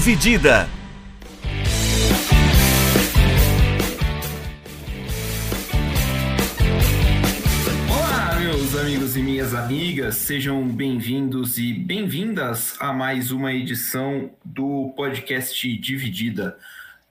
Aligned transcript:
Dividida. 0.00 0.66
Olá, 7.86 8.38
meus 8.40 8.74
amigos 8.76 9.14
e 9.18 9.20
minhas 9.20 9.52
amigas, 9.52 10.14
sejam 10.14 10.66
bem-vindos 10.66 11.58
e 11.58 11.74
bem-vindas 11.74 12.80
a 12.80 12.94
mais 12.94 13.30
uma 13.30 13.52
edição 13.52 14.30
do 14.42 14.94
podcast 14.96 15.70
Dividida. 15.76 16.56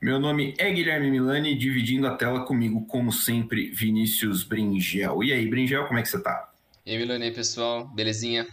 Meu 0.02 0.20
nome 0.20 0.56
é 0.58 0.72
Guilherme 0.72 1.12
Milani, 1.12 1.56
dividindo 1.56 2.08
a 2.08 2.16
tela 2.16 2.44
comigo, 2.44 2.84
como 2.88 3.12
sempre, 3.12 3.70
Vinícius 3.70 4.44
Bringel. 4.44 5.24
E 5.24 5.32
aí, 5.32 5.48
Bringel, 5.48 5.86
como 5.86 6.00
é 6.00 6.02
que 6.02 6.10
você 6.10 6.20
tá? 6.20 6.50
E 6.84 6.94
aí, 6.94 6.98
Milani, 6.98 7.30
pessoal, 7.30 7.86
belezinha? 7.86 8.48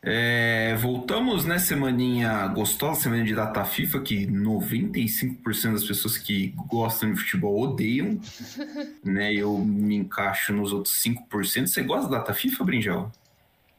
É, 0.00 0.76
voltamos, 0.76 1.44
né, 1.44 1.58
semaninha 1.58 2.46
gostosa, 2.48 3.00
semana 3.00 3.24
de 3.24 3.34
data 3.34 3.64
FIFA, 3.64 4.00
que 4.00 4.26
95% 4.26 5.72
das 5.72 5.84
pessoas 5.84 6.16
que 6.16 6.54
gostam 6.68 7.12
de 7.12 7.20
futebol 7.20 7.60
odeiam, 7.60 8.20
né, 9.04 9.34
eu 9.34 9.58
me 9.58 9.96
encaixo 9.96 10.52
nos 10.52 10.72
outros 10.72 11.02
5%. 11.02 11.66
Você 11.66 11.82
gosta 11.82 12.08
da 12.08 12.18
data 12.18 12.32
FIFA, 12.32 12.64
Brinjal? 12.64 13.12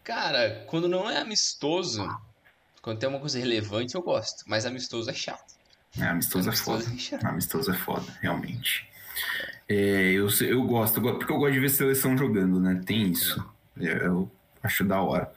Cara, 0.04 0.66
quando 0.68 0.90
não 0.90 1.10
é 1.10 1.18
amistoso, 1.18 2.06
quando 2.82 3.00
tem 3.00 3.08
uma 3.08 3.20
coisa 3.20 3.40
relevante, 3.40 3.96
eu 3.96 4.02
gosto, 4.02 4.44
mas 4.46 4.66
amistoso 4.66 5.10
é 5.10 5.14
chato. 5.14 5.56
É, 5.98 6.04
amistoso, 6.04 6.50
amistoso 6.50 6.80
é 6.80 6.84
foda. 6.84 6.96
É 6.96 7.00
chato. 7.00 7.26
amistoso 7.26 7.72
é 7.72 7.76
foda, 7.76 8.18
realmente. 8.22 8.90
É, 9.70 10.12
eu, 10.12 10.28
eu 10.42 10.64
gosto, 10.64 11.02
porque 11.02 11.32
eu 11.32 11.38
gosto 11.38 11.54
de 11.54 11.60
ver 11.60 11.70
seleção 11.70 12.18
jogando, 12.18 12.60
né, 12.60 12.82
tem 12.86 13.10
isso. 13.10 13.42
É, 13.80 14.06
eu 14.06 14.30
acho 14.62 14.84
da 14.84 15.02
hora. 15.02 15.32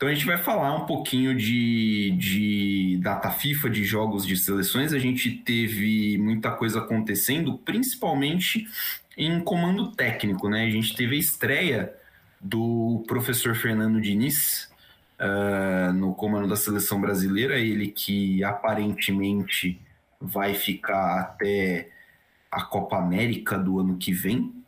Então 0.00 0.08
a 0.08 0.14
gente 0.14 0.24
vai 0.24 0.38
falar 0.38 0.74
um 0.74 0.86
pouquinho 0.86 1.36
de, 1.36 2.12
de 2.12 2.98
data 3.02 3.30
FIFA, 3.30 3.68
de 3.68 3.84
jogos 3.84 4.26
de 4.26 4.34
seleções. 4.34 4.94
A 4.94 4.98
gente 4.98 5.30
teve 5.30 6.16
muita 6.16 6.50
coisa 6.52 6.78
acontecendo, 6.78 7.58
principalmente 7.58 8.66
em 9.14 9.38
comando 9.40 9.92
técnico, 9.92 10.48
né? 10.48 10.64
A 10.64 10.70
gente 10.70 10.96
teve 10.96 11.16
a 11.16 11.18
estreia 11.18 11.94
do 12.40 13.04
professor 13.06 13.54
Fernando 13.54 14.00
Diniz 14.00 14.72
uh, 15.20 15.92
no 15.92 16.14
comando 16.14 16.48
da 16.48 16.56
seleção 16.56 16.98
brasileira, 16.98 17.58
ele 17.58 17.88
que 17.88 18.42
aparentemente 18.42 19.78
vai 20.18 20.54
ficar 20.54 21.20
até 21.20 21.90
a 22.50 22.62
Copa 22.62 22.96
América 22.96 23.58
do 23.58 23.78
ano 23.78 23.98
que 23.98 24.14
vem, 24.14 24.64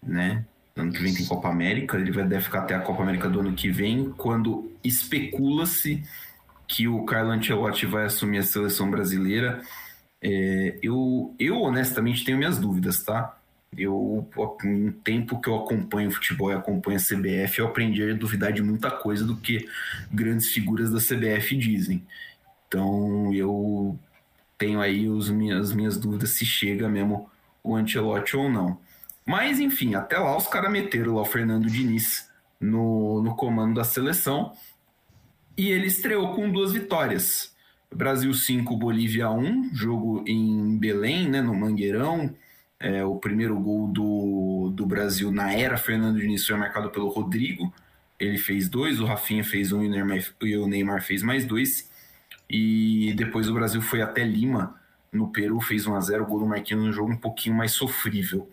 né? 0.00 0.44
Ano 0.80 0.92
que 0.92 1.02
vem 1.02 1.14
tem 1.14 1.26
Copa 1.26 1.48
América, 1.48 1.96
ele 1.96 2.12
vai 2.12 2.24
deve 2.24 2.44
ficar 2.44 2.60
até 2.60 2.74
a 2.74 2.80
Copa 2.80 3.02
América 3.02 3.28
do 3.28 3.40
ano 3.40 3.52
que 3.52 3.70
vem, 3.70 4.10
quando 4.16 4.70
especula-se 4.84 6.02
que 6.66 6.86
o 6.86 7.04
Carlo 7.04 7.30
Ancelotti 7.30 7.86
vai 7.86 8.04
assumir 8.04 8.38
a 8.38 8.42
seleção 8.42 8.90
brasileira. 8.90 9.62
É, 10.22 10.78
eu, 10.82 11.34
eu 11.38 11.60
honestamente 11.62 12.24
tenho 12.24 12.38
minhas 12.38 12.58
dúvidas, 12.58 13.02
tá? 13.02 13.36
Eu, 13.76 14.26
um 14.64 14.92
tempo 15.04 15.40
que 15.40 15.48
eu 15.48 15.56
acompanho 15.56 16.10
futebol 16.10 16.50
e 16.50 16.54
acompanho 16.54 16.98
a 16.98 17.00
CBF, 17.00 17.58
eu 17.58 17.66
aprendi 17.66 18.02
a 18.02 18.14
duvidar 18.14 18.52
de 18.52 18.62
muita 18.62 18.90
coisa 18.90 19.24
do 19.24 19.36
que 19.36 19.68
grandes 20.12 20.48
figuras 20.48 20.90
da 20.90 20.98
CBF 20.98 21.56
dizem. 21.56 22.02
Então 22.66 23.32
eu 23.34 23.98
tenho 24.56 24.80
aí 24.80 25.08
os 25.08 25.30
minhas, 25.30 25.68
as 25.68 25.72
minhas 25.74 25.96
dúvidas 25.96 26.30
se 26.30 26.44
chega 26.44 26.88
mesmo 26.88 27.30
o 27.62 27.76
Ancelotti 27.76 28.36
ou 28.36 28.50
não. 28.50 28.78
Mas, 29.28 29.60
enfim, 29.60 29.94
até 29.94 30.16
lá 30.16 30.34
os 30.34 30.46
caras 30.46 30.72
meteram 30.72 31.16
lá 31.16 31.20
o 31.20 31.24
Fernando 31.26 31.68
Diniz 31.68 32.30
no, 32.58 33.22
no 33.22 33.36
comando 33.36 33.74
da 33.74 33.84
seleção. 33.84 34.54
E 35.54 35.70
ele 35.70 35.86
estreou 35.86 36.34
com 36.34 36.50
duas 36.50 36.72
vitórias. 36.72 37.54
Brasil 37.94 38.32
5, 38.32 38.74
Bolívia 38.74 39.28
1, 39.28 39.74
jogo 39.74 40.24
em 40.26 40.78
Belém, 40.78 41.28
né, 41.28 41.42
no 41.42 41.54
Mangueirão. 41.54 42.34
É, 42.80 43.04
o 43.04 43.16
primeiro 43.16 43.58
gol 43.60 43.88
do, 43.88 44.72
do 44.74 44.86
Brasil 44.86 45.30
na 45.30 45.52
era 45.52 45.76
Fernando 45.76 46.18
Diniz 46.18 46.46
foi 46.46 46.56
marcado 46.56 46.88
pelo 46.88 47.08
Rodrigo. 47.08 47.70
Ele 48.18 48.38
fez 48.38 48.66
dois, 48.66 48.98
o 48.98 49.04
Rafinha 49.04 49.44
fez 49.44 49.72
um 49.72 49.82
e 49.82 50.56
o 50.56 50.66
Neymar, 50.66 51.02
fez 51.02 51.22
mais 51.22 51.44
dois. 51.44 51.90
E 52.48 53.12
depois 53.14 53.46
o 53.46 53.52
Brasil 53.52 53.82
foi 53.82 54.00
até 54.00 54.24
Lima, 54.24 54.74
no 55.12 55.28
Peru, 55.28 55.60
fez 55.60 55.86
1 55.86 55.94
a 55.94 56.00
0 56.00 56.24
o 56.24 56.26
gol 56.26 56.40
do 56.40 56.46
Marquinhos 56.46 56.82
no 56.82 56.92
jogo 56.92 57.12
um 57.12 57.16
pouquinho 57.16 57.54
mais 57.54 57.72
sofrível. 57.72 58.48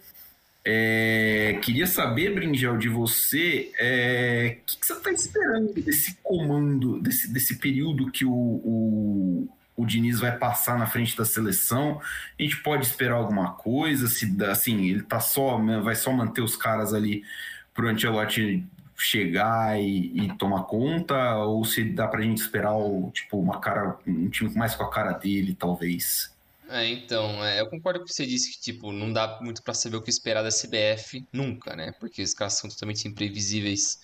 É, 0.67 1.59
queria 1.61 1.85
saber, 1.85 2.33
Bringel, 2.33 2.75
de 2.75 2.89
você, 2.89 3.71
o 3.71 3.75
é, 3.77 4.57
que, 4.65 4.79
que, 4.79 4.87
você 4.87 4.93
está 4.93 5.11
esperando 5.11 5.73
desse 5.73 6.17
comando, 6.23 6.99
desse, 6.99 7.31
desse 7.31 7.59
período 7.59 8.11
que 8.11 8.25
o, 8.25 8.31
o, 8.33 9.47
o, 9.77 9.85
Diniz 9.85 10.19
vai 10.19 10.35
passar 10.35 10.79
na 10.79 10.87
frente 10.87 11.15
da 11.15 11.23
seleção? 11.23 12.01
A 12.39 12.41
gente 12.41 12.63
pode 12.63 12.83
esperar 12.83 13.13
alguma 13.13 13.51
coisa? 13.53 14.07
Se 14.07 14.35
assim, 14.49 14.89
ele 14.89 15.03
tá 15.03 15.19
só, 15.19 15.61
né, 15.61 15.79
vai 15.79 15.93
só 15.93 16.11
manter 16.11 16.41
os 16.41 16.55
caras 16.55 16.95
ali 16.95 17.23
pro 17.71 17.87
Ancelotti 17.87 18.65
chegar 18.97 19.79
e, 19.79 20.19
e, 20.19 20.35
tomar 20.35 20.63
conta? 20.63 21.35
Ou 21.43 21.63
se 21.63 21.83
dá 21.83 22.07
pra 22.07 22.21
gente 22.21 22.39
esperar 22.39 22.75
o, 22.75 23.11
tipo, 23.11 23.37
uma 23.37 23.59
cara, 23.59 23.99
um 24.07 24.29
time 24.29 24.51
mais 24.55 24.73
com 24.73 24.83
a 24.83 24.89
cara 24.89 25.11
dele, 25.11 25.53
talvez? 25.53 26.34
É, 26.69 26.87
então, 26.87 27.43
é, 27.45 27.61
eu 27.61 27.69
concordo 27.69 27.99
com 27.99 28.07
você 28.07 28.25
disse 28.25 28.51
que, 28.51 28.59
tipo, 28.59 28.91
não 28.91 29.13
dá 29.13 29.39
muito 29.41 29.61
para 29.61 29.73
saber 29.73 29.97
o 29.97 30.01
que 30.01 30.09
esperar 30.09 30.41
da 30.41 30.49
CBF 30.49 31.25
nunca, 31.31 31.75
né? 31.75 31.91
Porque 31.99 32.21
os 32.21 32.33
caras 32.33 32.53
são 32.53 32.69
totalmente 32.69 33.07
imprevisíveis 33.07 33.99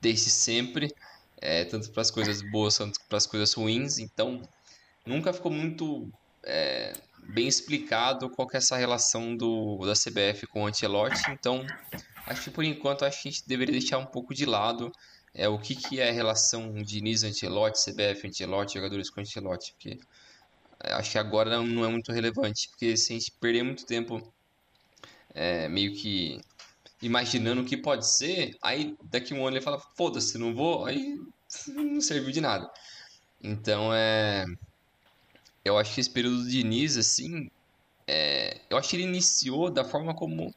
desde 0.00 0.30
sempre, 0.30 0.94
é, 1.40 1.64
tanto 1.64 1.90
para 1.90 2.02
as 2.02 2.10
coisas 2.10 2.40
boas 2.42 2.78
quanto 2.78 3.00
para 3.08 3.18
as 3.18 3.26
coisas 3.26 3.52
ruins, 3.52 3.98
então 3.98 4.42
nunca 5.04 5.32
ficou 5.32 5.50
muito 5.50 6.10
é, 6.42 6.92
bem 7.24 7.46
explicado 7.46 8.30
qual 8.30 8.46
que 8.48 8.56
é 8.56 8.58
essa 8.58 8.76
relação 8.76 9.36
do, 9.36 9.78
da 9.84 9.92
CBF 9.92 10.46
com 10.46 10.62
o 10.62 10.66
Ancelotti, 10.66 11.30
então 11.30 11.66
acho 12.26 12.44
que 12.44 12.50
por 12.50 12.64
enquanto 12.64 13.04
acho 13.04 13.22
que 13.22 13.28
a 13.28 13.30
gente 13.32 13.46
deveria 13.46 13.78
deixar 13.78 13.98
um 13.98 14.06
pouco 14.06 14.34
de 14.34 14.46
lado 14.46 14.92
é, 15.34 15.48
o 15.48 15.58
que, 15.58 15.74
que 15.74 16.00
é 16.00 16.08
a 16.08 16.12
relação 16.12 16.72
Diniz-Ancelotti, 16.82 17.78
CBF-Ancelotti, 17.84 18.74
jogadores 18.74 19.10
com 19.10 19.20
Ancelotti, 19.20 19.72
porque 19.72 19.98
acho 20.80 21.12
que 21.12 21.18
agora 21.18 21.50
não, 21.50 21.66
não 21.66 21.84
é 21.84 21.88
muito 21.88 22.12
relevante, 22.12 22.68
porque 22.68 22.96
se 22.96 23.12
a 23.12 23.18
gente 23.18 23.32
perder 23.32 23.62
muito 23.62 23.84
tempo 23.84 24.32
é, 25.34 25.68
meio 25.68 25.94
que 25.94 26.40
imaginando 27.00 27.62
o 27.62 27.64
que 27.64 27.76
pode 27.76 28.06
ser, 28.06 28.56
aí 28.62 28.96
daqui 29.04 29.34
um 29.34 29.46
ano 29.46 29.56
ele 29.56 29.64
fala, 29.64 29.78
foda-se, 29.96 30.38
não 30.38 30.54
vou, 30.54 30.84
aí 30.84 31.18
não 31.68 32.00
serviu 32.00 32.32
de 32.32 32.40
nada. 32.40 32.70
Então 33.42 33.92
é. 33.94 34.44
Eu 35.64 35.78
acho 35.78 35.94
que 35.94 36.00
esse 36.00 36.10
período 36.10 36.44
de 36.44 36.50
Diniz, 36.50 36.96
assim. 36.96 37.50
É, 38.06 38.60
eu 38.70 38.78
acho 38.78 38.88
que 38.88 38.96
ele 38.96 39.02
iniciou 39.02 39.70
da 39.70 39.84
forma 39.84 40.14
como 40.14 40.54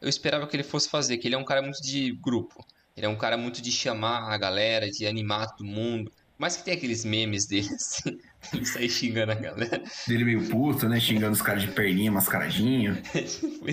eu 0.00 0.08
esperava 0.08 0.46
que 0.46 0.56
ele 0.56 0.64
fosse 0.64 0.88
fazer, 0.88 1.18
que 1.18 1.28
ele 1.28 1.34
é 1.34 1.38
um 1.38 1.44
cara 1.44 1.62
muito 1.62 1.80
de 1.82 2.12
grupo. 2.12 2.64
Ele 2.96 3.06
é 3.06 3.08
um 3.08 3.16
cara 3.16 3.36
muito 3.36 3.62
de 3.62 3.70
chamar 3.70 4.32
a 4.32 4.36
galera, 4.36 4.90
de 4.90 5.06
animar 5.06 5.54
todo 5.54 5.64
mundo. 5.64 6.12
Mas 6.36 6.56
que 6.56 6.64
tem 6.64 6.74
aqueles 6.74 7.04
memes 7.04 7.46
dele, 7.46 7.68
assim, 7.74 8.18
ele 8.52 8.64
sai 8.64 8.88
xingando 8.88 9.32
a 9.32 9.34
galera. 9.34 9.82
Dele 10.06 10.24
meio 10.24 10.48
puto, 10.48 10.88
né? 10.88 11.00
Xingando 11.00 11.32
os 11.32 11.42
caras 11.42 11.62
de 11.62 11.68
perninha, 11.68 12.10
mascaradinho. 12.10 13.00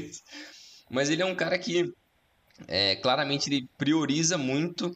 Mas 0.90 1.10
ele 1.10 1.22
é 1.22 1.26
um 1.26 1.36
cara 1.36 1.58
que, 1.58 1.92
é, 2.68 2.96
claramente, 2.98 3.50
ele 3.50 3.68
prioriza 3.78 4.38
muito 4.38 4.96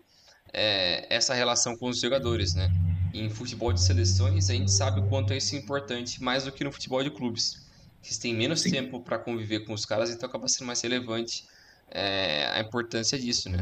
é, 0.54 1.06
essa 1.14 1.34
relação 1.34 1.76
com 1.78 1.90
os 1.90 2.00
jogadores, 2.00 2.54
né? 2.54 2.70
Em 3.14 3.30
futebol 3.30 3.74
de 3.74 3.82
seleções, 3.82 4.50
a 4.50 4.54
gente 4.54 4.72
sabe 4.72 5.00
o 5.00 5.08
quanto 5.08 5.34
é 5.34 5.38
isso 5.38 5.56
importante, 5.56 6.22
mais 6.22 6.44
do 6.44 6.52
que 6.52 6.64
no 6.64 6.72
futebol 6.72 7.04
de 7.04 7.10
clubes. 7.10 7.68
Eles 8.04 8.18
têm 8.18 8.34
menos 8.34 8.62
Sim. 8.62 8.72
tempo 8.72 9.02
para 9.02 9.18
conviver 9.18 9.62
com 9.62 9.74
os 9.74 9.86
caras, 9.86 10.10
então 10.12 10.30
acaba 10.30 10.48
sendo 10.48 10.68
mais 10.68 10.80
relevante 10.82 11.44
é, 11.92 12.46
a 12.54 12.60
importância 12.60 13.18
disso, 13.18 13.50
né? 13.50 13.58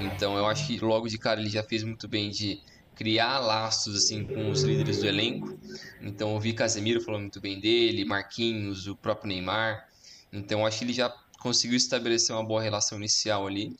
Então 0.00 0.36
eu 0.36 0.46
acho 0.46 0.66
que 0.66 0.78
logo 0.78 1.08
de 1.08 1.18
cara 1.18 1.40
ele 1.40 1.48
já 1.48 1.62
fez 1.62 1.82
muito 1.82 2.08
bem 2.08 2.30
de 2.30 2.60
criar 2.96 3.38
laços 3.38 3.94
assim 3.94 4.24
com 4.24 4.50
os 4.50 4.62
líderes 4.62 4.98
do 4.98 5.06
elenco. 5.06 5.56
Então 6.00 6.32
eu 6.32 6.40
vi 6.40 6.52
Casemiro 6.52 7.00
falando 7.00 7.22
muito 7.22 7.40
bem 7.40 7.60
dele, 7.60 8.04
Marquinhos, 8.04 8.88
o 8.88 8.96
próprio 8.96 9.28
Neymar. 9.28 9.86
Então 10.32 10.66
acho 10.66 10.78
que 10.78 10.84
ele 10.84 10.92
já 10.92 11.10
conseguiu 11.38 11.76
estabelecer 11.76 12.34
uma 12.34 12.44
boa 12.44 12.62
relação 12.62 12.98
inicial 12.98 13.46
ali. 13.46 13.76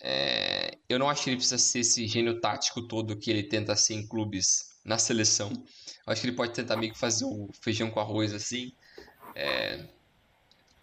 É, 0.00 0.78
eu 0.88 0.98
não 0.98 1.08
acho 1.08 1.22
que 1.22 1.30
ele 1.30 1.36
precisa 1.36 1.58
ser 1.58 1.80
esse 1.80 2.08
gênio 2.08 2.40
tático 2.40 2.82
todo 2.88 3.16
que 3.16 3.30
ele 3.30 3.44
tenta 3.44 3.76
ser 3.76 3.94
em 3.94 4.06
clubes 4.06 4.72
na 4.84 4.98
seleção. 4.98 5.52
Eu 6.04 6.12
acho 6.12 6.22
que 6.22 6.26
ele 6.26 6.36
pode 6.36 6.52
tentar 6.52 6.76
meio 6.76 6.92
que 6.92 6.98
fazer 6.98 7.24
o 7.26 7.50
feijão 7.60 7.90
com 7.90 8.00
arroz 8.00 8.32
assim. 8.32 8.72
É, 9.34 9.86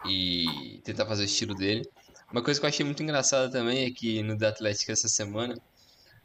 e 0.06 0.80
tentar 0.84 1.06
fazer 1.06 1.22
o 1.22 1.26
estilo 1.26 1.54
dele. 1.54 1.82
Uma 2.32 2.42
coisa 2.42 2.60
que 2.60 2.64
eu 2.64 2.68
achei 2.68 2.86
muito 2.86 3.02
engraçada 3.02 3.50
também 3.50 3.84
é 3.84 3.90
que 3.90 4.22
no 4.22 4.38
The 4.38 4.46
Atlético 4.46 4.92
essa 4.92 5.08
semana 5.08 5.60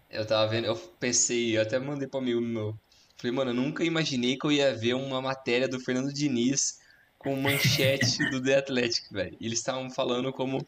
eu 0.10 0.25
tava 0.25 0.50
vendo, 0.50 0.66
eu 0.66 0.75
pensei, 0.75 1.57
eu 1.57 1.62
até 1.62 1.80
mandei 1.80 2.07
pra 2.07 2.19
amigo 2.19 2.42
meu. 2.42 2.78
Falei, 3.18 3.36
mano, 3.36 3.52
eu 3.52 3.56
nunca 3.56 3.84
imaginei 3.84 4.38
que 4.38 4.46
eu 4.46 4.52
ia 4.52 4.75
ver 4.75 4.94
uma 4.94 5.22
matéria 5.22 5.68
do 5.68 5.80
Fernando 5.80 6.13
Diniz 6.13 6.80
com 7.18 7.36
manchete 7.36 8.18
do 8.30 8.42
The 8.42 8.57
Athletic, 8.57 9.12
velho. 9.12 9.38
Eles 9.40 9.60
estavam 9.60 9.90
falando 9.90 10.31
como. 10.31 10.66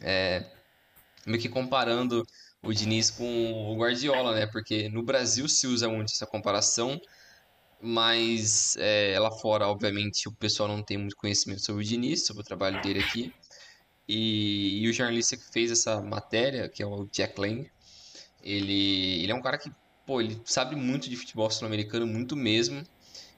É, 0.00 0.44
meio 1.26 1.40
que 1.40 1.48
comparando 1.48 2.26
o 2.62 2.72
Diniz 2.72 3.10
com 3.10 3.72
o 3.72 3.76
Guardiola, 3.76 4.34
né? 4.34 4.46
Porque 4.46 4.88
no 4.88 5.02
Brasil 5.02 5.48
se 5.48 5.66
usa 5.66 5.88
muito 5.88 6.12
essa 6.12 6.26
comparação, 6.26 7.00
mas 7.80 8.76
é, 8.78 9.18
lá 9.18 9.30
fora, 9.30 9.68
obviamente, 9.68 10.28
o 10.28 10.32
pessoal 10.32 10.68
não 10.68 10.82
tem 10.82 10.98
muito 10.98 11.16
conhecimento 11.16 11.64
sobre 11.64 11.82
o 11.82 11.86
Diniz, 11.86 12.26
sobre 12.26 12.42
o 12.42 12.44
trabalho 12.44 12.80
dele 12.82 13.00
aqui. 13.00 13.32
E, 14.08 14.82
e 14.82 14.88
o 14.88 14.92
jornalista 14.92 15.36
que 15.36 15.52
fez 15.52 15.70
essa 15.70 16.00
matéria, 16.00 16.68
que 16.68 16.82
é 16.82 16.86
o 16.86 17.06
Jack 17.06 17.40
Lang, 17.40 17.68
ele, 18.46 19.22
ele 19.22 19.32
é 19.32 19.34
um 19.34 19.42
cara 19.42 19.58
que, 19.58 19.72
pô, 20.06 20.20
ele 20.20 20.40
sabe 20.44 20.76
muito 20.76 21.10
de 21.10 21.16
futebol 21.16 21.50
sul-americano, 21.50 22.06
muito 22.06 22.36
mesmo. 22.36 22.86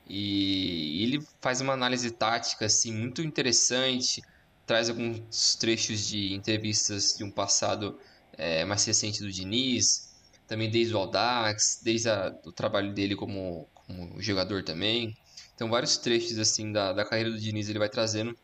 E 0.06 1.02
ele 1.02 1.26
faz 1.40 1.60
uma 1.62 1.72
análise 1.72 2.10
tática, 2.10 2.66
assim, 2.66 2.92
muito 2.92 3.22
interessante. 3.22 4.22
Traz 4.66 4.90
alguns 4.90 5.56
trechos 5.56 6.06
de 6.06 6.34
entrevistas 6.34 7.14
de 7.16 7.24
um 7.24 7.30
passado 7.30 7.98
é, 8.36 8.66
mais 8.66 8.84
recente 8.84 9.20
do 9.20 9.32
Diniz. 9.32 10.14
Também 10.46 10.70
desde 10.70 10.94
o 10.94 10.98
Aldax, 10.98 11.80
desde 11.82 12.10
a, 12.10 12.34
o 12.44 12.52
trabalho 12.52 12.92
dele 12.92 13.16
como, 13.16 13.66
como 13.74 14.20
jogador 14.20 14.62
também. 14.62 15.16
Então, 15.54 15.70
vários 15.70 15.96
trechos, 15.96 16.38
assim, 16.38 16.70
da, 16.70 16.92
da 16.92 17.04
carreira 17.04 17.30
do 17.30 17.38
Diniz 17.38 17.68
ele 17.68 17.78
vai 17.78 17.88
trazendo 17.88 18.36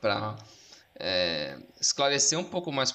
para 0.00 0.36
é, 0.98 1.58
esclarecer 1.80 2.38
um 2.38 2.44
pouco 2.44 2.72
mais 2.72 2.92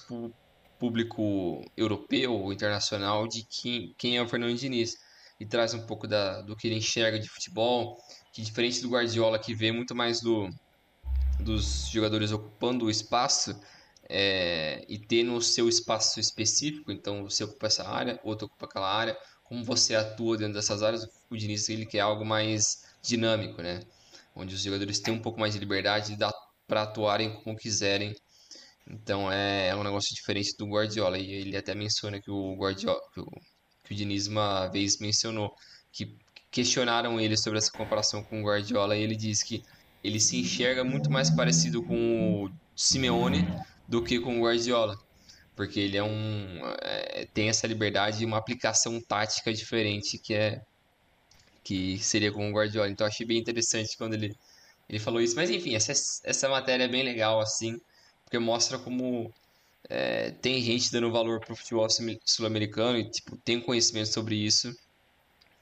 público 0.79 1.61
europeu 1.75 2.51
internacional 2.51 3.27
de 3.27 3.43
quem, 3.43 3.93
quem 3.97 4.17
é 4.17 4.21
o 4.21 4.27
Fernando 4.27 4.55
Diniz 4.55 4.95
e 5.39 5.45
traz 5.45 5.73
um 5.73 5.85
pouco 5.85 6.07
da, 6.07 6.41
do 6.41 6.55
que 6.55 6.67
ele 6.67 6.77
enxerga 6.77 7.19
de 7.19 7.29
futebol, 7.29 7.97
que 8.33 8.41
diferente 8.41 8.81
do 8.81 8.89
Guardiola 8.89 9.39
que 9.39 9.53
vê 9.53 9.71
muito 9.71 9.93
mais 9.95 10.21
do, 10.21 10.49
dos 11.39 11.87
jogadores 11.89 12.31
ocupando 12.31 12.85
o 12.85 12.89
espaço 12.89 13.59
é, 14.09 14.85
e 14.87 14.97
tendo 14.97 15.35
o 15.35 15.41
seu 15.41 15.67
espaço 15.67 16.19
específico, 16.19 16.91
então 16.91 17.23
você 17.23 17.43
ocupa 17.43 17.67
essa 17.67 17.87
área, 17.87 18.19
outro 18.23 18.47
ocupa 18.47 18.65
aquela 18.65 18.91
área, 18.91 19.17
como 19.43 19.63
você 19.63 19.95
atua 19.95 20.37
dentro 20.37 20.53
dessas 20.53 20.81
áreas, 20.81 21.07
o 21.29 21.37
Diniz 21.37 21.67
ele 21.69 21.85
quer 21.85 21.99
algo 22.01 22.25
mais 22.25 22.85
dinâmico, 23.01 23.61
né? 23.61 23.81
Onde 24.35 24.53
os 24.55 24.61
jogadores 24.61 24.99
têm 24.99 25.13
um 25.13 25.21
pouco 25.21 25.39
mais 25.39 25.53
de 25.53 25.59
liberdade 25.59 26.17
para 26.67 26.83
atuarem 26.83 27.33
como 27.41 27.55
quiserem. 27.55 28.13
Então 28.89 29.31
é, 29.31 29.69
é, 29.69 29.75
um 29.75 29.83
negócio 29.83 30.15
diferente 30.15 30.55
do 30.57 30.65
Guardiola. 30.65 31.17
E 31.17 31.31
ele 31.31 31.57
até 31.57 31.75
menciona 31.75 32.21
que 32.21 32.31
o 32.31 32.55
Guardiola, 32.55 33.01
que 33.13 33.19
o, 33.19 33.25
que 33.83 33.93
o 33.93 33.95
Diniz 33.95 34.27
uma 34.27 34.67
vez 34.67 34.99
mencionou, 34.99 35.53
que 35.91 36.15
questionaram 36.49 37.19
ele 37.19 37.37
sobre 37.37 37.59
essa 37.59 37.71
comparação 37.71 38.23
com 38.23 38.41
o 38.41 38.45
Guardiola 38.45 38.95
e 38.95 39.03
ele 39.03 39.15
disse 39.15 39.45
que 39.45 39.63
ele 40.03 40.19
se 40.19 40.37
enxerga 40.37 40.83
muito 40.83 41.11
mais 41.11 41.29
parecido 41.29 41.83
com 41.83 42.45
o 42.45 42.51
Simeone 42.75 43.45
do 43.87 44.01
que 44.03 44.19
com 44.19 44.39
o 44.39 44.43
Guardiola, 44.43 44.97
porque 45.55 45.79
ele 45.79 45.97
é 45.97 46.03
um 46.03 46.61
é, 46.81 47.27
tem 47.33 47.49
essa 47.49 47.67
liberdade 47.67 48.23
e 48.23 48.25
uma 48.25 48.37
aplicação 48.37 49.01
tática 49.01 49.53
diferente 49.53 50.17
que 50.17 50.33
é 50.33 50.61
que 51.63 51.99
seria 51.99 52.31
com 52.31 52.49
o 52.49 52.53
Guardiola. 52.53 52.89
Então 52.89 53.05
achei 53.05 53.25
bem 53.25 53.37
interessante 53.37 53.97
quando 53.97 54.13
ele 54.13 54.35
ele 54.89 54.99
falou 54.99 55.21
isso. 55.21 55.35
Mas 55.35 55.49
enfim, 55.49 55.75
essa 55.75 55.91
essa 56.23 56.47
matéria 56.47 56.85
é 56.85 56.87
bem 56.87 57.03
legal 57.03 57.39
assim, 57.41 57.79
porque 58.27 58.37
mostra 58.37 58.77
como 58.77 59.33
é, 59.89 60.31
tem 60.31 60.61
gente 60.61 60.91
dando 60.91 61.09
valor 61.09 61.39
pro 61.39 61.55
futebol 61.55 61.87
sul-americano 62.25 62.99
e 62.99 63.09
tipo 63.09 63.37
tem 63.37 63.61
conhecimento 63.61 64.09
sobre 64.09 64.35
isso 64.35 64.75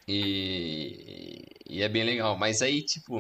e, 0.08 1.46
e 1.70 1.84
é 1.84 1.88
bem 1.88 2.04
legal. 2.04 2.36
Mas 2.36 2.64
aí 2.64 2.82
tipo 2.82 3.20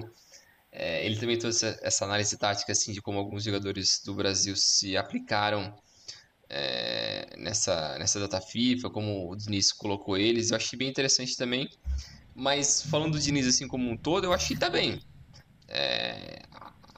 é, 0.72 1.06
ele 1.06 1.18
também 1.20 1.38
trouxe 1.38 1.78
essa 1.84 2.06
análise 2.06 2.36
tática 2.38 2.72
assim 2.72 2.92
de 2.92 3.02
como 3.02 3.20
alguns 3.20 3.44
jogadores 3.44 4.02
do 4.04 4.16
Brasil 4.16 4.56
se 4.56 4.98
aplicaram 4.98 5.78
é, 6.50 7.36
nessa, 7.38 7.98
nessa 8.00 8.20
data 8.20 8.42
FIFA, 8.42 8.90
como 8.90 9.30
o 9.32 9.36
Diniz 9.36 9.72
colocou 9.72 10.18
eles. 10.18 10.50
Eu 10.50 10.58
achei 10.58 10.78
bem 10.78 10.90
interessante 10.90 11.38
também. 11.38 11.70
Mas 12.34 12.82
falando 12.82 13.14
do 13.14 13.20
Diniz 13.20 13.48
assim 13.48 13.68
como 13.68 13.88
um 13.90 13.96
todo, 13.96 14.26
eu 14.26 14.34
acho 14.34 14.48
que 14.48 14.58
tá 14.58 14.70
bem. 14.72 15.00
É, 15.68 16.42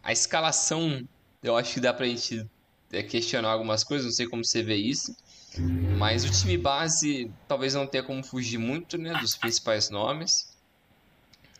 a 0.02 0.14
escalação, 0.14 1.06
eu 1.44 1.56
acho 1.56 1.76
que 1.76 1.80
dá 1.80 1.94
pra 1.94 2.06
gente 2.06 2.46
é, 2.92 3.04
questionar 3.04 3.50
algumas 3.50 3.84
coisas, 3.84 4.06
não 4.06 4.14
sei 4.14 4.28
como 4.28 4.44
você 4.44 4.64
vê 4.64 4.76
isso. 4.76 5.16
Mas 5.98 6.24
o 6.24 6.32
time 6.32 6.58
base 6.58 7.32
talvez 7.48 7.74
não 7.74 7.88
tenha 7.88 8.04
como 8.04 8.24
fugir 8.24 8.58
muito 8.58 8.98
né, 8.98 9.14
dos 9.20 9.36
principais 9.36 9.90
nomes 9.90 10.56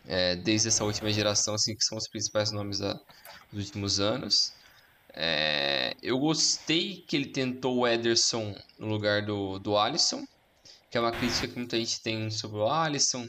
é, 0.08 0.34
desde 0.36 0.68
essa 0.68 0.84
última 0.84 1.12
geração, 1.12 1.54
assim, 1.54 1.76
que 1.76 1.84
são 1.84 1.98
os 1.98 2.08
principais 2.08 2.50
nomes 2.50 2.78
da, 2.78 2.98
dos 3.52 3.66
últimos 3.66 4.00
anos. 4.00 4.52
É, 5.12 5.94
eu 6.02 6.18
gostei 6.18 7.04
que 7.06 7.14
ele 7.14 7.26
tentou 7.26 7.78
o 7.78 7.86
Ederson 7.86 8.56
no 8.78 8.86
lugar 8.86 9.22
do, 9.22 9.58
do 9.58 9.76
Alisson, 9.76 10.26
que 10.90 10.96
é 10.96 11.00
uma 11.00 11.12
crítica 11.12 11.46
que 11.46 11.58
muita 11.58 11.76
gente 11.76 12.00
tem 12.00 12.30
sobre 12.30 12.58
o 12.58 12.68
Alisson. 12.68 13.28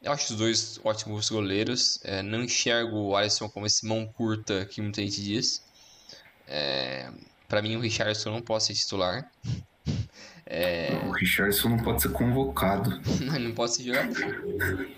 Eu 0.00 0.12
acho 0.12 0.32
os 0.32 0.38
dois 0.38 0.80
ótimos 0.82 1.28
goleiros. 1.28 1.98
É, 2.02 2.22
não 2.22 2.42
enxergo 2.44 2.96
o 2.96 3.16
Alisson 3.16 3.48
como 3.48 3.66
esse 3.66 3.86
mão 3.86 4.06
curta 4.06 4.64
que 4.64 4.80
muita 4.80 5.02
gente 5.02 5.22
diz. 5.22 5.62
É, 6.48 7.10
para 7.48 7.62
mim, 7.62 7.76
o 7.76 7.80
Richardson 7.80 8.30
não 8.30 8.42
pode 8.42 8.64
ser 8.64 8.74
titular. 8.74 9.30
É... 10.50 10.98
O 11.04 11.10
Richardson 11.10 11.68
não 11.68 11.76
pode 11.76 12.00
ser 12.00 12.08
convocado. 12.08 13.02
não, 13.20 13.36
não 13.38 13.52
pode 13.52 13.74
ser 13.74 13.82
jogador. 13.82 14.88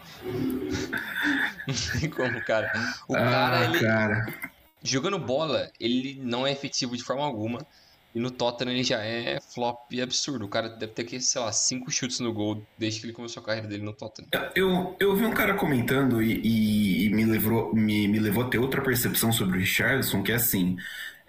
não 1.66 2.00
tem 2.00 2.08
como, 2.08 2.40
cara. 2.44 2.70
O 3.08 3.16
ah, 3.16 3.18
cara, 3.18 3.64
ele... 3.64 3.80
cara, 3.80 4.26
Jogando 4.82 5.18
bola, 5.18 5.70
ele 5.78 6.18
não 6.22 6.46
é 6.46 6.52
efetivo 6.52 6.96
de 6.96 7.02
forma 7.02 7.24
alguma. 7.24 7.66
E 8.14 8.18
no 8.18 8.30
Tottenham 8.30 8.72
ele 8.72 8.82
já 8.82 9.00
é 9.02 9.38
flop 9.40 9.92
absurdo. 10.02 10.44
O 10.44 10.48
cara 10.48 10.68
deve 10.68 10.92
ter 10.92 11.04
que, 11.04 11.20
sei 11.20 11.40
lá, 11.40 11.52
cinco 11.52 11.90
chutes 11.90 12.18
no 12.18 12.32
gol 12.32 12.64
desde 12.76 13.00
que 13.00 13.06
ele 13.06 13.12
começou 13.12 13.40
a 13.42 13.46
carreira 13.46 13.68
dele 13.68 13.84
no 13.84 13.92
Tottenham. 13.92 14.28
Eu, 14.56 14.96
eu 14.98 15.14
vi 15.14 15.24
um 15.24 15.32
cara 15.32 15.54
comentando 15.54 16.20
e, 16.20 16.40
e, 16.42 17.06
e 17.06 17.10
me, 17.10 17.24
levou, 17.24 17.72
me, 17.72 18.08
me 18.08 18.18
levou 18.18 18.44
a 18.44 18.48
ter 18.48 18.58
outra 18.58 18.82
percepção 18.82 19.32
sobre 19.32 19.58
o 19.58 19.60
Richardson, 19.60 20.22
que 20.22 20.32
é 20.32 20.36
assim: 20.36 20.76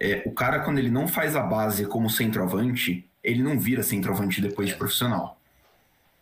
é, 0.01 0.23
o 0.25 0.31
cara, 0.31 0.61
quando 0.61 0.79
ele 0.79 0.89
não 0.89 1.07
faz 1.07 1.35
a 1.35 1.43
base 1.43 1.85
como 1.85 2.09
centroavante, 2.09 3.07
ele 3.23 3.43
não 3.43 3.59
vira 3.59 3.83
centroavante 3.83 4.41
depois 4.41 4.67
de 4.67 4.75
profissional. 4.75 5.39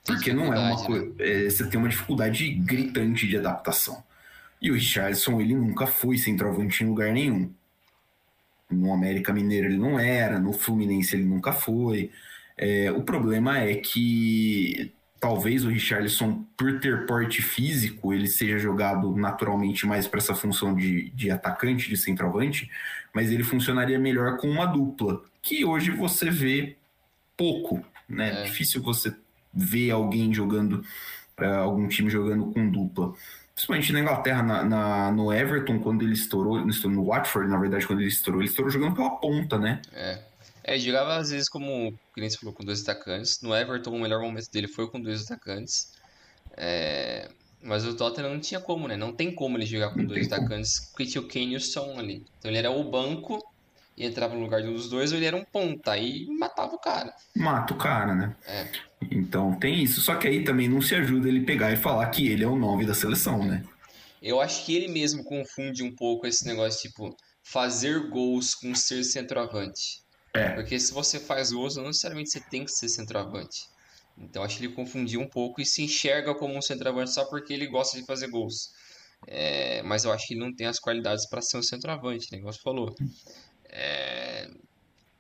Porque 0.06 0.34
não 0.34 0.54
é 0.54 0.60
uma 0.60 0.86
coisa. 0.86 1.06
Né? 1.06 1.14
É, 1.20 1.50
você 1.50 1.66
tem 1.66 1.80
uma 1.80 1.88
dificuldade 1.88 2.50
gritante 2.56 3.26
de 3.26 3.38
adaptação. 3.38 4.04
E 4.62 4.70
o 4.70 4.74
Richardson, 4.74 5.40
ele 5.40 5.56
nunca 5.56 5.88
foi 5.88 6.18
centroavante 6.18 6.84
em 6.84 6.88
lugar 6.88 7.14
nenhum. 7.14 7.50
No 8.70 8.94
América 8.94 9.32
Mineiro 9.32 9.68
ele 9.68 9.77
não 9.77 9.98
era, 9.98 10.38
no 10.39 10.51
Fluminense 10.51 11.15
ele 11.15 11.24
nunca 11.24 11.53
foi. 11.53 12.12
É, 12.58 12.92
o 12.92 13.01
problema 13.01 13.60
é 13.60 13.75
que 13.75 14.92
talvez 15.20 15.66
o 15.66 15.70
Richarlison, 15.70 16.46
por 16.56 16.80
ter 16.80 17.06
porte 17.06 17.42
físico, 17.42 18.14
ele 18.14 18.28
seja 18.28 18.58
jogado 18.58 19.16
naturalmente 19.16 19.86
mais 19.86 20.08
para 20.08 20.20
essa 20.20 20.34
função 20.34 20.74
de, 20.74 21.10
de 21.12 21.30
atacante, 21.30 21.90
de 21.90 21.98
centroavante, 21.98 22.70
mas 23.14 23.32
ele 23.32 23.44
funcionaria 23.44 24.00
melhor 24.00 24.38
com 24.38 24.48
uma 24.48 24.66
dupla, 24.66 25.22
que 25.42 25.66
hoje 25.66 25.92
você 25.92 26.30
vê 26.30 26.78
pouco, 27.36 27.86
né? 28.08 28.42
É. 28.42 28.44
Difícil 28.44 28.82
você 28.82 29.14
ver 29.54 29.92
alguém 29.92 30.34
jogando, 30.34 30.84
uh, 31.40 31.46
algum 31.46 31.88
time 31.88 32.10
jogando 32.10 32.52
com 32.52 32.70
dupla. 32.70 33.14
Principalmente 33.54 33.92
na 33.92 34.00
Inglaterra, 34.00 34.42
na, 34.42 34.64
na, 34.64 35.12
no 35.12 35.34
Everton, 35.34 35.80
quando 35.80 36.04
ele 36.04 36.14
estourou, 36.14 36.66
no 36.66 37.06
Watford, 37.06 37.50
na 37.50 37.58
verdade, 37.58 37.86
quando 37.86 38.00
ele 38.00 38.08
estourou, 38.08 38.40
ele 38.42 38.50
estourou 38.50 38.72
jogando 38.72 38.96
pela 38.96 39.10
ponta, 39.18 39.58
né? 39.58 39.82
É. 39.92 40.28
É, 40.70 40.78
jogava 40.78 41.16
às 41.16 41.32
vezes 41.32 41.50
como, 41.50 41.92
que 42.14 42.22
nem 42.22 42.30
você 42.30 42.38
falou, 42.38 42.54
com 42.54 42.64
dois 42.64 42.84
atacantes. 42.84 43.42
No 43.42 43.56
Everton, 43.56 43.90
o 43.90 44.00
melhor 44.00 44.22
momento 44.22 44.52
dele 44.52 44.68
foi 44.68 44.88
com 44.88 45.02
dois 45.02 45.24
atacantes. 45.24 45.94
É, 46.56 47.28
mas 47.60 47.88
o 47.88 47.96
Tottenham 47.96 48.34
não 48.34 48.40
tinha 48.40 48.60
como, 48.60 48.88
né? 48.88 48.96
Não 48.96 49.12
tem 49.12 49.34
como 49.34 49.58
ele 49.58 49.66
jogar 49.66 49.90
com 49.90 49.98
não 49.98 50.06
dois 50.06 50.32
atacantes, 50.32 50.92
porque 50.92 51.08
tinha 51.08 51.24
o 51.24 51.28
Kane 51.28 51.54
e 51.54 51.56
o 51.56 51.60
Son 51.60 51.98
ali. 51.98 52.24
Então 52.38 52.52
ele 52.52 52.60
era 52.60 52.70
o 52.70 52.84
banco 52.84 53.44
e 53.98 54.06
entrava 54.06 54.36
no 54.36 54.42
lugar 54.42 54.62
de 54.62 54.68
um 54.68 54.74
dos 54.74 54.88
dois, 54.88 55.12
ou 55.12 55.18
ele 55.18 55.26
era 55.26 55.36
um 55.36 55.44
ponta, 55.44 55.94
aí 55.94 56.28
matava 56.38 56.76
o 56.76 56.80
cara. 56.80 57.16
Mata 57.36 57.74
o 57.74 57.78
cara, 57.78 58.14
né? 58.14 58.36
É. 58.46 58.68
Então 59.10 59.56
tem 59.56 59.82
isso. 59.82 60.02
Só 60.02 60.18
que 60.18 60.28
aí 60.28 60.44
também 60.44 60.70
não 60.70 60.84
se 60.84 60.94
ajuda 60.94 61.28
ele 61.28 61.42
pegar 61.42 61.72
e 61.72 61.78
falar 61.78 62.06
que 62.12 62.28
ele 62.28 62.44
é 62.44 62.48
o 62.48 62.56
nome 62.56 62.86
da 62.86 62.94
seleção, 62.94 63.44
né? 63.44 63.64
Eu 64.22 64.40
acho 64.40 64.64
que 64.68 64.76
ele 64.76 64.88
mesmo 64.88 65.24
confunde 65.24 65.82
um 65.82 65.96
pouco 65.96 66.28
esse 66.28 66.46
negócio, 66.46 66.88
tipo, 66.88 67.18
fazer 67.42 68.08
gols 68.12 68.54
com 68.54 68.76
ser 68.76 69.04
centroavante. 69.04 70.08
É. 70.33 70.50
Porque 70.51 70.79
se 70.79 70.93
você 70.93 71.19
faz 71.19 71.51
gols, 71.51 71.75
não 71.75 71.86
necessariamente 71.86 72.29
você 72.29 72.39
tem 72.39 72.63
que 72.65 72.71
ser 72.71 72.89
centroavante. 72.89 73.67
Então 74.17 74.43
acho 74.43 74.57
que 74.57 74.65
ele 74.65 74.74
confundiu 74.74 75.21
um 75.21 75.27
pouco 75.27 75.62
e 75.62 75.65
se 75.65 75.81
enxerga 75.81 76.36
como 76.36 76.55
um 76.55 76.62
centroavante 76.62 77.13
só 77.13 77.25
porque 77.25 77.53
ele 77.53 77.67
gosta 77.67 78.00
de 78.00 78.05
fazer 78.05 78.27
gols. 78.27 78.71
É, 79.27 79.81
mas 79.83 80.03
eu 80.03 80.12
acho 80.12 80.27
que 80.27 80.33
ele 80.33 80.41
não 80.41 80.53
tem 80.53 80.67
as 80.67 80.79
qualidades 80.79 81.27
para 81.27 81.41
ser 81.41 81.57
um 81.57 81.63
centroavante, 81.63 82.27
né? 82.31 82.39
Como 82.39 82.51
você 82.51 82.59
falou. 82.62 82.93
É... 83.65 84.50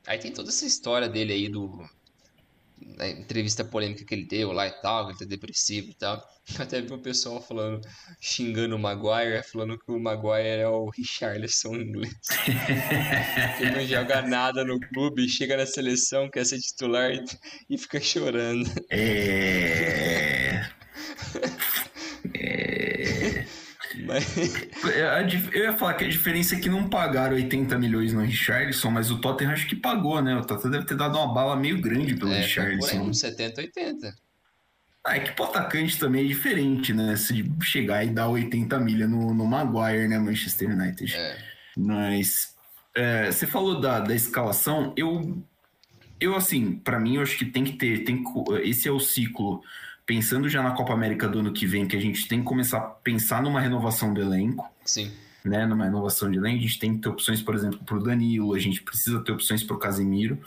Aí 0.05 0.17
tem 0.17 0.31
toda 0.31 0.49
essa 0.49 0.65
história 0.65 1.07
dele 1.07 1.33
aí 1.33 1.49
do, 1.49 1.87
na 2.97 3.07
entrevista 3.07 3.63
polêmica 3.63 4.05
que 4.05 4.13
ele 4.13 4.25
deu 4.25 4.51
lá 4.51 4.67
e 4.67 4.81
tal, 4.81 5.05
que 5.05 5.11
ele 5.11 5.19
tá 5.19 5.25
depressivo 5.25 5.89
e 5.89 5.93
tal. 5.93 6.23
Até 6.59 6.81
vi 6.81 6.93
o 6.93 6.97
pessoal 6.97 7.41
falando, 7.41 7.81
xingando 8.19 8.75
o 8.75 8.79
Maguire, 8.79 9.43
falando 9.43 9.77
que 9.77 9.91
o 9.91 9.99
Maguire 9.99 10.61
é 10.61 10.67
o 10.67 10.89
Richarlison 10.89 11.75
inglês. 11.75 12.13
que 13.57 13.65
não 13.71 13.85
joga 13.85 14.21
nada 14.21 14.63
no 14.63 14.79
clube, 14.79 15.27
chega 15.29 15.57
na 15.57 15.65
seleção, 15.65 16.29
quer 16.29 16.45
ser 16.45 16.59
titular 16.59 17.11
e, 17.11 17.23
e 17.69 17.77
fica 17.77 17.99
chorando. 17.99 18.69
É. 18.89 20.69
é... 22.35 22.88
Mas... 24.09 24.35
É, 24.89 25.21
eu 25.53 25.63
ia 25.63 25.77
falar 25.77 25.93
que 25.93 26.05
a 26.05 26.09
diferença 26.09 26.55
é 26.55 26.59
que 26.59 26.69
não 26.69 26.89
pagaram 26.89 27.35
80 27.35 27.77
milhões 27.77 28.13
no 28.13 28.21
Richardson, 28.21 28.89
mas 28.89 29.11
o 29.11 29.19
Tottenham 29.19 29.53
acho 29.53 29.67
que 29.67 29.75
pagou, 29.75 30.21
né? 30.21 30.35
O 30.35 30.43
Tottenham 30.43 30.71
deve 30.71 30.85
ter 30.85 30.95
dado 30.95 31.17
uma 31.17 31.33
bala 31.33 31.55
meio 31.55 31.79
grande 31.79 32.15
pelo 32.15 32.31
é, 32.31 32.41
Richardson. 32.41 33.01
Uns 33.01 33.19
70, 33.19 33.61
80. 33.61 34.15
Ah, 35.05 35.17
é 35.17 35.19
que 35.19 35.31
pro 35.31 35.45
atacante 35.45 35.97
também 35.97 36.25
é 36.25 36.27
diferente, 36.27 36.93
né? 36.93 37.15
Se 37.15 37.49
chegar 37.61 38.03
e 38.03 38.09
dar 38.09 38.27
80 38.27 38.79
milha 38.79 39.07
no, 39.07 39.33
no 39.33 39.45
Maguire, 39.45 40.07
né? 40.07 40.17
Manchester 40.19 40.69
United. 40.69 41.13
É. 41.15 41.37
Mas 41.77 42.55
é, 42.95 43.31
você 43.31 43.47
falou 43.47 43.79
da, 43.79 43.99
da 43.99 44.13
escalação, 44.13 44.93
eu, 44.97 45.41
eu 46.19 46.35
assim, 46.35 46.73
para 46.73 46.99
mim, 46.99 47.15
eu 47.15 47.21
acho 47.21 47.37
que 47.37 47.45
tem 47.45 47.63
que 47.63 47.73
ter, 47.73 48.03
tem, 48.03 48.23
esse 48.63 48.87
é 48.87 48.91
o 48.91 48.99
ciclo 48.99 49.61
pensando 50.09 50.49
já 50.49 50.63
na 50.63 50.71
Copa 50.71 50.91
América 50.91 51.27
do 51.27 51.37
ano 51.37 51.53
que 51.53 51.67
vem, 51.67 51.87
que 51.87 51.95
a 51.95 51.99
gente 51.99 52.27
tem 52.27 52.39
que 52.39 52.45
começar 52.45 52.79
a 52.79 52.81
pensar 52.81 53.43
numa 53.43 53.61
renovação 53.61 54.11
do 54.11 54.19
elenco. 54.19 54.67
Sim. 54.83 55.11
Né, 55.45 55.67
numa 55.67 55.85
renovação 55.85 56.31
de 56.31 56.39
elenco, 56.39 56.57
a 56.57 56.61
gente 56.61 56.79
tem 56.79 56.95
que 56.95 57.03
ter 57.03 57.09
opções, 57.09 57.43
por 57.43 57.53
exemplo, 57.53 57.77
para 57.85 57.95
o 57.95 58.01
Danilo, 58.01 58.55
a 58.55 58.59
gente 58.59 58.81
precisa 58.81 59.19
ter 59.23 59.31
opções 59.31 59.63
para 59.63 59.75
o 59.75 59.79
Casemiro. 59.79 60.39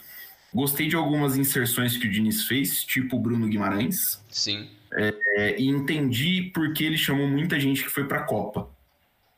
Gostei 0.52 0.88
de 0.88 0.96
algumas 0.96 1.36
inserções 1.36 1.96
que 1.96 2.08
o 2.08 2.10
Diniz 2.10 2.44
fez, 2.44 2.82
tipo 2.82 3.16
o 3.16 3.20
Bruno 3.20 3.46
Guimarães. 3.46 4.20
Sim. 4.28 4.68
É, 4.90 5.60
e 5.60 5.68
entendi 5.68 6.50
porque 6.52 6.82
ele 6.82 6.98
chamou 6.98 7.28
muita 7.28 7.60
gente 7.60 7.84
que 7.84 7.88
foi 7.88 8.04
para 8.04 8.18
a 8.18 8.24
Copa. 8.24 8.68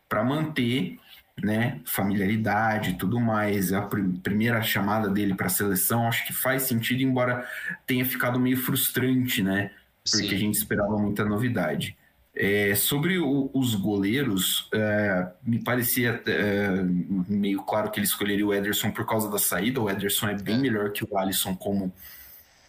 Para 0.08 0.24
manter 0.24 0.98
né, 1.42 1.82
familiaridade 1.84 2.92
e 2.92 2.94
tudo 2.94 3.20
mais. 3.20 3.74
A 3.74 3.82
pr 3.82 4.00
primeira 4.22 4.62
chamada 4.62 5.10
dele 5.10 5.34
para 5.34 5.48
a 5.48 5.50
seleção 5.50 6.08
acho 6.08 6.26
que 6.26 6.32
faz 6.32 6.62
sentido, 6.62 7.02
embora 7.02 7.46
tenha 7.86 8.06
ficado 8.06 8.40
meio 8.40 8.56
frustrante, 8.56 9.42
né? 9.42 9.70
Porque 10.10 10.28
Sim. 10.28 10.34
a 10.34 10.38
gente 10.38 10.54
esperava 10.54 10.98
muita 10.98 11.24
novidade. 11.24 11.96
É, 12.36 12.74
sobre 12.74 13.18
o, 13.18 13.48
os 13.54 13.74
goleiros, 13.74 14.68
é, 14.74 15.28
me 15.42 15.62
parecia 15.62 16.20
é, 16.26 16.82
meio 17.28 17.62
claro 17.62 17.90
que 17.90 17.98
ele 17.98 18.06
escolheria 18.06 18.46
o 18.46 18.52
Ederson 18.52 18.90
por 18.90 19.06
causa 19.06 19.30
da 19.30 19.38
saída. 19.38 19.80
O 19.80 19.88
Ederson 19.88 20.28
é 20.28 20.34
bem 20.34 20.56
é. 20.56 20.58
melhor 20.58 20.90
que 20.90 21.04
o 21.04 21.16
Alisson 21.16 21.56
como, 21.56 21.92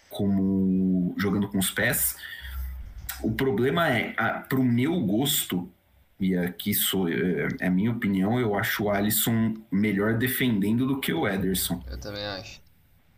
como 0.10 1.13
jogando 1.18 1.48
com 1.50 1.58
os 1.58 1.72
pés. 1.72 2.15
O 3.22 3.32
problema 3.32 3.89
é, 3.89 4.13
para 4.48 4.60
o 4.60 4.63
meu 4.63 5.00
gosto, 5.01 5.70
e 6.20 6.38
aqui 6.38 6.74
sou, 6.74 7.10
é, 7.10 7.48
é 7.60 7.68
a 7.68 7.72
minha 7.72 7.92
opinião, 7.92 8.39
eu 8.39 8.56
acho 8.56 8.84
o 8.84 8.89
Alisson 8.92 9.56
melhor 9.72 10.13
defendendo 10.13 10.86
do 10.86 11.00
que 11.00 11.12
o 11.12 11.27
Ederson. 11.27 11.84
Eu 11.89 12.00
também 12.00 12.24
acho. 12.24 12.62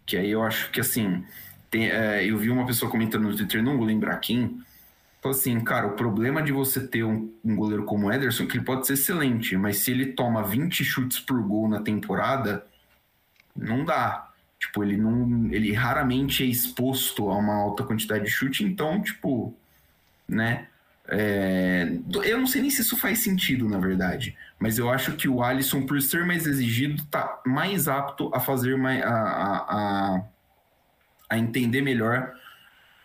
Que 0.06 0.16
aí 0.16 0.32
eu 0.32 0.42
acho 0.42 0.72
que 0.72 0.80
assim 0.80 1.26
tem, 1.70 1.90
é, 1.90 2.26
eu 2.26 2.38
vi 2.38 2.50
uma 2.50 2.66
pessoa 2.66 2.90
comentando 2.90 3.24
no 3.24 3.36
Twitter, 3.36 3.62
não 3.62 3.78
vou 3.78 3.86
lembrar 3.86 4.18
quem, 4.18 4.62
falou 5.22 5.38
assim, 5.38 5.60
cara, 5.60 5.88
o 5.88 5.96
problema 5.96 6.42
de 6.42 6.52
você 6.52 6.86
ter 6.86 7.04
um, 7.04 7.32
um, 7.44 7.56
goleiro 7.56 7.84
como 7.84 8.08
o 8.08 8.12
Ederson 8.12 8.48
que 8.48 8.58
ele 8.58 8.66
pode 8.66 8.88
ser 8.88 8.94
excelente, 8.94 9.58
mas 9.58 9.80
se 9.80 9.92
ele 9.92 10.14
toma 10.14 10.44
20 10.44 10.84
chutes 10.84 11.20
por 11.20 11.42
gol 11.42 11.68
na 11.68 11.82
temporada, 11.82 12.66
não 13.56 13.84
dá. 13.84 14.30
Tipo, 14.60 14.84
ele 14.84 14.98
não. 14.98 15.50
Ele 15.52 15.72
raramente 15.72 16.44
é 16.44 16.46
exposto 16.48 17.30
a 17.30 17.38
uma 17.38 17.56
alta 17.56 17.84
quantidade 17.84 18.24
de 18.24 18.30
chute, 18.32 18.64
então, 18.64 19.02
tipo, 19.02 19.56
né? 20.28 20.68
É, 21.10 21.90
eu 22.26 22.38
não 22.38 22.48
sei 22.48 22.62
nem 22.62 22.70
se 22.70 22.82
isso 22.82 22.98
faz 22.98 23.20
sentido, 23.20 23.70
na 23.70 23.78
verdade. 23.78 24.36
Mas 24.60 24.78
eu 24.78 24.90
acho 24.90 25.14
que 25.14 25.30
o 25.30 25.42
Alisson, 25.44 25.86
por 25.86 26.02
ser 26.02 26.26
mais 26.26 26.46
exigido, 26.46 27.04
tá 27.06 27.42
mais 27.46 27.88
apto 27.88 28.30
a 28.34 28.40
fazer 28.40 28.76
mais, 28.78 29.02
a, 29.04 29.10
a, 29.10 30.16
a 30.18 30.24
a 31.30 31.38
entender 31.38 31.82
melhor 31.82 32.34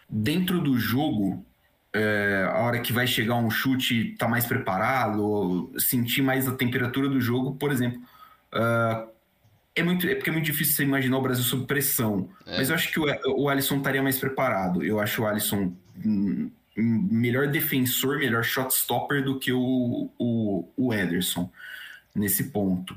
dentro 0.09 0.61
do 0.61 0.79
jogo, 0.79 1.45
é, 1.93 2.47
a 2.51 2.59
hora 2.59 2.81
que 2.81 2.93
vai 2.93 3.07
chegar 3.07 3.37
um 3.37 3.51
chute, 3.51 4.15
tá 4.19 4.29
mais 4.29 4.47
preparado, 4.47 5.73
sentir 5.79 6.23
mais 6.23 6.47
a 6.47 6.55
temperatura 6.55 7.09
do 7.09 7.21
jogo, 7.21 7.55
por 7.55 7.73
exemplo. 7.73 8.01
Uh, 8.53 9.11
é, 9.75 9.83
muito, 9.83 10.07
é 10.07 10.15
porque 10.15 10.31
é 10.31 10.33
muito 10.33 10.45
difícil 10.45 10.75
você 10.75 10.83
imaginar 10.83 11.17
o 11.17 11.23
Brasil 11.23 11.45
sob 11.45 11.67
pressão. 11.67 12.29
É. 12.47 12.59
Mas 12.59 12.69
eu 12.69 12.75
acho 12.75 12.93
que 12.93 13.01
o, 13.01 13.07
o 13.37 13.49
Alisson 13.49 13.79
estaria 13.79 14.03
mais 14.03 14.19
preparado. 14.19 14.83
Eu 14.83 15.01
acho 15.01 15.23
o 15.23 15.27
Alisson 15.27 15.73
hum, 16.05 16.51
melhor 16.77 17.49
defensor, 17.49 18.19
melhor 18.19 18.45
shot 18.45 18.73
stopper 18.73 19.25
do 19.25 19.39
que 19.39 19.53
o, 19.53 20.11
o, 20.19 20.69
o 20.77 20.95
Ederson 20.95 21.51
nesse 22.15 22.45
ponto. 22.45 22.97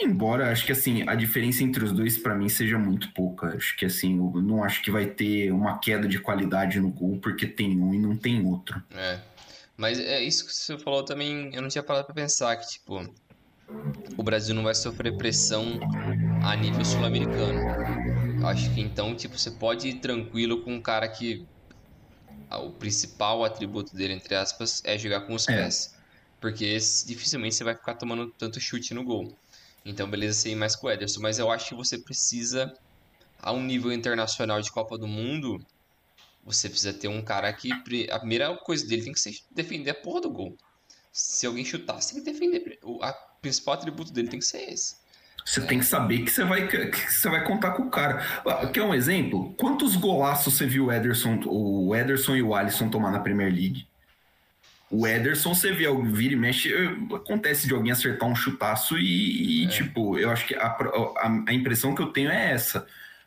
Embora 0.00 0.52
acho 0.52 0.64
que 0.64 0.72
assim 0.72 1.08
a 1.08 1.14
diferença 1.14 1.64
entre 1.64 1.84
os 1.84 1.92
dois 1.92 2.16
para 2.18 2.34
mim 2.34 2.48
seja 2.48 2.78
muito 2.78 3.12
pouca. 3.12 3.48
Acho 3.56 3.76
que 3.76 3.84
assim, 3.84 4.16
eu 4.16 4.40
não 4.40 4.62
acho 4.62 4.82
que 4.82 4.90
vai 4.90 5.06
ter 5.06 5.50
uma 5.52 5.78
queda 5.78 6.06
de 6.06 6.20
qualidade 6.20 6.80
no 6.80 6.90
gol 6.90 7.18
porque 7.18 7.46
tem 7.46 7.80
um 7.80 7.92
e 7.92 7.98
não 7.98 8.16
tem 8.16 8.44
outro. 8.46 8.82
É. 8.94 9.18
Mas 9.76 9.98
é 9.98 10.22
isso 10.22 10.46
que 10.46 10.52
você 10.52 10.78
falou 10.78 11.04
também, 11.04 11.54
eu 11.54 11.62
não 11.62 11.68
tinha 11.68 11.82
parado 11.82 12.06
para 12.06 12.14
pensar 12.14 12.56
que 12.56 12.68
tipo 12.68 13.08
o 14.16 14.22
Brasil 14.22 14.54
não 14.54 14.62
vai 14.62 14.74
sofrer 14.74 15.16
pressão 15.16 15.78
a 16.42 16.56
nível 16.56 16.84
sul-americano. 16.84 17.60
Acho 18.46 18.72
que 18.72 18.80
então, 18.80 19.14
tipo, 19.14 19.38
você 19.38 19.50
pode 19.50 19.88
ir 19.88 19.94
tranquilo 19.94 20.62
com 20.62 20.74
um 20.74 20.80
cara 20.80 21.06
que 21.08 21.46
o 22.50 22.70
principal 22.70 23.44
atributo 23.44 23.94
dele, 23.94 24.14
entre 24.14 24.34
aspas, 24.34 24.82
é 24.84 24.96
jogar 24.96 25.22
com 25.22 25.34
os 25.34 25.46
é. 25.48 25.56
pés. 25.56 25.94
Porque 26.40 26.64
esse, 26.64 27.06
dificilmente 27.06 27.56
você 27.56 27.64
vai 27.64 27.74
ficar 27.74 27.94
tomando 27.94 28.32
tanto 28.38 28.60
chute 28.60 28.94
no 28.94 29.04
gol. 29.04 29.36
Então, 29.88 30.08
beleza, 30.08 30.38
você 30.38 30.50
ir 30.50 30.54
mais 30.54 30.76
com 30.76 30.86
o 30.86 30.90
Ederson. 30.90 31.20
Mas 31.22 31.38
eu 31.38 31.50
acho 31.50 31.70
que 31.70 31.74
você 31.74 31.96
precisa, 31.96 32.72
a 33.40 33.52
um 33.52 33.62
nível 33.62 33.90
internacional 33.90 34.60
de 34.60 34.70
Copa 34.70 34.98
do 34.98 35.08
Mundo, 35.08 35.64
você 36.44 36.68
precisa 36.68 36.92
ter 36.92 37.08
um 37.08 37.22
cara 37.22 37.50
que 37.54 37.72
a 38.10 38.18
primeira 38.18 38.54
coisa 38.58 38.86
dele 38.86 39.02
tem 39.02 39.12
que 39.14 39.20
ser 39.20 39.34
defender 39.50 39.90
a 39.90 39.94
porra 39.94 40.20
do 40.20 40.30
gol. 40.30 40.54
Se 41.10 41.46
alguém 41.46 41.64
chutar, 41.64 42.00
você 42.00 42.14
tem 42.14 42.22
que 42.22 42.32
defender. 42.32 42.78
O 42.82 43.02
a 43.02 43.14
principal 43.40 43.74
atributo 43.74 44.12
dele 44.12 44.28
tem 44.28 44.38
que 44.38 44.44
ser 44.44 44.70
esse. 44.70 44.96
Você 45.42 45.60
é. 45.60 45.64
tem 45.64 45.78
que 45.78 45.86
saber 45.86 46.22
que 46.22 46.30
você 46.30 46.44
vai, 46.44 46.68
que 46.68 47.10
você 47.10 47.30
vai 47.30 47.42
contar 47.42 47.70
com 47.70 47.84
o 47.84 47.90
cara. 47.90 48.22
Ah, 48.44 48.66
quer 48.66 48.82
um 48.82 48.94
exemplo? 48.94 49.54
Quantos 49.54 49.96
golaços 49.96 50.52
você 50.52 50.66
viu 50.66 50.86
o 50.86 50.92
Ederson, 50.92 51.40
o 51.46 51.96
Ederson 51.96 52.36
e 52.36 52.42
o 52.42 52.54
Alisson 52.54 52.90
tomar 52.90 53.10
na 53.10 53.20
Premier 53.20 53.50
League? 53.50 53.87
O 54.90 55.06
Ederson, 55.06 55.54
você 55.54 55.70
vê, 55.70 55.84
vira 56.04 56.32
e 56.32 56.36
mexe, 56.36 56.72
acontece 57.14 57.66
de 57.66 57.74
alguém 57.74 57.92
acertar 57.92 58.28
um 58.28 58.34
chutaço 58.34 58.96
e, 58.96 59.62
e 59.62 59.64
é. 59.66 59.68
tipo, 59.68 60.18
eu 60.18 60.30
acho 60.30 60.46
que 60.46 60.54
a, 60.54 60.66
a, 60.66 61.44
a, 61.46 61.52
impressão 61.52 61.94
que 61.94 62.00
eu 62.00 62.06
tenho 62.06 62.30
é 62.30 62.52
essa. 62.52 62.86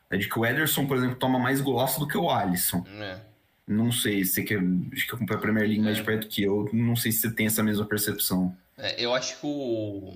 É 0.10 0.18
de 0.18 0.28
que 0.28 0.40
o 0.40 0.46
Ederson, 0.46 0.88
por 0.88 0.98
exemplo, 0.98 1.16
toma 1.16 1.38
mais 1.38 1.62
golaço 1.62 2.00
do 2.00 2.08
que 2.08 2.18
o 2.18 2.30
Alisson. 2.30 2.84
É. 3.00 3.20
Não 3.68 3.92
sei, 3.92 4.26
você 4.26 4.44
que, 4.44 4.56
acho 4.56 5.08
que 5.08 5.16
acompanha 5.16 5.38
a 5.38 5.42
Premier 5.42 5.68
League 5.68 5.82
mais 5.82 5.98
é. 5.98 6.00
de 6.00 6.06
perto 6.06 6.28
que 6.28 6.44
eu, 6.44 6.68
não 6.74 6.96
sei 6.96 7.12
se 7.12 7.20
você 7.20 7.32
tem 7.32 7.46
essa 7.46 7.62
mesma 7.62 7.86
percepção. 7.86 8.56
É, 8.78 9.02
eu 9.02 9.14
acho 9.14 9.40
que 9.40 9.46
o, 9.46 10.14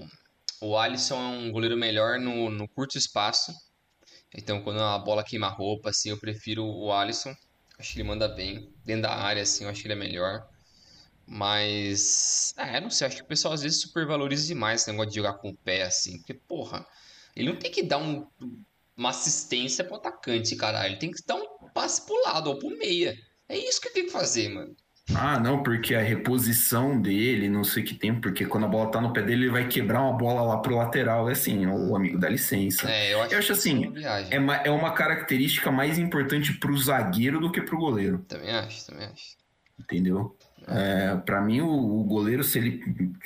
o 0.62 0.78
Alisson 0.78 1.16
é 1.16 1.38
um 1.38 1.52
goleiro 1.52 1.78
melhor 1.78 2.20
no, 2.20 2.50
no 2.50 2.68
curto 2.68 2.98
espaço. 2.98 3.54
Então, 4.36 4.62
quando 4.62 4.82
a 4.82 4.98
bola 4.98 5.24
queima 5.24 5.48
roupa, 5.48 5.92
assim, 5.92 6.10
eu 6.10 6.18
prefiro 6.18 6.66
o 6.66 6.92
Alisson. 6.92 7.34
Acho 7.78 7.94
que 7.94 8.00
ele 8.00 8.08
manda 8.08 8.28
bem. 8.28 8.70
Dentro 8.84 9.04
da 9.04 9.16
área, 9.16 9.44
assim, 9.44 9.64
eu 9.64 9.70
acho 9.70 9.82
que 9.82 9.88
ele 9.88 9.94
é 9.94 9.98
melhor. 9.98 10.46
Mas. 11.28 12.54
É, 12.58 12.80
não 12.80 12.90
sei, 12.90 13.08
acho 13.08 13.18
que 13.18 13.24
o 13.24 13.28
pessoal 13.28 13.54
às 13.54 13.62
vezes 13.62 13.82
supervaloriza 13.82 14.48
demais 14.48 14.82
esse 14.82 14.92
negócio 14.92 15.10
de 15.10 15.16
jogar 15.16 15.34
com 15.34 15.50
o 15.50 15.56
pé, 15.56 15.84
assim. 15.84 16.18
Porque, 16.20 16.34
porra, 16.34 16.86
ele 17.36 17.50
não 17.50 17.58
tem 17.58 17.72
que 17.72 17.84
dar 17.84 17.98
um, 17.98 18.28
uma 18.96 19.10
assistência 19.10 19.84
pro 19.84 19.96
atacante, 19.96 20.56
caralho. 20.56 20.92
Ele 20.92 21.00
tem 21.00 21.12
que 21.12 21.26
dar 21.26 21.36
um 21.36 21.70
passe 21.74 22.06
pro 22.06 22.22
lado 22.24 22.50
ou 22.50 22.60
pro 22.60 22.78
meia. 22.78 23.18
É 23.50 23.58
isso 23.58 23.82
que 23.82 23.88
ele 23.88 23.96
tem 23.96 24.06
que 24.06 24.12
fazer, 24.12 24.50
mano. 24.50 24.76
Ah, 25.14 25.40
não, 25.40 25.62
porque 25.62 25.94
a 25.94 26.02
reposição 26.02 27.00
dele, 27.00 27.48
não 27.48 27.64
sei 27.64 27.84
o 27.84 27.86
que 27.86 27.94
tem, 27.94 28.20
porque 28.20 28.44
quando 28.46 28.66
a 28.66 28.68
bola 28.68 28.90
tá 28.90 29.00
no 29.00 29.14
pé 29.14 29.22
dele, 29.22 29.44
ele 29.44 29.52
vai 29.52 29.68
quebrar 29.68 30.02
uma 30.02 30.18
bola 30.18 30.42
lá 30.42 30.58
pro 30.58 30.76
lateral. 30.76 31.30
É 31.30 31.34
assim, 31.34 31.68
o 31.68 31.96
amigo 31.96 32.18
dá 32.18 32.28
licença. 32.28 32.90
É, 32.90 33.14
eu 33.14 33.22
acho, 33.22 33.34
eu 33.34 33.40
acho 33.40 33.52
assim, 33.52 33.94
é 34.32 34.40
uma, 34.40 34.56
é 34.56 34.72
uma 34.72 34.92
característica 34.94 35.72
mais 35.72 36.00
importante 36.00 36.54
pro 36.54 36.76
zagueiro 36.76 37.40
do 37.40 37.52
que 37.52 37.62
pro 37.62 37.78
goleiro. 37.78 38.26
Também 38.28 38.50
acho, 38.50 38.88
também 38.88 39.06
acho. 39.06 39.36
Entendeu? 39.80 40.36
É, 40.68 41.16
para 41.18 41.42
mim, 41.42 41.62
o, 41.62 41.70
o, 41.70 42.04
goleiro, 42.04 42.44
se 42.44 42.58
ele 42.58 42.84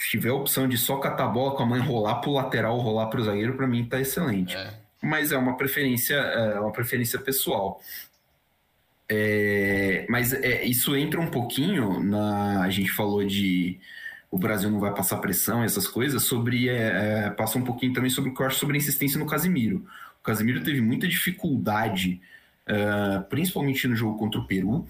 tiver 0.10 0.30
a 0.30 0.34
opção 0.34 0.68
de 0.68 0.78
só 0.78 0.98
catar 0.98 1.26
a 1.26 1.30
bola 1.30 1.56
com 1.56 1.64
a 1.64 1.66
mãe 1.66 1.80
rolar 1.80 2.16
pro 2.16 2.34
lateral, 2.34 2.78
rolar 2.78 3.08
pro 3.08 3.24
zagueiro, 3.24 3.56
para 3.56 3.68
mim 3.68 3.86
tá 3.86 4.00
excelente. 4.00 4.56
É. 4.56 4.74
Mas 5.02 5.32
é 5.32 5.38
uma 5.38 5.56
preferência, 5.56 6.16
é 6.16 6.60
uma 6.60 6.72
preferência 6.72 7.18
pessoal. 7.18 7.82
É, 9.08 10.06
mas 10.10 10.34
é, 10.34 10.64
isso 10.66 10.96
entra 10.96 11.20
um 11.20 11.28
pouquinho 11.28 12.04
na. 12.04 12.62
A 12.62 12.70
gente 12.70 12.92
falou 12.92 13.26
de 13.26 13.80
o 14.30 14.38
Brasil 14.38 14.70
não 14.70 14.80
vai 14.80 14.94
passar 14.94 15.18
pressão, 15.18 15.64
essas 15.64 15.88
coisas, 15.88 16.24
sobre. 16.24 16.68
É, 16.68 17.26
é, 17.26 17.30
passa 17.30 17.58
um 17.58 17.64
pouquinho 17.64 17.94
também 17.94 18.10
sobre 18.10 18.32
o 18.32 18.34
que 18.34 18.42
eu 18.42 18.46
acho 18.46 18.60
sobre 18.60 18.76
a 18.76 18.78
insistência 18.78 19.18
no 19.18 19.26
Casimiro. 19.26 19.86
O 20.20 20.24
Casimiro 20.24 20.62
teve 20.62 20.82
muita 20.82 21.08
dificuldade 21.08 22.22
principalmente 23.30 23.88
no 23.88 23.96
jogo 23.96 24.20
contra 24.20 24.40
o 24.40 24.46
Peru, 24.46 24.86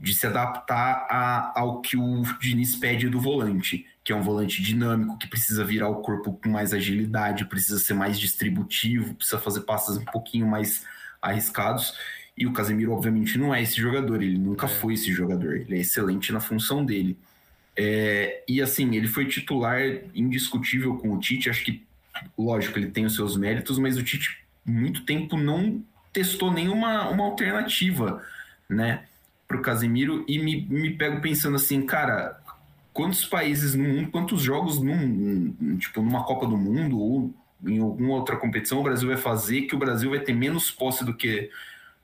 de 0.00 0.14
se 0.14 0.26
adaptar 0.26 1.06
a, 1.08 1.52
ao 1.58 1.80
que 1.80 1.96
o 1.96 2.22
Diniz 2.40 2.76
pede 2.76 3.08
do 3.08 3.20
volante, 3.20 3.86
que 4.02 4.12
é 4.12 4.16
um 4.16 4.22
volante 4.22 4.62
dinâmico, 4.62 5.18
que 5.18 5.26
precisa 5.26 5.64
virar 5.64 5.88
o 5.88 6.02
corpo 6.02 6.32
com 6.32 6.48
mais 6.48 6.74
agilidade, 6.74 7.46
precisa 7.46 7.78
ser 7.78 7.94
mais 7.94 8.18
distributivo, 8.18 9.14
precisa 9.14 9.38
fazer 9.38 9.60
passos 9.60 9.96
um 9.96 10.04
pouquinho 10.04 10.46
mais 10.46 10.84
arriscados. 11.22 11.94
E 12.36 12.46
o 12.46 12.52
Casemiro, 12.52 12.92
obviamente, 12.92 13.38
não 13.38 13.54
é 13.54 13.62
esse 13.62 13.80
jogador, 13.80 14.22
ele 14.22 14.38
nunca 14.38 14.66
é. 14.66 14.68
foi 14.68 14.94
esse 14.94 15.12
jogador, 15.12 15.56
ele 15.56 15.76
é 15.76 15.80
excelente 15.80 16.32
na 16.32 16.40
função 16.40 16.84
dele. 16.84 17.16
É, 17.76 18.42
e 18.46 18.60
assim, 18.60 18.94
ele 18.94 19.08
foi 19.08 19.26
titular 19.26 19.80
indiscutível 20.14 20.96
com 20.96 21.12
o 21.12 21.18
Tite, 21.18 21.48
acho 21.48 21.64
que, 21.64 21.82
lógico, 22.36 22.78
ele 22.78 22.90
tem 22.90 23.04
os 23.04 23.14
seus 23.14 23.36
méritos, 23.36 23.78
mas 23.78 23.96
o 23.96 24.02
Tite, 24.02 24.44
muito 24.64 25.04
tempo, 25.04 25.36
não 25.36 25.82
testou 26.12 26.52
nenhuma 26.52 27.08
uma 27.08 27.24
alternativa, 27.24 28.22
né, 28.68 29.04
para 29.54 29.60
o 29.60 29.62
Casemiro, 29.62 30.24
e 30.26 30.38
me, 30.38 30.66
me 30.68 30.90
pego 30.90 31.20
pensando 31.20 31.56
assim, 31.56 31.86
cara, 31.86 32.40
quantos 32.92 33.24
países 33.24 33.74
no 33.74 33.84
mundo, 33.84 34.10
quantos 34.10 34.42
jogos 34.42 34.80
num, 34.80 35.76
tipo, 35.78 36.02
numa 36.02 36.24
Copa 36.24 36.46
do 36.46 36.56
Mundo 36.56 36.98
ou 36.98 37.34
em 37.64 37.78
alguma 37.80 38.14
outra 38.14 38.36
competição 38.36 38.80
o 38.80 38.82
Brasil 38.82 39.08
vai 39.08 39.16
fazer 39.16 39.62
que 39.62 39.74
o 39.74 39.78
Brasil 39.78 40.10
vai 40.10 40.20
ter 40.20 40.34
menos 40.34 40.70
posse 40.70 41.04
do 41.04 41.14
que 41.14 41.50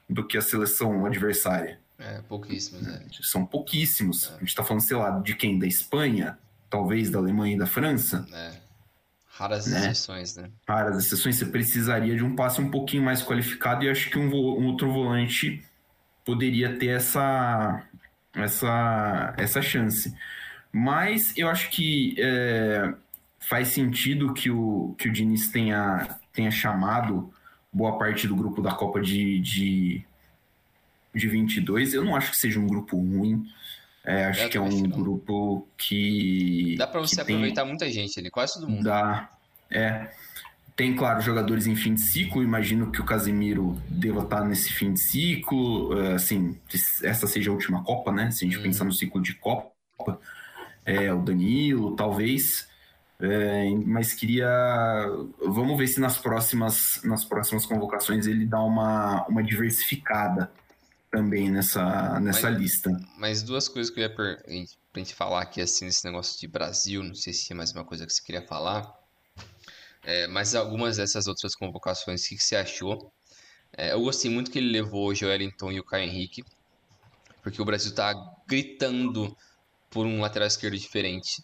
do 0.09 0.27
que 0.27 0.37
a 0.37 0.43
seleção 0.43 1.07
adversária. 1.07 1.79
É, 1.97 2.21
pouquíssimos, 2.23 2.89
é. 2.89 3.03
São 3.23 3.47
pouquíssimos. 3.47 4.29
É. 4.29 4.37
A 4.37 4.39
gente 4.39 4.55
tá 4.55 4.65
falando, 4.65 4.83
sei 4.83 4.97
lá, 4.97 5.11
de 5.21 5.37
quem? 5.37 5.57
Da 5.57 5.67
Espanha? 5.67 6.37
Talvez 6.69 7.11
da 7.11 7.19
Alemanha 7.19 7.55
e 7.55 7.59
da 7.59 7.67
França? 7.67 8.27
É. 8.33 8.53
Raras 9.27 9.67
né? 9.67 9.79
exceções, 9.79 10.35
né? 10.35 10.51
Raras 10.67 11.05
exceções. 11.05 11.37
Você 11.37 11.47
precisaria 11.47 12.17
de 12.17 12.25
um 12.25 12.35
passe 12.35 12.61
um 12.61 12.71
pouquinho 12.71 13.05
mais 13.05 13.23
qualificado 13.23 13.85
e 13.85 13.89
acho 13.89 14.11
que 14.11 14.19
um, 14.19 14.29
um 14.29 14.67
outro 14.67 14.91
volante 14.93 15.63
poderia 16.31 16.79
ter 16.79 16.91
essa, 16.91 17.83
essa, 18.33 19.35
essa 19.37 19.61
chance. 19.61 20.15
Mas 20.73 21.37
eu 21.37 21.49
acho 21.49 21.69
que 21.71 22.15
é, 22.19 22.95
faz 23.41 23.69
sentido 23.69 24.33
que 24.33 24.49
o, 24.49 24.95
que 24.97 25.09
o 25.09 25.13
Diniz 25.13 25.51
tenha, 25.51 26.17
tenha 26.33 26.53
chamado 26.53 27.35
boa 27.73 27.99
parte 27.99 28.29
do 28.29 28.37
grupo 28.37 28.63
da 28.63 28.73
Copa 28.73 29.01
de, 29.01 29.41
de, 29.41 30.05
de 31.13 31.27
22. 31.27 31.95
Eu 31.95 32.05
não 32.05 32.15
acho 32.15 32.31
que 32.31 32.37
seja 32.37 32.61
um 32.61 32.67
grupo 32.69 32.97
ruim. 32.97 33.45
É, 34.05 34.27
acho 34.27 34.49
que 34.49 34.57
é 34.57 34.61
um 34.61 34.83
grupo 34.85 35.67
que. 35.77 36.77
Dá 36.79 36.87
para 36.87 37.01
você 37.01 37.21
aproveitar 37.21 37.63
tem... 37.63 37.69
muita 37.69 37.91
gente 37.91 38.21
ali, 38.21 38.31
quase 38.31 38.55
todo 38.55 38.69
mundo. 38.69 38.85
Dá. 38.85 39.29
É. 39.69 40.09
Tem, 40.81 40.97
claro, 40.97 41.21
jogadores 41.21 41.67
em 41.67 41.77
fim 41.77 41.93
de 41.93 42.01
ciclo. 42.01 42.43
Imagino 42.43 42.91
que 42.91 43.03
o 43.03 43.05
Casemiro 43.05 43.77
deva 43.87 44.23
estar 44.23 44.43
nesse 44.43 44.73
fim 44.73 44.95
de 44.95 44.99
ciclo. 44.99 45.93
É, 46.01 46.15
assim, 46.15 46.59
essa 47.03 47.27
seja 47.27 47.51
a 47.51 47.53
última 47.53 47.85
Copa, 47.85 48.11
né? 48.11 48.31
Se 48.31 48.47
a 48.47 48.49
gente 48.49 48.59
hum. 48.59 48.63
pensar 48.63 48.85
no 48.85 48.93
ciclo 48.95 49.21
de 49.21 49.35
Copa. 49.35 50.19
É, 50.87 51.13
o 51.13 51.21
Danilo, 51.21 51.95
talvez. 51.95 52.67
É, 53.21 53.69
mas 53.85 54.15
queria. 54.15 54.49
Vamos 55.45 55.77
ver 55.77 55.87
se 55.87 56.01
nas 56.01 56.17
próximas, 56.17 56.99
nas 57.05 57.27
próximas 57.27 57.67
convocações 57.67 58.27
ele 58.27 58.47
dá 58.47 58.63
uma, 58.63 59.27
uma 59.27 59.43
diversificada 59.43 60.51
também 61.11 61.51
nessa, 61.51 62.19
nessa 62.21 62.51
mas, 62.51 62.59
lista. 62.59 63.01
Mas 63.19 63.43
duas 63.43 63.69
coisas 63.69 63.93
que 63.93 64.01
eu 64.01 64.05
ia 64.05 64.17
per... 64.17 64.43
pra 64.91 65.03
gente 65.03 65.15
falar 65.15 65.43
aqui, 65.43 65.61
assim, 65.61 65.85
nesse 65.85 66.07
negócio 66.07 66.41
de 66.41 66.49
Brasil, 66.49 67.03
não 67.03 67.15
sei 67.15 67.35
se 67.35 67.53
é 67.53 67.55
mais 67.55 67.71
uma 67.71 67.85
coisa 67.85 68.07
que 68.07 68.13
você 68.15 68.23
queria 68.23 68.41
falar. 68.41 68.99
É, 70.03 70.27
mas 70.27 70.55
algumas 70.55 70.97
dessas 70.97 71.27
outras 71.27 71.55
convocações, 71.55 72.25
o 72.25 72.29
que, 72.29 72.37
que 72.37 72.45
você 72.45 72.57
achou? 72.57 73.13
É, 73.77 73.93
eu 73.93 74.01
gostei 74.01 74.31
muito 74.31 74.51
que 74.51 74.59
ele 74.59 74.71
levou 74.71 75.09
o 75.09 75.15
Joelinton 75.15 75.71
e 75.73 75.81
o 75.81 75.85
Caio 75.85 76.05
Henrique, 76.05 76.45
porque 77.43 77.61
o 77.61 77.65
Brasil 77.65 77.95
tá 77.95 78.15
gritando 78.47 79.37
por 79.91 80.07
um 80.07 80.21
lateral 80.21 80.49
esquerdo 80.49 80.77
diferente. 80.77 81.43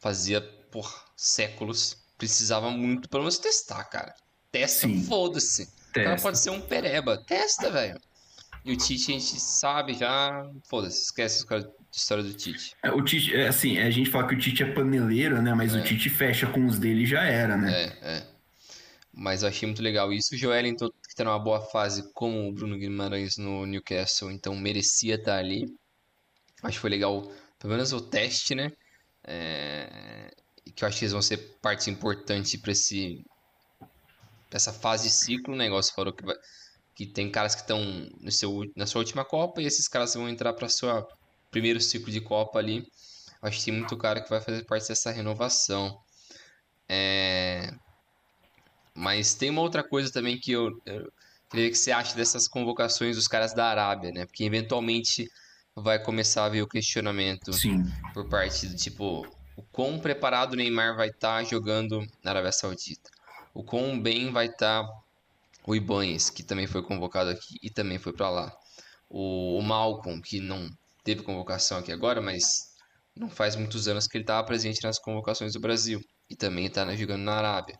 Fazia 0.00 0.40
por 0.40 1.04
séculos. 1.16 1.96
Precisava 2.16 2.70
muito, 2.70 3.08
pelo 3.08 3.24
menos, 3.24 3.38
testar, 3.38 3.84
cara. 3.84 4.14
Testa, 4.50 4.88
foda-se. 5.06 5.64
O 5.90 5.92
cara 5.92 6.16
pode 6.16 6.38
ser 6.38 6.50
um 6.50 6.60
pereba. 6.60 7.18
Testa, 7.18 7.70
velho. 7.70 8.00
E 8.64 8.72
o 8.72 8.76
Tite, 8.76 9.12
a 9.12 9.18
gente 9.18 9.40
sabe 9.40 9.94
já. 9.94 10.48
Foda-se, 10.64 11.02
esquece 11.02 11.44
a 11.48 11.64
história 11.98 12.24
do 12.24 12.32
Tite. 12.32 12.74
É, 12.82 12.90
o 12.90 13.02
Tite, 13.02 13.34
é, 13.34 13.48
assim, 13.48 13.78
a 13.78 13.90
gente 13.90 14.10
fala 14.10 14.26
que 14.26 14.34
o 14.34 14.38
Tite 14.38 14.62
é 14.62 14.72
paneleiro, 14.72 15.40
né? 15.42 15.54
Mas 15.54 15.74
é. 15.74 15.78
o 15.78 15.84
Tite 15.84 16.08
fecha 16.10 16.46
com 16.46 16.66
os 16.66 16.78
dele 16.78 17.06
já 17.06 17.24
era, 17.24 17.56
né? 17.56 17.72
É, 17.72 18.16
é. 18.16 18.26
Mas 19.12 19.42
eu 19.42 19.48
achei 19.48 19.66
muito 19.66 19.82
legal 19.82 20.12
isso. 20.12 20.34
O 20.34 20.38
Joelinton, 20.38 20.88
que 20.88 21.14
tá 21.14 21.24
numa 21.24 21.38
boa 21.38 21.60
fase, 21.60 22.12
como 22.14 22.48
o 22.48 22.52
Bruno 22.52 22.78
Guimarães 22.78 23.36
no 23.36 23.66
Newcastle, 23.66 24.30
então 24.30 24.54
merecia 24.56 25.16
estar 25.16 25.32
tá 25.32 25.38
ali. 25.38 25.66
Acho 26.62 26.76
que 26.76 26.80
foi 26.80 26.90
legal, 26.90 27.22
pelo 27.58 27.72
menos 27.72 27.92
o 27.92 28.00
teste, 28.00 28.54
né? 28.54 28.70
É 29.24 30.30
que 30.78 30.84
eu 30.84 30.88
acho 30.88 30.98
que 30.98 31.04
eles 31.04 31.12
vão 31.12 31.20
ser 31.22 31.38
partes 31.60 31.88
importantes 31.88 32.54
para 32.60 32.70
esse 32.70 33.24
essa 34.50 34.72
fase 34.72 35.08
de 35.08 35.10
ciclo, 35.10 35.52
o 35.52 35.56
negócio 35.56 35.92
falou 35.92 36.12
que 36.12 36.24
vai, 36.24 36.36
que 36.94 37.04
tem 37.04 37.30
caras 37.30 37.54
que 37.54 37.62
estão 37.62 37.82
no 38.20 38.30
seu 38.30 38.62
na 38.76 38.86
sua 38.86 39.00
última 39.00 39.24
Copa 39.24 39.60
e 39.60 39.66
esses 39.66 39.88
caras 39.88 40.14
vão 40.14 40.28
entrar 40.28 40.52
para 40.52 40.68
sua 40.68 41.06
primeiro 41.50 41.80
ciclo 41.80 42.10
de 42.10 42.20
Copa 42.20 42.58
ali. 42.58 42.86
Acho 43.40 43.58
que 43.58 43.64
tem 43.66 43.74
muito 43.74 43.96
cara 43.96 44.20
que 44.20 44.30
vai 44.30 44.40
fazer 44.40 44.64
parte 44.64 44.88
dessa 44.88 45.10
renovação. 45.10 46.00
É... 46.88 47.72
Mas 48.94 49.34
tem 49.34 49.50
uma 49.50 49.62
outra 49.62 49.82
coisa 49.82 50.12
também 50.12 50.38
que 50.38 50.52
eu, 50.52 50.80
eu 50.84 51.12
queria 51.48 51.70
que 51.70 51.76
você 51.76 51.92
ache 51.92 52.16
dessas 52.16 52.48
convocações 52.48 53.16
dos 53.16 53.28
caras 53.28 53.54
da 53.54 53.66
Arábia, 53.66 54.10
né? 54.10 54.26
Porque 54.26 54.42
eventualmente 54.42 55.30
vai 55.74 56.02
começar 56.02 56.44
a 56.44 56.48
ver 56.48 56.62
o 56.62 56.68
questionamento 56.68 57.52
Sim. 57.52 57.84
por 58.12 58.28
parte 58.28 58.66
do 58.66 58.76
tipo, 58.76 59.24
o 59.56 59.62
quão 59.70 59.98
preparado 60.00 60.54
o 60.54 60.56
Neymar 60.56 60.96
vai 60.96 61.08
estar 61.08 61.38
tá 61.38 61.44
jogando 61.44 62.04
na 62.22 62.32
Arábia 62.32 62.50
Saudita. 62.50 63.10
O 63.54 63.62
quão 63.62 64.00
bem 64.00 64.32
vai 64.32 64.46
estar 64.46 64.84
tá 64.84 64.92
o 65.64 65.76
Ibanez, 65.76 66.30
que 66.30 66.42
também 66.42 66.66
foi 66.66 66.82
convocado 66.82 67.30
aqui 67.30 67.56
e 67.62 67.68
também 67.68 67.98
foi 67.98 68.12
para 68.12 68.30
lá. 68.30 68.56
O, 69.08 69.58
o 69.58 69.62
Malcolm, 69.62 70.20
que 70.20 70.40
não 70.40 70.68
teve 71.08 71.22
convocação 71.22 71.78
aqui 71.78 71.90
agora, 71.90 72.20
mas 72.20 72.74
não 73.16 73.30
faz 73.30 73.56
muitos 73.56 73.88
anos 73.88 74.06
que 74.06 74.18
ele 74.18 74.24
estava 74.24 74.46
presente 74.46 74.82
nas 74.82 74.98
convocações 74.98 75.54
do 75.54 75.60
Brasil. 75.60 76.04
E 76.28 76.36
também 76.36 76.66
está 76.66 76.94
jogando 76.94 77.22
na 77.22 77.32
Arábia, 77.32 77.78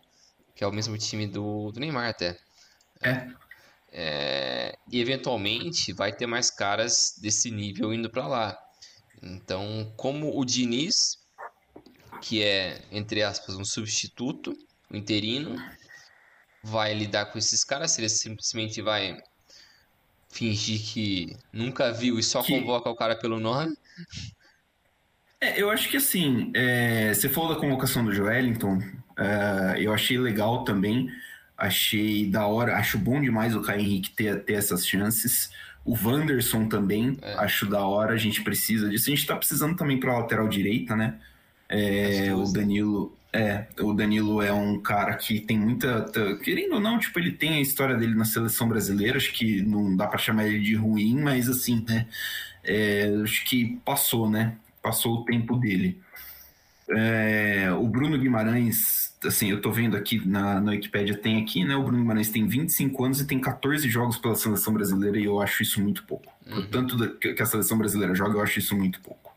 que 0.54 0.64
é 0.64 0.66
o 0.66 0.72
mesmo 0.72 0.96
time 0.96 1.26
do, 1.26 1.70
do 1.70 1.78
Neymar 1.78 2.08
até. 2.08 2.38
É. 3.02 3.28
é. 3.92 4.78
E 4.90 4.98
eventualmente 4.98 5.92
vai 5.92 6.10
ter 6.10 6.26
mais 6.26 6.50
caras 6.50 7.12
desse 7.20 7.50
nível 7.50 7.92
indo 7.92 8.08
para 8.08 8.26
lá. 8.26 8.58
Então, 9.22 9.92
como 9.94 10.38
o 10.38 10.44
Diniz 10.44 11.18
que 12.22 12.42
é, 12.42 12.82
entre 12.90 13.22
aspas, 13.22 13.56
um 13.56 13.64
substituto, 13.64 14.56
um 14.90 14.96
interino, 14.96 15.54
vai 16.62 16.94
lidar 16.94 17.26
com 17.26 17.38
esses 17.38 17.62
caras, 17.62 17.92
se 17.92 18.00
ele 18.00 18.08
simplesmente 18.08 18.82
vai 18.82 19.16
fingir 20.28 20.80
que 20.80 21.36
nunca 21.52 21.92
viu 21.92 22.18
e 22.18 22.22
só 22.22 22.42
que... 22.42 22.58
convoca 22.58 22.88
o 22.88 22.96
cara 22.96 23.16
pelo 23.16 23.40
nome. 23.40 23.76
É, 25.40 25.60
eu 25.60 25.70
acho 25.70 25.88
que 25.88 25.96
assim, 25.96 26.50
é, 26.54 27.14
você 27.14 27.28
falou 27.28 27.54
da 27.54 27.60
convocação 27.60 28.04
do 28.04 28.12
Joelinton, 28.12 28.80
é, 29.16 29.76
eu 29.80 29.92
achei 29.92 30.18
legal 30.18 30.64
também, 30.64 31.08
achei 31.56 32.28
da 32.28 32.46
hora, 32.46 32.76
acho 32.76 32.98
bom 32.98 33.20
demais 33.20 33.54
o 33.54 33.62
Caio 33.62 33.80
Henrique 33.80 34.10
ter, 34.10 34.42
ter 34.44 34.54
essas 34.54 34.86
chances. 34.86 35.50
O 35.84 35.94
Wanderson 35.94 36.68
também, 36.68 37.16
é. 37.22 37.34
acho 37.34 37.66
da 37.66 37.80
hora, 37.86 38.12
a 38.12 38.18
gente 38.18 38.42
precisa 38.42 38.90
disso. 38.90 39.08
A 39.10 39.14
gente 39.14 39.26
tá 39.26 39.34
precisando 39.34 39.74
também 39.74 39.98
pra 39.98 40.18
lateral 40.18 40.46
direita, 40.46 40.94
né? 40.94 41.18
É, 41.68 42.34
o 42.34 42.44
Danilo. 42.44 43.16
É, 43.32 43.66
o 43.80 43.92
Danilo 43.92 44.40
é 44.40 44.52
um 44.52 44.80
cara 44.80 45.14
que 45.14 45.40
tem 45.40 45.58
muita. 45.58 46.10
Querendo 46.42 46.74
ou 46.74 46.80
não, 46.80 46.98
tipo, 46.98 47.18
ele 47.18 47.32
tem 47.32 47.54
a 47.54 47.60
história 47.60 47.96
dele 47.96 48.14
na 48.14 48.24
seleção 48.24 48.68
brasileira, 48.68 49.18
acho 49.18 49.32
que 49.32 49.60
não 49.62 49.94
dá 49.94 50.06
para 50.06 50.18
chamar 50.18 50.46
ele 50.46 50.60
de 50.60 50.74
ruim, 50.74 51.20
mas 51.20 51.48
assim, 51.48 51.84
né? 51.86 52.06
É, 52.64 53.12
acho 53.22 53.44
que 53.44 53.78
passou, 53.84 54.30
né? 54.30 54.56
Passou 54.82 55.16
o 55.16 55.24
tempo 55.24 55.56
dele. 55.56 56.00
É, 56.90 57.70
o 57.72 57.86
Bruno 57.86 58.18
Guimarães, 58.18 59.14
assim, 59.22 59.50
eu 59.50 59.60
tô 59.60 59.70
vendo 59.70 59.94
aqui 59.94 60.26
na, 60.26 60.58
na 60.58 60.70
Wikipedia, 60.70 61.14
tem 61.14 61.40
aqui, 61.40 61.64
né? 61.64 61.76
O 61.76 61.82
Bruno 61.82 61.98
Guimarães 61.98 62.30
tem 62.30 62.46
25 62.46 63.04
anos 63.04 63.20
e 63.20 63.26
tem 63.26 63.38
14 63.38 63.86
jogos 63.90 64.16
pela 64.16 64.34
seleção 64.34 64.72
brasileira 64.72 65.18
e 65.18 65.24
eu 65.24 65.38
acho 65.40 65.62
isso 65.62 65.82
muito 65.82 66.04
pouco. 66.04 66.32
Uhum. 66.46 66.66
Tanto 66.70 67.16
que 67.18 67.42
a 67.42 67.46
seleção 67.46 67.76
brasileira 67.76 68.14
joga, 68.14 68.38
eu 68.38 68.42
acho 68.42 68.58
isso 68.58 68.74
muito 68.74 69.00
pouco. 69.00 69.27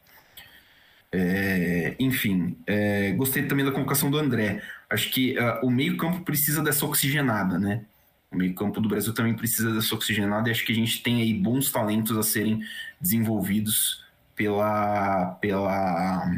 É, 1.14 1.96
enfim, 2.00 2.58
é, 2.66 3.12
gostei 3.12 3.46
também 3.46 3.66
da 3.66 3.72
convocação 3.72 4.10
do 4.10 4.18
André. 4.18 4.62
Acho 4.90 5.12
que 5.12 5.38
uh, 5.38 5.66
o 5.66 5.70
meio-campo 5.70 6.22
precisa 6.22 6.64
dessa 6.64 6.86
oxigenada, 6.86 7.60
né? 7.60 7.84
O 8.32 8.38
meio-campo 8.38 8.80
do 8.80 8.88
Brasil 8.88 9.14
também 9.14 9.34
precisa 9.34 9.74
dessa 9.74 9.94
oxigenada 9.94 10.48
e 10.48 10.52
acho 10.52 10.66
que 10.66 10.72
a 10.72 10.76
gente 10.76 11.04
tem 11.04 11.22
aí 11.22 11.34
bons 11.34 11.70
talentos 11.72 12.18
a 12.18 12.24
serem 12.24 12.62
desenvolvidos 13.00 14.06
pela. 14.36 15.38
pela, 15.42 16.32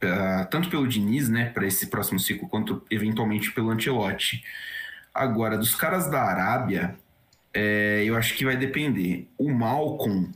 pela 0.00 0.46
tanto 0.50 0.68
pelo 0.68 0.86
Diniz, 0.88 1.28
né, 1.28 1.50
para 1.50 1.66
esse 1.66 1.86
próximo 1.86 2.18
ciclo, 2.18 2.48
quanto 2.48 2.82
eventualmente 2.90 3.52
pelo 3.52 3.70
Ancelotti. 3.70 4.44
Agora, 5.14 5.56
dos 5.56 5.74
caras 5.74 6.10
da 6.10 6.22
Arábia, 6.22 6.96
É, 7.56 8.02
eu 8.04 8.16
acho 8.16 8.34
que 8.34 8.44
vai 8.44 8.56
depender. 8.56 9.28
O 9.38 9.48
Malcolm, 9.48 10.32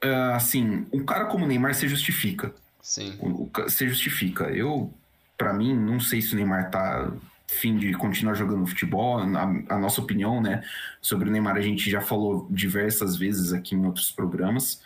é, 0.00 0.14
assim, 0.34 0.86
um 0.92 1.04
cara 1.04 1.26
como 1.26 1.44
o 1.44 1.48
Neymar 1.48 1.74
se 1.74 1.88
justifica. 1.88 2.54
Sim. 2.80 3.16
O, 3.20 3.50
o, 3.50 3.70
se 3.70 3.88
justifica. 3.88 4.44
Eu, 4.44 4.92
para 5.36 5.52
mim, 5.52 5.74
não 5.74 5.98
sei 6.00 6.22
se 6.22 6.34
o 6.34 6.36
Neymar 6.36 6.70
tá 6.70 7.12
fim 7.46 7.76
de 7.76 7.92
continuar 7.94 8.34
jogando 8.34 8.66
futebol. 8.66 9.18
A, 9.18 9.42
a, 9.68 9.78
nossa 9.78 10.00
opinião, 10.00 10.40
né, 10.40 10.62
sobre 11.00 11.28
o 11.28 11.32
Neymar 11.32 11.56
a 11.56 11.60
gente 11.60 11.90
já 11.90 12.00
falou 12.00 12.46
diversas 12.50 13.16
vezes 13.16 13.52
aqui 13.52 13.74
em 13.74 13.86
outros 13.86 14.10
programas. 14.10 14.82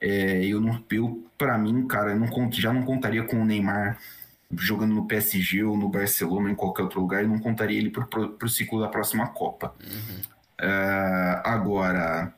É, 0.00 0.44
eu 0.44 0.60
não, 0.60 0.82
eu 0.90 1.24
para 1.38 1.56
mim, 1.56 1.86
cara, 1.86 2.14
não 2.14 2.50
já 2.50 2.72
não 2.72 2.82
contaria 2.82 3.22
com 3.22 3.40
o 3.40 3.44
Neymar 3.44 3.98
jogando 4.54 4.94
no 4.94 5.06
PSG 5.06 5.64
ou 5.64 5.76
no 5.76 5.88
Barcelona 5.88 6.46
ou 6.46 6.52
em 6.52 6.54
qualquer 6.54 6.82
outro 6.82 7.00
lugar, 7.00 7.22
eu 7.22 7.28
não 7.28 7.38
contaria 7.38 7.78
ele 7.78 7.90
pro, 7.90 8.06
pro, 8.06 8.30
pro 8.30 8.48
ciclo 8.48 8.80
da 8.80 8.88
próxima 8.88 9.28
Copa. 9.28 9.74
Uhum. 9.82 10.20
Uh, 10.60 11.40
agora, 11.42 12.34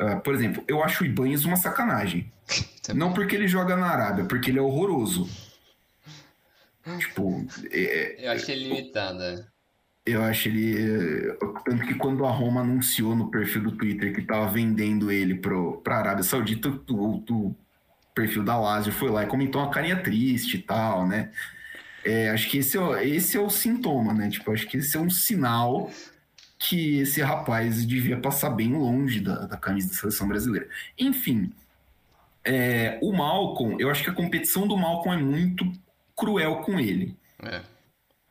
uh, 0.00 0.20
por 0.20 0.34
exemplo, 0.34 0.64
eu 0.66 0.82
acho 0.82 1.04
o 1.04 1.06
Ibanez 1.06 1.44
uma 1.44 1.56
sacanagem. 1.56 2.32
não 2.94 3.12
porque 3.12 3.34
ele 3.34 3.48
joga 3.48 3.76
na 3.76 3.86
Arábia, 3.86 4.24
porque 4.24 4.50
ele 4.50 4.58
é 4.58 4.62
horroroso. 4.62 5.28
Tipo. 6.98 7.46
É, 7.70 8.26
eu 8.26 8.32
acho 8.32 8.50
ele 8.50 8.68
limitado. 8.68 9.22
É. 9.22 9.44
Eu 10.06 10.22
acho 10.22 10.48
ele. 10.48 11.32
Tanto 11.64 11.86
que 11.86 11.94
quando 11.94 12.26
a 12.26 12.30
Roma 12.30 12.60
anunciou 12.60 13.16
no 13.16 13.30
perfil 13.30 13.62
do 13.62 13.72
Twitter 13.72 14.14
que 14.14 14.20
tava 14.20 14.50
vendendo 14.50 15.10
ele 15.10 15.34
pro, 15.36 15.78
pra 15.78 15.96
Arábia 15.96 16.22
Saudita, 16.22 16.68
o, 16.68 17.24
o 17.30 17.56
perfil 18.14 18.44
da 18.44 18.58
Lazio 18.58 18.92
foi 18.92 19.10
lá 19.10 19.24
e 19.24 19.26
comentou 19.26 19.62
uma 19.62 19.70
carinha 19.70 19.96
triste 19.96 20.58
e 20.58 20.62
tal, 20.62 21.08
né? 21.08 21.30
É, 22.04 22.28
acho 22.28 22.50
que 22.50 22.58
esse 22.58 22.76
é, 22.76 23.08
esse 23.08 23.36
é 23.36 23.40
o 23.40 23.48
sintoma, 23.48 24.12
né? 24.12 24.28
Tipo, 24.28 24.52
acho 24.52 24.66
que 24.66 24.76
esse 24.76 24.94
é 24.94 25.00
um 25.00 25.08
sinal 25.08 25.90
que 26.58 27.00
esse 27.00 27.20
rapaz 27.20 27.84
devia 27.84 28.18
passar 28.18 28.50
bem 28.50 28.72
longe 28.72 29.20
da, 29.20 29.46
da 29.46 29.56
camisa 29.56 29.88
da 29.88 29.94
seleção 29.94 30.28
brasileira. 30.28 30.68
Enfim, 30.98 31.52
é, 32.44 32.98
o 33.02 33.12
Malcolm, 33.12 33.76
eu 33.80 33.90
acho 33.90 34.04
que 34.04 34.10
a 34.10 34.14
competição 34.14 34.66
do 34.66 34.76
Malcolm 34.76 35.18
é 35.18 35.22
muito 35.22 35.70
cruel 36.16 36.56
com 36.58 36.78
ele. 36.78 37.16
É. 37.42 37.62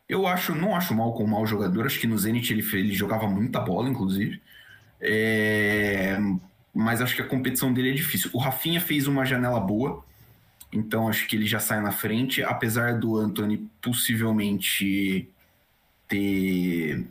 Eu 0.07 0.27
acho, 0.27 0.53
não 0.53 0.75
acho 0.75 0.93
mal 0.93 1.13
com 1.13 1.23
um 1.23 1.27
mau 1.27 1.45
jogador, 1.45 1.85
acho 1.85 1.99
que 1.99 2.07
no 2.07 2.17
Zenit 2.17 2.51
ele, 2.51 2.61
ele 2.73 2.93
jogava 2.93 3.27
muita 3.27 3.59
bola, 3.59 3.89
inclusive. 3.89 4.41
É, 4.99 6.17
mas 6.73 7.01
acho 7.01 7.15
que 7.15 7.21
a 7.21 7.27
competição 7.27 7.73
dele 7.73 7.91
é 7.91 7.93
difícil. 7.93 8.29
O 8.33 8.37
Rafinha 8.37 8.79
fez 8.79 9.07
uma 9.07 9.25
janela 9.25 9.59
boa, 9.59 10.03
então 10.71 11.07
acho 11.07 11.27
que 11.27 11.35
ele 11.35 11.45
já 11.45 11.59
sai 11.59 11.81
na 11.81 11.91
frente, 11.91 12.43
apesar 12.43 12.97
do 12.99 13.17
Anthony 13.17 13.69
possivelmente 13.81 15.29
ter. 16.07 17.05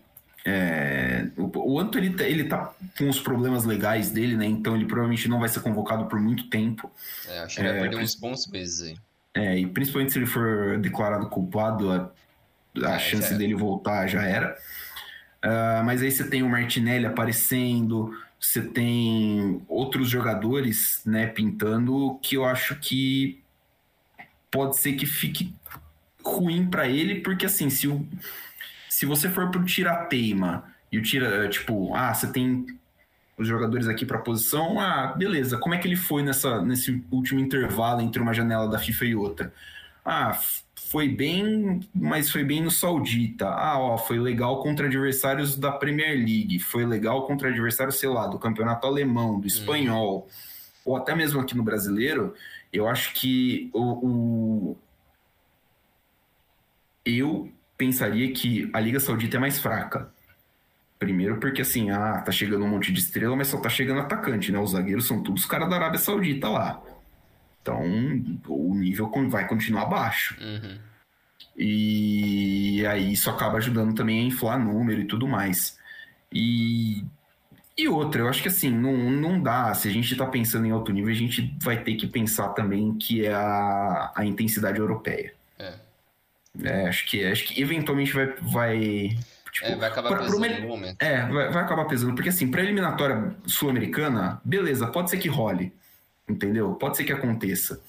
É, 0.44 1.28
o, 1.36 1.74
o 1.74 1.78
Anthony 1.78 2.10
tá, 2.10 2.24
ele 2.24 2.44
tá 2.44 2.74
com 2.98 3.08
os 3.08 3.20
problemas 3.20 3.64
legais 3.64 4.10
dele, 4.10 4.36
né? 4.36 4.46
Então 4.46 4.74
ele 4.74 4.86
provavelmente 4.86 5.28
não 5.28 5.38
vai 5.38 5.48
ser 5.48 5.60
convocado 5.60 6.06
por 6.06 6.20
muito 6.20 6.48
tempo. 6.48 6.90
É, 7.28 7.40
acho 7.40 7.56
que 7.56 7.62
ele 7.62 7.70
vai 7.70 7.80
perder 7.82 7.96
uns 7.98 8.14
bons 8.14 8.46
meses 8.48 8.82
aí. 8.82 8.96
É, 9.34 9.58
e 9.58 9.66
principalmente 9.66 10.12
se 10.12 10.18
ele 10.18 10.26
for 10.26 10.78
declarado 10.78 11.28
culpado, 11.28 11.90
a, 11.90 12.10
a 12.84 12.94
é, 12.94 12.98
chance 12.98 13.34
dele 13.34 13.54
voltar 13.54 14.06
já 14.06 14.22
era. 14.22 14.56
Uh, 15.44 15.84
mas 15.84 16.02
aí 16.02 16.10
você 16.10 16.28
tem 16.28 16.42
o 16.42 16.48
Martinelli 16.48 17.06
aparecendo, 17.06 18.16
você 18.38 18.62
tem 18.62 19.62
outros 19.68 20.08
jogadores 20.08 21.00
né, 21.04 21.26
pintando 21.26 22.18
que 22.22 22.36
eu 22.36 22.44
acho 22.44 22.76
que 22.76 23.40
pode 24.50 24.76
ser 24.76 24.92
que 24.92 25.06
fique 25.06 25.54
ruim 26.24 26.66
para 26.68 26.86
ele, 26.86 27.20
porque 27.20 27.46
assim, 27.46 27.70
se, 27.70 27.88
o, 27.88 28.06
se 28.92 29.06
você 29.06 29.30
for 29.30 29.50
pro 29.50 29.64
tira-teima 29.64 30.64
e 30.92 30.98
o 30.98 31.02
tira, 31.02 31.48
tipo, 31.48 31.94
ah, 31.94 32.12
você 32.12 32.30
tem 32.30 32.66
os 33.38 33.48
jogadores 33.48 33.88
aqui 33.88 34.04
para 34.04 34.18
posição. 34.18 34.78
Ah, 34.78 35.14
beleza. 35.16 35.56
Como 35.56 35.74
é 35.74 35.78
que 35.78 35.88
ele 35.88 35.96
foi 35.96 36.22
nessa, 36.22 36.60
nesse 36.60 37.02
último 37.10 37.40
intervalo 37.40 38.02
entre 38.02 38.20
uma 38.20 38.34
janela 38.34 38.68
da 38.68 38.78
FIFA 38.78 39.04
e 39.06 39.14
outra? 39.16 39.54
Ah, 40.04 40.38
foi 40.90 41.08
bem, 41.08 41.80
mas 41.94 42.30
foi 42.30 42.44
bem 42.44 42.62
no 42.62 42.70
Saudita. 42.70 43.48
Ah, 43.48 43.78
ó, 43.78 43.96
foi 43.96 44.18
legal 44.18 44.62
contra 44.62 44.86
adversários 44.86 45.56
da 45.56 45.72
Premier 45.72 46.14
League. 46.14 46.58
Foi 46.58 46.84
legal 46.84 47.26
contra 47.26 47.48
adversários, 47.48 47.98
sei 47.98 48.10
lá, 48.10 48.26
do 48.26 48.38
campeonato 48.38 48.86
alemão, 48.86 49.40
do 49.40 49.46
espanhol, 49.46 50.28
hum. 50.28 50.32
ou 50.84 50.96
até 50.98 51.14
mesmo 51.14 51.40
aqui 51.40 51.56
no 51.56 51.62
brasileiro. 51.62 52.34
Eu 52.70 52.86
acho 52.86 53.14
que 53.14 53.70
o, 53.72 54.06
o 54.06 54.76
eu 57.06 57.50
pensaria 57.82 58.30
que 58.32 58.70
a 58.72 58.78
Liga 58.78 59.00
Saudita 59.00 59.38
é 59.38 59.40
mais 59.40 59.58
fraca. 59.58 60.08
Primeiro 61.00 61.40
porque 61.40 61.62
assim, 61.62 61.90
ah, 61.90 62.22
tá 62.24 62.30
chegando 62.30 62.64
um 62.64 62.68
monte 62.68 62.92
de 62.92 63.00
estrela, 63.00 63.34
mas 63.34 63.48
só 63.48 63.58
tá 63.58 63.68
chegando 63.68 63.98
atacante, 63.98 64.52
né? 64.52 64.58
Os 64.60 64.70
zagueiros 64.70 65.04
são 65.04 65.20
todos 65.20 65.44
caras 65.44 65.68
da 65.68 65.74
Arábia 65.74 65.98
Saudita 65.98 66.48
lá. 66.48 66.80
Então, 67.60 67.82
o 68.46 68.72
nível 68.76 69.10
vai 69.28 69.48
continuar 69.48 69.86
baixo. 69.86 70.36
Uhum. 70.40 70.78
E 71.56 72.86
aí 72.86 73.12
isso 73.12 73.28
acaba 73.28 73.58
ajudando 73.58 73.96
também 73.96 74.20
a 74.20 74.28
inflar 74.28 74.60
número 74.60 75.00
e 75.00 75.06
tudo 75.06 75.26
mais. 75.26 75.76
E, 76.32 77.04
e 77.76 77.88
outra, 77.88 78.22
eu 78.22 78.28
acho 78.28 78.42
que 78.42 78.48
assim, 78.48 78.70
não, 78.70 79.10
não 79.10 79.42
dá. 79.42 79.74
Se 79.74 79.88
a 79.88 79.90
gente 79.90 80.14
tá 80.14 80.26
pensando 80.26 80.66
em 80.66 80.70
alto 80.70 80.92
nível, 80.92 81.10
a 81.10 81.16
gente 81.16 81.52
vai 81.60 81.82
ter 81.82 81.96
que 81.96 82.06
pensar 82.06 82.50
também 82.50 82.94
que 82.94 83.26
é 83.26 83.34
a, 83.34 84.12
a 84.14 84.24
intensidade 84.24 84.78
europeia. 84.78 85.34
É. 86.60 86.88
acho 86.88 87.06
que 87.06 87.24
acho 87.24 87.46
que 87.46 87.60
eventualmente 87.60 88.12
vai, 88.12 88.34
vai 88.40 89.16
Tipo, 89.52 89.66
é, 89.66 89.76
vai 89.76 89.88
acabar 89.90 90.08
pra, 90.08 90.18
pesando 90.18 90.60
no 90.60 90.68
momento. 90.68 91.02
É, 91.02 91.26
vai, 91.26 91.50
vai, 91.50 91.62
acabar 91.62 91.84
pesando. 91.84 92.14
Porque 92.14 92.30
assim, 92.30 92.50
pra 92.50 92.62
eliminatória 92.62 93.36
sul-americana, 93.46 94.40
beleza, 94.42 94.86
pode 94.86 95.10
ser 95.10 95.18
que 95.18 95.28
role. 95.28 95.72
Entendeu? 96.26 96.74
Pode 96.74 96.96
ser 96.96 97.04
que 97.04 97.12
aconteça. 97.12 97.82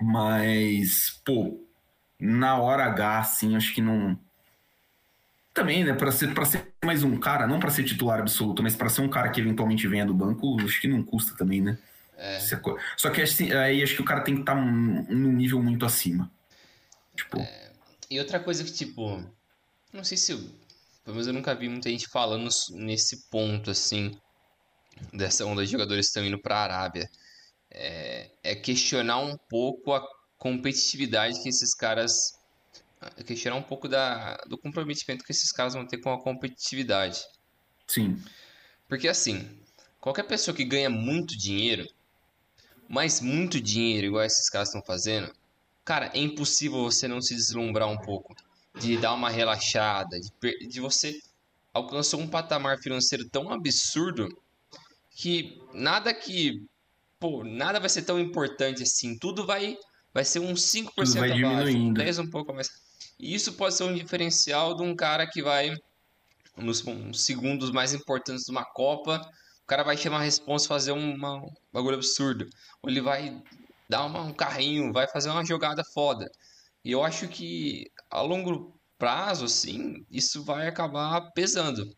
Mas, 0.00 1.20
pô, 1.24 1.64
na 2.18 2.58
hora 2.58 2.84
H, 2.86 3.18
assim, 3.20 3.56
acho 3.56 3.72
que 3.72 3.80
não. 3.80 4.18
Também, 5.54 5.84
né, 5.84 5.94
pra 5.94 6.10
ser, 6.10 6.34
pra 6.34 6.44
ser 6.44 6.74
mais 6.84 7.02
um 7.02 7.16
cara, 7.16 7.46
não 7.46 7.60
para 7.60 7.70
ser 7.70 7.84
titular 7.84 8.18
absoluto, 8.18 8.62
mas 8.62 8.76
para 8.76 8.90
ser 8.90 9.00
um 9.00 9.08
cara 9.08 9.30
que 9.30 9.40
eventualmente 9.40 9.88
venha 9.88 10.04
do 10.04 10.12
banco, 10.12 10.60
acho 10.62 10.80
que 10.80 10.88
não 10.88 11.02
custa 11.02 11.34
também, 11.34 11.62
né? 11.62 11.78
É. 12.18 12.38
Só 12.96 13.08
que 13.10 13.22
assim, 13.22 13.52
aí 13.52 13.82
acho 13.82 13.94
que 13.94 14.02
o 14.02 14.04
cara 14.04 14.20
tem 14.20 14.34
que 14.34 14.40
estar 14.40 14.54
tá 14.54 14.60
num 14.60 15.32
nível 15.32 15.62
muito 15.62 15.86
acima. 15.86 16.30
Tipo. 17.16 17.40
É. 17.40 17.72
E 18.10 18.18
outra 18.20 18.38
coisa 18.38 18.62
que, 18.62 18.72
tipo, 18.72 19.24
não 19.92 20.04
sei 20.04 20.16
se 20.16 20.32
eu. 20.32 20.38
Pelo 21.04 21.14
menos 21.14 21.26
eu 21.26 21.32
nunca 21.32 21.54
vi 21.54 21.68
muita 21.68 21.88
gente 21.90 22.08
falando 22.08 22.48
nesse 22.70 23.28
ponto, 23.30 23.70
assim. 23.70 24.18
Dessa 25.12 25.44
onda 25.44 25.64
de 25.64 25.72
jogadores 25.72 26.06
que 26.06 26.10
estão 26.10 26.24
indo 26.24 26.38
para 26.38 26.56
a 26.56 26.62
Arábia. 26.62 27.10
É, 27.70 28.30
é, 28.42 28.54
questionar 28.54 29.18
um 29.18 29.36
pouco 29.36 29.92
a 29.92 30.06
competitividade 30.38 31.42
que 31.42 31.48
esses 31.48 31.74
caras. 31.74 32.38
É 33.16 33.22
questionar 33.22 33.56
um 33.56 33.62
pouco 33.62 33.88
da, 33.88 34.36
do 34.46 34.56
comprometimento 34.56 35.24
que 35.24 35.30
esses 35.30 35.52
caras 35.52 35.74
vão 35.74 35.86
ter 35.86 35.98
com 35.98 36.12
a 36.12 36.20
competitividade. 36.20 37.20
Sim. 37.86 38.20
Porque 38.88 39.06
assim, 39.06 39.48
qualquer 40.00 40.24
pessoa 40.24 40.56
que 40.56 40.64
ganha 40.64 40.88
muito 40.88 41.36
dinheiro, 41.36 41.86
mas 42.88 43.20
muito 43.20 43.60
dinheiro, 43.60 44.06
igual 44.06 44.24
esses 44.24 44.48
caras 44.48 44.68
estão 44.68 44.82
fazendo, 44.82 45.32
cara, 45.86 46.10
é 46.12 46.18
impossível 46.18 46.82
você 46.82 47.06
não 47.06 47.22
se 47.22 47.34
deslumbrar 47.34 47.88
um 47.88 47.96
pouco 47.96 48.34
de 48.74 48.98
dar 48.98 49.14
uma 49.14 49.30
relaxada, 49.30 50.18
de, 50.20 50.68
de 50.68 50.80
você 50.80 51.16
alcançou 51.72 52.20
um 52.20 52.26
patamar 52.26 52.78
financeiro 52.78 53.26
tão 53.30 53.50
absurdo 53.50 54.28
que 55.10 55.62
nada 55.72 56.12
que 56.12 56.60
pô, 57.20 57.44
nada 57.44 57.78
vai 57.78 57.88
ser 57.88 58.02
tão 58.02 58.18
importante 58.18 58.82
assim, 58.82 59.16
tudo 59.16 59.46
vai 59.46 59.78
vai 60.12 60.24
ser 60.24 60.40
uns 60.40 60.62
5% 60.72 60.92
tudo 60.94 61.12
vai 61.14 61.30
abaixo, 61.30 61.92
10 61.92 62.18
um 62.18 62.30
pouco 62.30 62.52
mais. 62.52 62.68
E 63.18 63.34
isso 63.34 63.52
pode 63.52 63.74
ser 63.74 63.84
um 63.84 63.94
diferencial 63.94 64.74
de 64.74 64.82
um 64.82 64.94
cara 64.94 65.26
que 65.26 65.42
vai 65.42 65.72
nos 66.56 66.84
segundos 67.14 67.70
mais 67.70 67.94
importantes 67.94 68.44
de 68.44 68.50
uma 68.50 68.64
Copa, 68.64 69.20
o 69.62 69.66
cara 69.66 69.82
vai 69.82 69.96
chamar 69.96 70.18
a 70.18 70.22
responsa 70.22 70.66
fazer 70.66 70.92
uma, 70.92 71.36
um 71.36 71.52
bagulho 71.72 71.96
absurdo. 71.96 72.46
Ou 72.82 72.90
ele 72.90 73.00
vai 73.00 73.42
dar 73.88 74.04
uma, 74.04 74.22
um 74.22 74.32
carrinho, 74.32 74.92
vai 74.92 75.06
fazer 75.08 75.30
uma 75.30 75.44
jogada 75.44 75.82
foda. 75.94 76.30
E 76.84 76.92
eu 76.92 77.02
acho 77.02 77.28
que 77.28 77.90
a 78.10 78.20
longo 78.20 78.78
prazo, 78.98 79.44
assim, 79.44 80.04
isso 80.10 80.44
vai 80.44 80.66
acabar 80.66 81.32
pesando. 81.32 81.94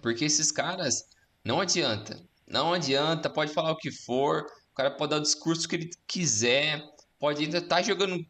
Porque 0.00 0.24
esses 0.24 0.50
caras, 0.50 1.04
não 1.44 1.60
adianta. 1.60 2.22
Não 2.46 2.72
adianta, 2.72 3.30
pode 3.30 3.52
falar 3.52 3.72
o 3.72 3.76
que 3.76 3.90
for, 3.90 4.46
o 4.72 4.74
cara 4.74 4.90
pode 4.90 5.10
dar 5.10 5.16
o 5.16 5.22
discurso 5.22 5.68
que 5.68 5.76
ele 5.76 5.90
quiser, 6.06 6.82
pode 7.18 7.42
ainda 7.42 7.58
estar 7.58 7.76
tá 7.76 7.82
jogando 7.82 8.24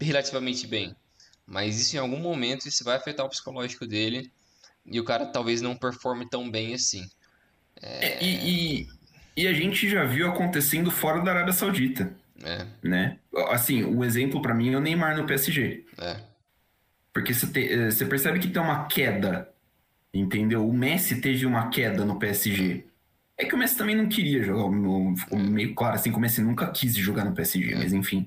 relativamente 0.00 0.66
bem. 0.66 0.94
Mas 1.46 1.80
isso 1.80 1.96
em 1.96 1.98
algum 1.98 2.18
momento 2.18 2.66
isso 2.66 2.84
vai 2.84 2.96
afetar 2.96 3.26
o 3.26 3.28
psicológico 3.28 3.86
dele 3.86 4.32
e 4.86 5.00
o 5.00 5.04
cara 5.04 5.26
talvez 5.26 5.60
não 5.60 5.76
performe 5.76 6.28
tão 6.28 6.50
bem 6.50 6.74
assim. 6.74 7.08
É... 7.82 8.22
E, 8.22 8.82
e, 8.82 8.88
e, 9.36 9.46
a 9.48 9.52
gente 9.52 9.88
já 9.88 10.04
viu 10.04 10.28
acontecendo 10.28 10.90
fora 10.90 11.22
da 11.22 11.32
Arábia 11.32 11.52
Saudita. 11.52 12.14
É. 12.42 12.66
Né? 12.82 13.18
Assim, 13.48 13.84
o 13.84 14.04
exemplo 14.04 14.40
para 14.40 14.54
mim 14.54 14.72
é 14.72 14.76
o 14.76 14.80
Neymar 14.80 15.16
no 15.16 15.26
PSG. 15.26 15.84
É. 15.98 16.16
Porque 17.12 17.34
você, 17.34 17.46
te, 17.46 17.72
eh, 17.72 17.90
você 17.90 18.06
percebe 18.06 18.38
que 18.38 18.48
tem 18.48 18.62
uma 18.62 18.86
queda 18.86 19.50
Entendeu? 20.12 20.68
O 20.68 20.72
Messi 20.72 21.20
teve 21.20 21.46
uma 21.46 21.68
queda 21.70 22.04
no 22.04 22.18
PSG. 22.18 22.84
É 23.38 23.44
que 23.44 23.54
o 23.54 23.58
Messi 23.58 23.76
também 23.76 23.94
não 23.94 24.08
queria 24.08 24.42
jogar, 24.42 24.68
ficou 25.16 25.38
meio 25.38 25.74
claro 25.74 25.94
assim, 25.94 26.10
como 26.10 26.18
o 26.18 26.22
Messi 26.22 26.42
nunca 26.42 26.66
quis 26.70 26.94
jogar 26.96 27.24
no 27.24 27.32
PSG, 27.32 27.74
mas 27.76 27.92
enfim. 27.92 28.26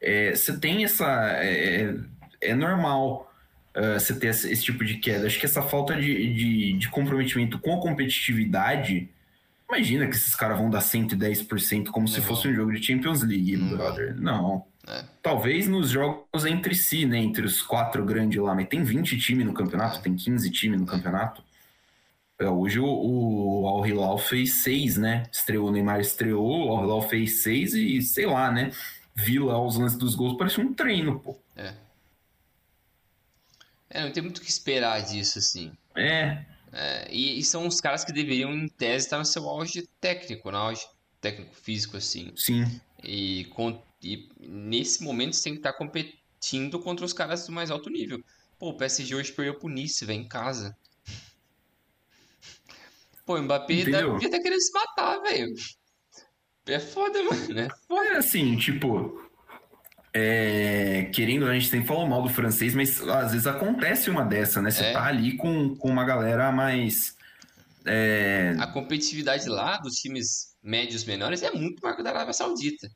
É, 0.00 0.34
você 0.34 0.56
tem 0.58 0.84
essa. 0.84 1.04
É, 1.42 1.82
é, 1.82 1.94
é 2.40 2.54
normal 2.54 3.32
uh, 3.76 3.98
você 3.98 4.14
ter 4.14 4.28
esse, 4.28 4.50
esse, 4.50 4.62
tipo 4.62 4.84
de 4.84 4.98
queda. 4.98 5.26
Acho 5.26 5.38
que 5.38 5.46
essa 5.46 5.62
falta 5.62 5.96
de, 5.96 6.32
de, 6.32 6.72
de 6.74 6.88
comprometimento 6.88 7.58
com 7.58 7.76
a 7.76 7.82
competitividade. 7.82 9.10
Imagina 9.68 10.06
que 10.06 10.14
esses 10.14 10.34
caras 10.34 10.58
vão 10.58 10.70
dar 10.70 10.80
110% 10.80 11.88
como 11.88 12.06
se 12.06 12.20
fosse 12.20 12.46
um 12.48 12.54
jogo 12.54 12.72
de 12.72 12.82
Champions 12.82 13.22
League, 13.22 13.56
uhum. 13.56 13.70
brother. 13.70 14.14
Não. 14.14 14.64
É. 14.86 15.04
Talvez 15.20 15.66
nos 15.66 15.90
jogos 15.90 16.44
entre 16.44 16.74
si, 16.74 17.04
né? 17.04 17.18
Entre 17.18 17.44
os 17.44 17.60
quatro 17.60 18.04
grandes 18.04 18.40
lá, 18.40 18.54
mas 18.54 18.68
tem 18.68 18.84
20 18.84 19.18
times 19.18 19.44
no 19.44 19.52
campeonato, 19.52 20.00
tem 20.00 20.14
15 20.14 20.50
times 20.50 20.80
no 20.80 20.86
campeonato. 20.86 21.42
É, 22.38 22.48
hoje 22.48 22.78
o, 22.78 22.86
o 22.86 23.66
Al 23.66 23.86
Hilal 23.86 24.18
fez 24.18 24.62
seis, 24.62 24.96
né? 24.96 25.24
Estreou, 25.32 25.68
o 25.68 25.72
Neymar 25.72 26.00
estreou, 26.00 26.68
o 26.68 26.76
Al 26.76 26.84
Hilal 26.84 27.02
fez 27.02 27.42
seis 27.42 27.74
e 27.74 28.00
sei 28.02 28.26
lá, 28.26 28.52
né? 28.52 28.70
Vila 29.14 29.58
os 29.58 29.76
lances 29.76 29.98
dos 29.98 30.14
gols, 30.14 30.36
parece 30.36 30.60
um 30.60 30.72
treino, 30.72 31.18
pô. 31.18 31.36
É. 31.56 31.74
É, 33.88 34.04
não 34.04 34.12
tem 34.12 34.22
muito 34.22 34.38
o 34.38 34.40
que 34.42 34.50
esperar 34.50 35.00
disso, 35.00 35.38
assim. 35.38 35.72
É. 35.96 36.44
é 36.72 37.08
e, 37.10 37.38
e, 37.38 37.44
são 37.44 37.66
os 37.66 37.80
caras 37.80 38.04
que 38.04 38.12
deveriam, 38.12 38.52
em 38.52 38.68
tese, 38.68 39.06
estar 39.06 39.18
no 39.18 39.24
seu 39.24 39.48
auge 39.48 39.88
técnico, 40.00 40.50
no 40.50 40.58
auge 40.58 40.86
técnico 41.20 41.54
físico, 41.54 41.96
assim. 41.96 42.32
Sim. 42.36 42.80
E, 43.02 43.44
com, 43.46 43.82
e 44.02 44.28
nesse 44.38 45.02
momento 45.02 45.34
você 45.34 45.44
tem 45.44 45.52
que 45.54 45.60
estar 45.60 45.72
competindo 45.72 46.78
contra 46.80 47.04
os 47.04 47.12
caras 47.12 47.46
do 47.46 47.52
mais 47.52 47.70
alto 47.70 47.90
nível. 47.90 48.22
Pô, 48.58 48.70
o 48.70 48.76
PSG 48.76 49.14
hoje 49.14 49.32
perdeu 49.32 49.58
pro 49.58 49.68
Nice, 49.68 50.04
velho, 50.04 50.20
em 50.20 50.28
casa. 50.28 50.76
Pô, 53.24 53.36
o 53.36 53.42
Mbappé 53.42 53.74
devia 53.74 54.16
estar 54.16 54.40
querendo 54.40 54.60
se 54.60 54.72
matar, 54.72 55.20
velho. 55.20 55.52
É 56.66 56.80
foda, 56.80 57.22
mano. 57.22 57.58
É 57.58 57.68
foda. 57.86 58.08
É 58.08 58.16
assim, 58.16 58.56
tipo. 58.56 59.25
É, 60.18 61.10
querendo, 61.12 61.44
a 61.44 61.52
gente 61.52 61.68
sempre 61.68 61.86
falou 61.86 62.06
mal 62.06 62.22
do 62.22 62.30
francês, 62.30 62.74
mas 62.74 63.06
às 63.06 63.32
vezes 63.32 63.46
acontece 63.46 64.08
uma 64.08 64.24
dessa, 64.24 64.62
né? 64.62 64.70
Você 64.70 64.82
é. 64.82 64.92
tá 64.94 65.04
ali 65.04 65.36
com, 65.36 65.76
com 65.76 65.90
uma 65.90 66.06
galera 66.06 66.50
mais. 66.50 67.14
É... 67.84 68.56
A 68.58 68.66
competitividade 68.66 69.46
lá 69.46 69.76
dos 69.76 69.96
times 69.96 70.56
médios 70.62 71.04
menores 71.04 71.42
é 71.42 71.50
muito 71.50 71.82
maior 71.82 71.96
que 71.96 72.02
da 72.02 72.08
Arábia 72.08 72.32
Saudita. 72.32 72.88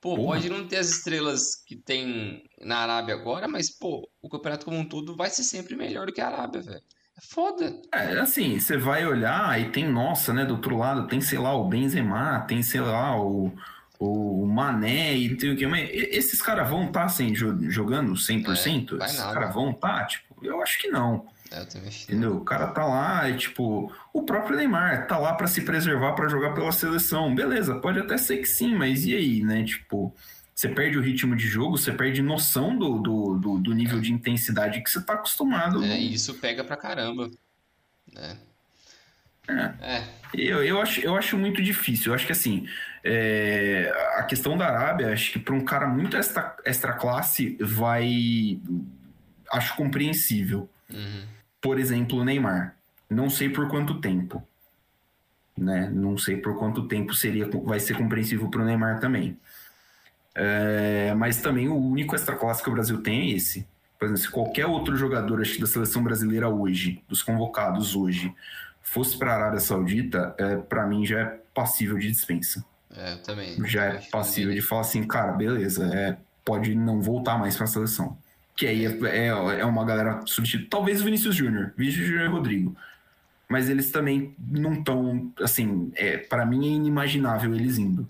Pô, 0.00 0.16
Porra. 0.16 0.34
pode 0.34 0.50
não 0.50 0.66
ter 0.66 0.78
as 0.78 0.90
estrelas 0.90 1.62
que 1.64 1.76
tem 1.76 2.42
na 2.60 2.78
Arábia 2.78 3.14
agora, 3.14 3.46
mas, 3.46 3.70
pô, 3.70 4.10
o 4.20 4.28
campeonato 4.28 4.64
como 4.64 4.78
um 4.78 4.88
todo 4.88 5.14
vai 5.14 5.30
ser 5.30 5.44
sempre 5.44 5.76
melhor 5.76 6.06
do 6.06 6.12
que 6.12 6.20
a 6.20 6.26
Arábia, 6.26 6.60
velho. 6.60 6.82
É 7.16 7.20
foda. 7.20 7.80
É, 7.94 8.18
assim, 8.18 8.58
você 8.58 8.76
vai 8.76 9.06
olhar 9.06 9.60
e 9.60 9.70
tem, 9.70 9.88
nossa, 9.88 10.32
né, 10.32 10.44
do 10.44 10.54
outro 10.54 10.76
lado, 10.76 11.06
tem, 11.06 11.20
sei 11.20 11.38
lá, 11.38 11.54
o 11.54 11.68
Benzema, 11.68 12.40
tem, 12.48 12.64
sei 12.64 12.80
lá, 12.80 13.16
o, 13.16 13.52
o 13.98 14.46
Mané 14.46 15.16
e 15.16 15.34
tem 15.36 15.52
o 15.52 15.56
que, 15.56 15.66
mas 15.66 15.88
esses 15.92 16.40
caras 16.40 16.68
vão 16.68 16.86
estar 16.86 17.00
tá, 17.00 17.06
assim, 17.06 17.34
jogando 17.34 18.12
100%? 18.12 19.00
É, 19.00 19.04
esses 19.04 19.20
caras 19.20 19.52
vão 19.52 19.70
estar? 19.70 20.00
Tá? 20.00 20.04
Tipo, 20.04 20.36
eu 20.42 20.62
acho 20.62 20.78
que 20.78 20.88
não. 20.88 21.26
É, 21.50 21.62
Entendeu? 22.02 22.36
O 22.36 22.44
cara 22.44 22.68
tá 22.68 22.84
lá, 22.84 23.28
e, 23.30 23.36
tipo, 23.36 23.92
o 24.12 24.22
próprio 24.22 24.56
Neymar 24.56 25.06
tá 25.06 25.16
lá 25.16 25.32
para 25.32 25.46
se 25.46 25.62
preservar 25.62 26.12
para 26.12 26.28
jogar 26.28 26.52
pela 26.52 26.70
seleção. 26.70 27.34
Beleza, 27.34 27.76
pode 27.76 27.98
até 27.98 28.18
ser 28.18 28.38
que 28.38 28.46
sim, 28.46 28.74
mas 28.74 29.06
e 29.06 29.14
aí, 29.14 29.42
né? 29.42 29.64
Tipo, 29.64 30.14
você 30.54 30.68
perde 30.68 30.98
o 30.98 31.02
ritmo 31.02 31.34
de 31.34 31.46
jogo, 31.46 31.78
você 31.78 31.90
perde 31.90 32.20
noção 32.20 32.76
do, 32.76 32.98
do, 32.98 33.38
do, 33.38 33.58
do 33.58 33.74
nível 33.74 34.00
de 34.00 34.12
intensidade 34.12 34.82
que 34.82 34.90
você 34.90 35.00
tá 35.00 35.14
acostumado. 35.14 35.82
É, 35.82 35.98
e 35.98 36.12
isso 36.12 36.34
pega 36.34 36.62
pra 36.62 36.76
caramba. 36.76 37.30
Né? 38.12 38.36
É. 39.48 39.72
é. 39.80 40.04
Eu, 40.34 40.62
eu, 40.62 40.80
acho, 40.80 41.00
eu 41.00 41.16
acho 41.16 41.38
muito 41.38 41.62
difícil. 41.62 42.10
Eu 42.10 42.14
acho 42.14 42.26
que 42.26 42.32
assim, 42.32 42.68
é, 43.04 43.92
a 44.16 44.22
questão 44.24 44.56
da 44.56 44.66
Arábia, 44.66 45.12
acho 45.12 45.32
que 45.32 45.38
para 45.38 45.54
um 45.54 45.64
cara 45.64 45.86
muito 45.86 46.16
extra, 46.16 46.56
extra 46.64 46.92
classe 46.92 47.56
vai. 47.60 48.60
Acho 49.50 49.76
compreensível. 49.76 50.68
Uhum. 50.90 51.24
Por 51.60 51.78
exemplo, 51.78 52.18
o 52.18 52.24
Neymar. 52.24 52.76
Não 53.08 53.30
sei 53.30 53.48
por 53.48 53.68
quanto 53.68 54.00
tempo. 54.00 54.46
Né? 55.56 55.90
Não 55.92 56.16
sei 56.16 56.36
por 56.36 56.56
quanto 56.58 56.86
tempo 56.86 57.14
seria, 57.14 57.48
vai 57.64 57.80
ser 57.80 57.96
compreensível 57.96 58.48
para 58.48 58.62
o 58.62 58.64
Neymar 58.64 59.00
também. 59.00 59.36
É, 60.34 61.12
mas 61.14 61.40
também 61.40 61.68
o 61.68 61.76
único 61.76 62.14
extra 62.14 62.36
classe 62.36 62.62
que 62.62 62.68
o 62.68 62.72
Brasil 62.72 63.02
tem 63.02 63.22
é 63.22 63.36
esse. 63.36 63.66
Por 63.98 64.04
exemplo, 64.04 64.22
se 64.22 64.30
qualquer 64.30 64.66
outro 64.66 64.96
jogador 64.96 65.40
acho, 65.40 65.60
da 65.60 65.66
seleção 65.66 66.02
brasileira 66.02 66.48
hoje, 66.48 67.02
dos 67.08 67.22
convocados 67.22 67.96
hoje, 67.96 68.32
fosse 68.80 69.18
para 69.18 69.32
a 69.32 69.36
Arábia 69.36 69.58
Saudita, 69.58 70.34
é, 70.38 70.56
para 70.56 70.86
mim 70.86 71.04
já 71.04 71.20
é 71.20 71.40
passível 71.52 71.98
de 71.98 72.08
dispensa. 72.08 72.64
É, 72.96 73.12
eu 73.12 73.22
também. 73.22 73.56
Já 73.66 73.84
é 73.84 73.98
passível 74.10 74.54
de 74.54 74.62
falar 74.62 74.82
assim, 74.82 75.06
cara, 75.06 75.32
beleza, 75.32 75.86
é, 75.94 76.16
pode 76.44 76.74
não 76.74 77.00
voltar 77.00 77.38
mais 77.38 77.56
para 77.56 77.64
a 77.64 77.68
seleção. 77.68 78.16
Que 78.56 78.66
aí 78.66 78.86
é, 78.86 78.98
é, 79.06 79.26
é 79.28 79.64
uma 79.64 79.84
galera 79.84 80.20
substituída. 80.26 80.68
Talvez 80.70 81.00
o 81.00 81.04
Vinícius 81.04 81.34
Júnior, 81.34 81.72
Vinícius 81.76 82.06
Júnior 82.06 82.24
e 82.24 82.28
Rodrigo. 82.28 82.76
Mas 83.48 83.68
eles 83.68 83.90
também 83.90 84.34
não 84.38 84.74
estão, 84.74 85.32
assim, 85.40 85.90
é, 85.94 86.18
para 86.18 86.44
mim 86.44 86.66
é 86.66 86.70
inimaginável 86.72 87.54
eles 87.54 87.78
indo. 87.78 88.06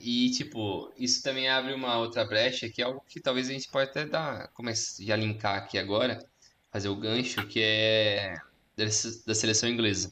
E, 0.00 0.30
tipo, 0.30 0.90
isso 0.96 1.22
também 1.22 1.48
abre 1.48 1.74
uma 1.74 1.98
outra 1.98 2.24
brecha, 2.24 2.68
que 2.68 2.80
é 2.80 2.84
algo 2.84 3.04
que 3.06 3.20
talvez 3.20 3.48
a 3.48 3.52
gente 3.52 3.68
pode 3.68 3.90
até 3.90 4.06
dar, 4.06 4.48
começar 4.48 5.12
a 5.12 5.16
linkar 5.16 5.58
aqui 5.58 5.78
agora, 5.78 6.24
fazer 6.72 6.88
o 6.88 6.96
gancho, 6.96 7.46
que 7.46 7.60
é 7.62 8.36
da 9.26 9.34
seleção 9.34 9.68
inglesa. 9.68 10.10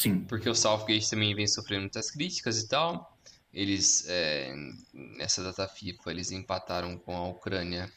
Sim. 0.00 0.24
Porque 0.24 0.48
o 0.48 0.54
Southgate 0.54 1.10
também 1.10 1.34
vem 1.34 1.46
sofrendo 1.46 1.82
muitas 1.82 2.10
críticas 2.10 2.58
e 2.58 2.66
tal. 2.66 3.18
Eles, 3.52 4.06
é, 4.08 4.54
nessa 4.94 5.42
data 5.42 5.68
FIFA, 5.68 6.10
eles 6.10 6.30
empataram 6.30 6.96
com 6.96 7.14
a 7.14 7.28
Ucrânia 7.28 7.92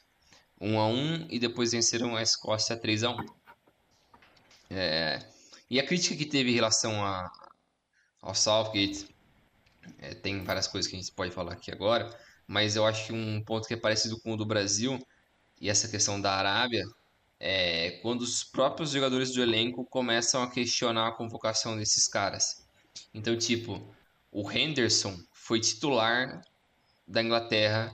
1 0.60 0.80
a 0.80 0.88
1 0.88 1.28
e 1.30 1.40
depois 1.40 1.72
venceram 1.72 2.18
a 2.18 2.22
Escócia 2.22 2.76
3 2.76 3.06
a 3.06 3.12
1 3.12 3.26
é, 4.72 5.20
E 5.70 5.80
a 5.80 5.86
crítica 5.86 6.16
que 6.18 6.26
teve 6.26 6.52
em 6.52 6.56
relação 6.56 7.06
a, 7.06 7.32
ao 8.22 8.36
Southgate 8.36 9.08
é, 10.00 10.14
tem 10.14 10.44
várias 10.44 10.68
coisas 10.68 10.90
que 10.90 10.98
a 10.98 11.00
gente 11.00 11.12
pode 11.14 11.32
falar 11.32 11.54
aqui 11.54 11.72
agora, 11.72 12.10
mas 12.46 12.76
eu 12.76 12.86
acho 12.86 13.08
que 13.08 13.14
um 13.14 13.42
ponto 13.46 13.66
que 13.66 13.76
é 13.76 13.78
parecido 13.78 14.20
com 14.20 14.34
o 14.34 14.38
do 14.38 14.46
Brasil 14.46 15.00
e 15.62 15.70
essa 15.70 15.88
questão 15.88 16.20
da 16.20 16.34
Arábia 16.34 16.84
é 17.46 18.00
quando 18.02 18.22
os 18.22 18.42
próprios 18.42 18.92
jogadores 18.92 19.34
do 19.34 19.42
elenco 19.42 19.84
começam 19.84 20.42
a 20.42 20.50
questionar 20.50 21.10
a 21.10 21.12
convocação 21.12 21.76
desses 21.76 22.08
caras. 22.08 22.66
Então, 23.14 23.38
tipo, 23.38 23.94
o 24.32 24.50
Henderson 24.50 25.20
foi 25.34 25.60
titular 25.60 26.42
da 27.06 27.22
Inglaterra 27.22 27.94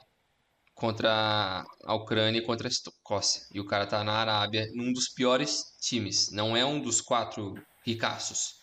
contra 0.76 1.66
a 1.84 1.96
Ucrânia 1.96 2.38
e 2.38 2.46
contra 2.46 2.68
a 2.68 2.70
Escócia. 2.70 3.42
E 3.52 3.60
o 3.60 3.66
cara 3.66 3.88
tá 3.88 4.04
na 4.04 4.14
Arábia, 4.14 4.70
num 4.76 4.94
dos 4.94 5.10
piores 5.10 5.76
times. 5.82 6.30
Não 6.32 6.56
é 6.56 6.64
um 6.64 6.80
dos 6.80 7.02
quatro 7.02 7.56
ricaços. 7.84 8.60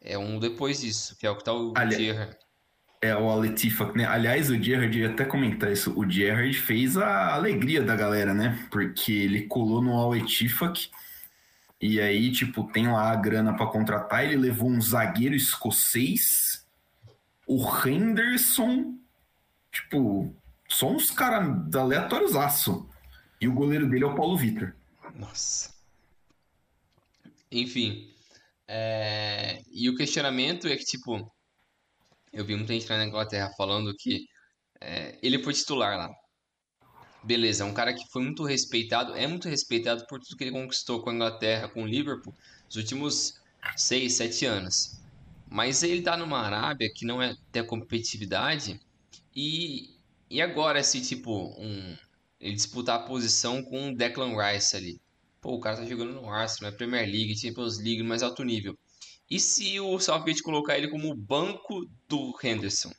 É 0.00 0.16
um 0.16 0.38
depois 0.38 0.82
disso, 0.82 1.16
que 1.16 1.26
é 1.26 1.30
o 1.30 1.36
que 1.36 1.42
tá 1.42 1.52
o 1.52 1.72
Ali... 1.76 2.12
É 3.00 3.14
o 3.14 3.28
Aletifa, 3.30 3.92
né? 3.92 4.04
Aliás, 4.04 4.50
o 4.50 4.60
Gerrard 4.60 4.98
ia 4.98 5.10
até 5.10 5.24
comentar 5.24 5.70
isso. 5.70 5.96
O 5.96 6.08
Gerrard 6.08 6.52
fez 6.54 6.96
a 6.96 7.34
alegria 7.34 7.80
da 7.80 7.94
galera, 7.94 8.34
né? 8.34 8.66
Porque 8.70 9.12
ele 9.12 9.42
colou 9.42 9.80
no 9.80 9.96
Aletifak 9.96 10.90
e 11.80 12.00
aí, 12.00 12.32
tipo, 12.32 12.64
tem 12.72 12.88
lá 12.88 13.12
a 13.12 13.16
grana 13.16 13.54
para 13.54 13.66
contratar. 13.66 14.24
Ele 14.24 14.36
levou 14.36 14.68
um 14.68 14.80
zagueiro 14.80 15.34
escocês, 15.34 16.66
o 17.46 17.64
Henderson, 17.86 18.98
tipo, 19.70 20.34
só 20.68 20.90
uns 20.90 21.10
caras 21.10 21.74
aleatórios 21.74 22.34
aço. 22.34 22.88
E 23.40 23.46
o 23.46 23.54
goleiro 23.54 23.88
dele 23.88 24.02
é 24.02 24.06
o 24.08 24.14
Paulo 24.16 24.36
Vitor. 24.36 24.74
Nossa. 25.14 25.72
Enfim. 27.50 28.10
É... 28.66 29.62
E 29.72 29.88
o 29.88 29.96
questionamento 29.96 30.66
é 30.66 30.76
que, 30.76 30.84
tipo, 30.84 31.30
eu 32.32 32.44
vi 32.44 32.56
muita 32.56 32.72
gente 32.72 32.88
na 32.88 33.04
Inglaterra 33.04 33.50
falando 33.56 33.94
que 33.96 34.26
é, 34.80 35.18
ele 35.22 35.42
foi 35.42 35.52
titular 35.52 35.96
lá. 35.96 36.10
Beleza, 37.22 37.64
é 37.64 37.66
um 37.66 37.74
cara 37.74 37.92
que 37.92 38.06
foi 38.10 38.22
muito 38.22 38.44
respeitado, 38.44 39.14
é 39.14 39.26
muito 39.26 39.48
respeitado 39.48 40.06
por 40.06 40.20
tudo 40.20 40.36
que 40.36 40.44
ele 40.44 40.52
conquistou 40.52 41.02
com 41.02 41.10
a 41.10 41.14
Inglaterra, 41.14 41.68
com 41.68 41.82
o 41.82 41.86
Liverpool, 41.86 42.34
nos 42.66 42.76
últimos 42.76 43.40
6, 43.76 44.12
7 44.12 44.46
anos. 44.46 45.00
Mas 45.50 45.82
ele 45.82 46.02
tá 46.02 46.16
numa 46.16 46.40
Arábia 46.40 46.90
que 46.94 47.04
não 47.04 47.20
é 47.20 47.36
ter 47.50 47.64
competitividade 47.64 48.80
e, 49.34 49.90
e 50.30 50.40
agora 50.40 50.82
se 50.82 51.00
tipo 51.00 51.54
um, 51.58 51.96
ele 52.40 52.54
disputar 52.54 52.96
a 53.00 53.02
posição 53.02 53.62
com 53.62 53.90
o 53.90 53.96
Declan 53.96 54.36
Rice 54.36 54.76
ali. 54.76 55.00
Pô, 55.40 55.54
o 55.54 55.60
cara 55.60 55.76
tá 55.76 55.84
jogando 55.84 56.12
no 56.12 56.28
Arsenal, 56.30 56.72
é 56.72 56.76
Premier 56.76 57.06
League, 57.06 57.38
Champions 57.38 57.78
League, 57.78 58.02
mais 58.02 58.22
alto 58.22 58.44
nível. 58.44 58.76
E 59.30 59.38
se 59.38 59.78
o 59.78 59.98
Southgate 59.98 60.42
colocar 60.42 60.78
ele 60.78 60.88
como 60.88 61.14
banco 61.14 61.86
do 62.08 62.34
Henderson? 62.42 62.92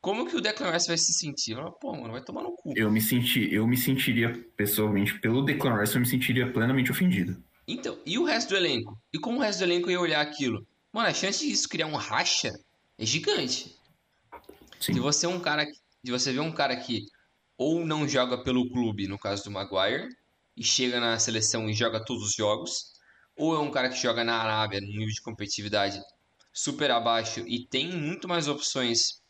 Como 0.00 0.26
que 0.26 0.36
o 0.36 0.40
Declan 0.40 0.72
Rice 0.72 0.88
vai 0.88 0.98
se 0.98 1.12
sentir? 1.12 1.56
Pô, 1.80 1.94
mano, 1.94 2.12
vai 2.12 2.22
tomar 2.22 2.42
no 2.42 2.52
cu. 2.52 2.72
Eu 2.76 2.90
me 2.90 3.00
senti, 3.00 3.52
eu 3.52 3.66
me 3.66 3.76
sentiria 3.76 4.44
pessoalmente 4.56 5.18
pelo 5.20 5.44
Declan 5.44 5.78
Rice, 5.78 5.94
eu 5.94 6.00
me 6.00 6.06
sentiria 6.06 6.52
plenamente 6.52 6.90
ofendido. 6.90 7.42
Então, 7.66 7.98
e 8.04 8.18
o 8.18 8.24
resto 8.24 8.50
do 8.50 8.56
elenco? 8.56 8.98
E 9.12 9.18
como 9.18 9.38
o 9.38 9.40
resto 9.40 9.60
do 9.60 9.64
elenco 9.64 9.90
ia 9.90 10.00
olhar 10.00 10.20
aquilo? 10.20 10.66
Mano, 10.92 11.08
a 11.08 11.14
chance 11.14 11.46
disso 11.46 11.68
criar 11.68 11.86
um 11.86 11.94
racha 11.94 12.52
é 12.98 13.06
gigante. 13.06 13.76
Sim. 14.80 14.92
De 14.92 15.00
você 15.00 15.26
é 15.26 15.28
um 15.28 15.38
cara, 15.38 15.64
de 16.02 16.10
você 16.10 16.32
ver 16.32 16.40
um 16.40 16.52
cara 16.52 16.76
que 16.76 17.06
ou 17.56 17.86
não 17.86 18.08
joga 18.08 18.42
pelo 18.42 18.68
clube, 18.70 19.06
no 19.06 19.18
caso 19.18 19.44
do 19.44 19.50
Maguire, 19.52 20.08
e 20.56 20.64
chega 20.64 20.98
na 20.98 21.18
seleção 21.18 21.70
e 21.70 21.74
joga 21.74 22.04
todos 22.04 22.24
os 22.24 22.34
jogos, 22.34 22.91
ou 23.42 23.56
é 23.56 23.58
um 23.58 23.72
cara 23.72 23.88
que 23.88 24.00
joga 24.00 24.22
na 24.22 24.36
Arábia, 24.36 24.80
num 24.80 24.86
nível 24.86 25.08
de 25.08 25.20
competitividade 25.20 26.00
super 26.52 26.92
abaixo 26.92 27.40
e 27.40 27.66
tem 27.66 27.90
muito 27.90 28.28
mais 28.28 28.46
opções 28.46 29.20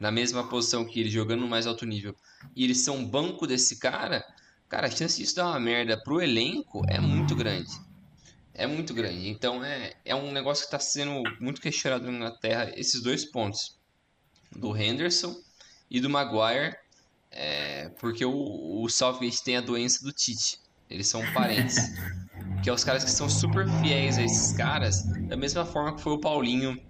na 0.00 0.10
mesma 0.10 0.48
posição 0.48 0.84
que 0.84 0.98
ele, 0.98 1.08
jogando 1.08 1.42
no 1.42 1.48
mais 1.48 1.64
alto 1.64 1.86
nível, 1.86 2.12
e 2.56 2.64
eles 2.64 2.78
são 2.78 3.06
banco 3.06 3.46
desse 3.46 3.78
cara, 3.78 4.24
cara, 4.68 4.88
a 4.88 4.90
chance 4.90 5.18
disso 5.18 5.36
dar 5.36 5.46
uma 5.46 5.60
merda 5.60 5.96
pro 6.02 6.20
elenco 6.20 6.82
é 6.88 6.98
muito 6.98 7.36
grande. 7.36 7.70
É 8.52 8.66
muito 8.66 8.92
grande. 8.92 9.28
Então 9.28 9.62
é, 9.64 9.94
é 10.04 10.14
um 10.14 10.32
negócio 10.32 10.64
que 10.64 10.74
está 10.74 10.80
sendo 10.80 11.22
muito 11.38 11.60
questionado 11.60 12.04
na 12.10 12.12
Inglaterra, 12.12 12.72
esses 12.74 13.00
dois 13.00 13.24
pontos. 13.24 13.78
Do 14.50 14.76
Henderson 14.76 15.36
e 15.88 16.00
do 16.00 16.10
Maguire. 16.10 16.76
É, 17.30 17.90
porque 18.00 18.24
o, 18.24 18.82
o 18.82 18.88
Southgate 18.88 19.44
tem 19.44 19.56
a 19.56 19.60
doença 19.60 20.04
do 20.04 20.12
Tite. 20.12 20.58
Eles 20.90 21.06
são 21.06 21.22
parentes. 21.32 21.76
que 22.62 22.70
é 22.70 22.72
os 22.72 22.84
caras 22.84 23.04
que 23.04 23.10
são 23.10 23.28
super 23.28 23.68
fiéis 23.80 24.18
a 24.18 24.22
esses 24.22 24.56
caras, 24.56 25.04
da 25.28 25.36
mesma 25.36 25.64
forma 25.64 25.94
que 25.94 26.02
foi 26.02 26.12
o 26.12 26.20
Paulinho 26.20 26.80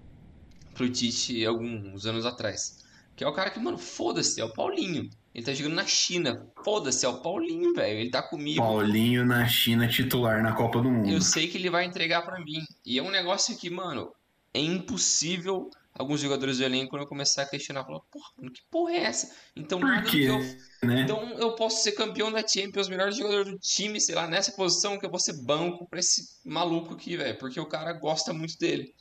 pro 0.74 0.88
Tite 0.90 1.44
alguns 1.44 2.06
anos 2.06 2.24
atrás. 2.26 2.84
Que 3.14 3.24
é 3.24 3.28
o 3.28 3.32
cara 3.32 3.50
que, 3.50 3.58
mano, 3.58 3.78
foda-se, 3.78 4.40
é 4.40 4.44
o 4.44 4.52
Paulinho. 4.52 5.08
Ele 5.34 5.44
tá 5.44 5.52
jogando 5.52 5.74
na 5.74 5.86
China. 5.86 6.46
Foda-se, 6.62 7.04
é 7.04 7.08
o 7.08 7.22
Paulinho, 7.22 7.74
velho. 7.74 7.98
Ele 7.98 8.10
tá 8.10 8.22
comigo. 8.22 8.62
Paulinho 8.62 9.24
na 9.24 9.46
China 9.46 9.88
titular 9.88 10.42
na 10.42 10.52
Copa 10.52 10.80
do 10.80 10.90
Mundo. 10.90 11.08
Eu 11.08 11.20
sei 11.20 11.48
que 11.48 11.56
ele 11.56 11.70
vai 11.70 11.84
entregar 11.84 12.22
para 12.22 12.38
mim. 12.38 12.64
E 12.84 12.98
é 12.98 13.02
um 13.02 13.10
negócio 13.10 13.56
que, 13.56 13.70
mano, 13.70 14.10
é 14.56 14.60
impossível 14.60 15.70
alguns 15.94 16.20
jogadores 16.20 16.58
do 16.58 16.64
elenco 16.64 16.96
não 16.96 17.06
começar 17.06 17.42
a 17.42 17.46
questionar, 17.46 17.84
falar, 17.84 18.00
porra, 18.10 18.28
mano, 18.36 18.50
que 18.52 18.62
porra 18.70 18.92
é 18.92 19.04
essa? 19.04 19.34
Então, 19.54 19.80
Por 19.80 19.88
nada 19.88 20.10
quê? 20.10 20.24
eu, 20.28 20.38
Né? 20.86 21.02
então 21.02 21.38
eu 21.38 21.54
posso 21.56 21.82
ser 21.82 21.92
campeão 21.92 22.30
da 22.30 22.46
Champions, 22.46 22.88
melhor 22.88 23.10
jogador 23.12 23.44
do 23.46 23.58
time, 23.58 23.98
sei 24.00 24.14
lá, 24.14 24.26
nessa 24.26 24.52
posição 24.52 24.98
que 24.98 25.06
eu 25.06 25.10
vou 25.10 25.18
ser 25.18 25.32
banco 25.42 25.86
pra 25.88 25.98
esse 25.98 26.38
maluco 26.44 26.92
aqui, 26.94 27.16
velho, 27.16 27.38
porque 27.38 27.58
o 27.58 27.66
cara 27.66 27.92
gosta 27.94 28.32
muito 28.34 28.58
dele. 28.58 28.94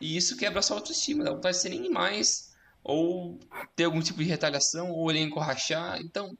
E 0.00 0.16
isso 0.16 0.36
quebra 0.36 0.62
sua 0.62 0.76
autoestima, 0.78 1.24
dá 1.24 1.30
vontade 1.30 1.56
de 1.56 1.62
ser 1.62 1.68
nem 1.68 1.90
mais, 1.90 2.54
ou 2.82 3.38
ter 3.76 3.84
algum 3.84 4.00
tipo 4.00 4.22
de 4.22 4.28
retaliação, 4.30 4.90
ou 4.90 5.04
o 5.04 5.10
elenco 5.10 5.38
rachar. 5.38 6.00
Então, 6.00 6.34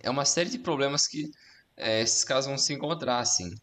é 0.00 0.08
uma 0.08 0.24
série 0.24 0.48
de 0.48 0.58
problemas 0.58 1.06
que 1.06 1.30
é, 1.76 2.00
esses 2.00 2.24
caras 2.24 2.46
vão 2.46 2.56
se 2.56 2.72
encontrar, 2.72 3.18
assim. 3.18 3.54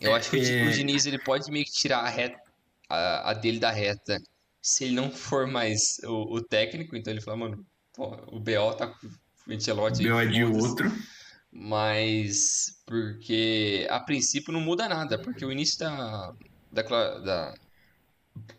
Eu 0.00 0.14
acho 0.14 0.30
que 0.30 0.36
o 0.36 0.40
É. 0.44 0.68
o 0.68 0.70
Diniz 0.70 1.04
ele 1.04 1.18
pode 1.18 1.50
meio 1.50 1.64
que 1.64 1.72
tirar 1.72 2.00
a, 2.00 2.08
reta, 2.08 2.38
a, 2.88 3.30
a 3.30 3.34
dele 3.34 3.58
da 3.58 3.70
reta 3.70 4.18
se 4.60 4.84
ele 4.84 4.94
não 4.94 5.10
for 5.10 5.46
mais 5.46 5.98
o, 6.04 6.36
o 6.36 6.42
técnico. 6.42 6.96
Então 6.96 7.12
ele 7.12 7.20
fala, 7.20 7.36
mano, 7.36 7.64
pô, 7.94 8.14
o 8.28 8.40
BO 8.40 8.74
tá 8.76 8.88
com 8.88 9.06
o 9.06 9.52
Ancelotti 9.52 10.00
aí, 10.00 10.06
Deu 10.06 10.18
a 10.18 10.24
de 10.24 10.44
outro. 10.44 10.90
Mas 11.52 12.82
porque 12.84 13.86
a 13.88 14.00
princípio 14.00 14.52
não 14.52 14.60
muda 14.60 14.88
nada, 14.88 15.18
porque 15.18 15.44
o 15.44 15.52
início 15.52 15.78
da, 15.78 16.32
da, 16.70 16.82
da 17.20 17.54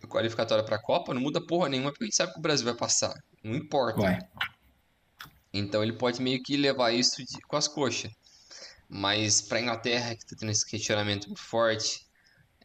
qualificatória 0.08 0.64
para 0.64 0.78
a 0.78 0.82
Copa 0.82 1.14
não 1.14 1.22
muda 1.22 1.46
porra 1.46 1.70
nenhuma, 1.70 1.92
porque 1.92 2.06
a 2.06 2.08
gente 2.08 2.16
sabe 2.16 2.34
que 2.34 2.40
o 2.40 2.42
Brasil 2.42 2.66
vai 2.66 2.76
passar. 2.76 3.14
Não 3.44 3.54
importa. 3.56 4.02
Vai. 4.02 4.20
Então 5.54 5.84
ele 5.84 5.94
pode 5.94 6.22
meio 6.22 6.42
que 6.42 6.56
levar 6.58 6.92
isso 6.92 7.24
de- 7.24 7.42
com 7.42 7.56
as 7.56 7.68
coxas. 7.68 8.12
Mas 8.90 9.42
para 9.42 9.60
Inglaterra, 9.60 10.16
que 10.16 10.26
tá 10.26 10.36
tendo 10.40 10.52
esse 10.52 10.66
questionamento 10.66 11.28
muito 11.28 11.42
forte, 11.42 12.07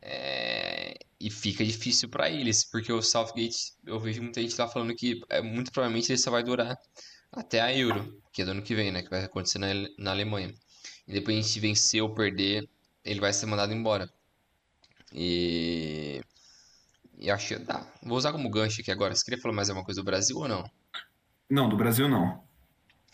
é, 0.02 0.98
e 1.20 1.30
fica 1.30 1.64
difícil 1.64 2.08
para 2.08 2.28
eles, 2.28 2.64
porque 2.64 2.92
o 2.92 3.00
Southgate, 3.00 3.74
eu 3.86 4.00
vejo 4.00 4.20
muita 4.20 4.42
gente 4.42 4.58
lá 4.58 4.66
falando 4.66 4.94
que 4.94 5.20
é, 5.28 5.40
muito 5.40 5.70
provavelmente 5.70 6.10
ele 6.10 6.18
só 6.18 6.30
vai 6.30 6.42
durar 6.42 6.76
até 7.30 7.60
a 7.60 7.74
Euro, 7.74 8.20
que 8.32 8.42
é 8.42 8.44
do 8.44 8.50
ano 8.50 8.62
que 8.62 8.74
vem, 8.74 8.90
né? 8.90 9.02
Que 9.02 9.08
vai 9.08 9.24
acontecer 9.24 9.58
na, 9.58 9.68
na 9.96 10.10
Alemanha. 10.10 10.52
Independente 11.06 11.52
de 11.52 11.60
vencer 11.60 12.02
ou 12.02 12.12
perder, 12.12 12.68
ele 13.04 13.20
vai 13.20 13.32
ser 13.32 13.46
mandado 13.46 13.72
embora. 13.72 14.10
E. 15.12 16.20
E 17.18 17.30
acho 17.30 17.48
que 17.48 17.58
dá. 17.60 17.86
Vou 18.02 18.18
usar 18.18 18.32
como 18.32 18.50
gancho 18.50 18.80
aqui 18.80 18.90
agora. 18.90 19.14
Você 19.14 19.24
queria 19.24 19.40
falar 19.40 19.54
mais 19.54 19.70
alguma 19.70 19.84
coisa 19.84 20.00
do 20.00 20.04
Brasil 20.04 20.36
ou 20.36 20.48
não? 20.48 20.64
Não, 21.48 21.68
do 21.68 21.76
Brasil 21.76 22.08
não. 22.08 22.42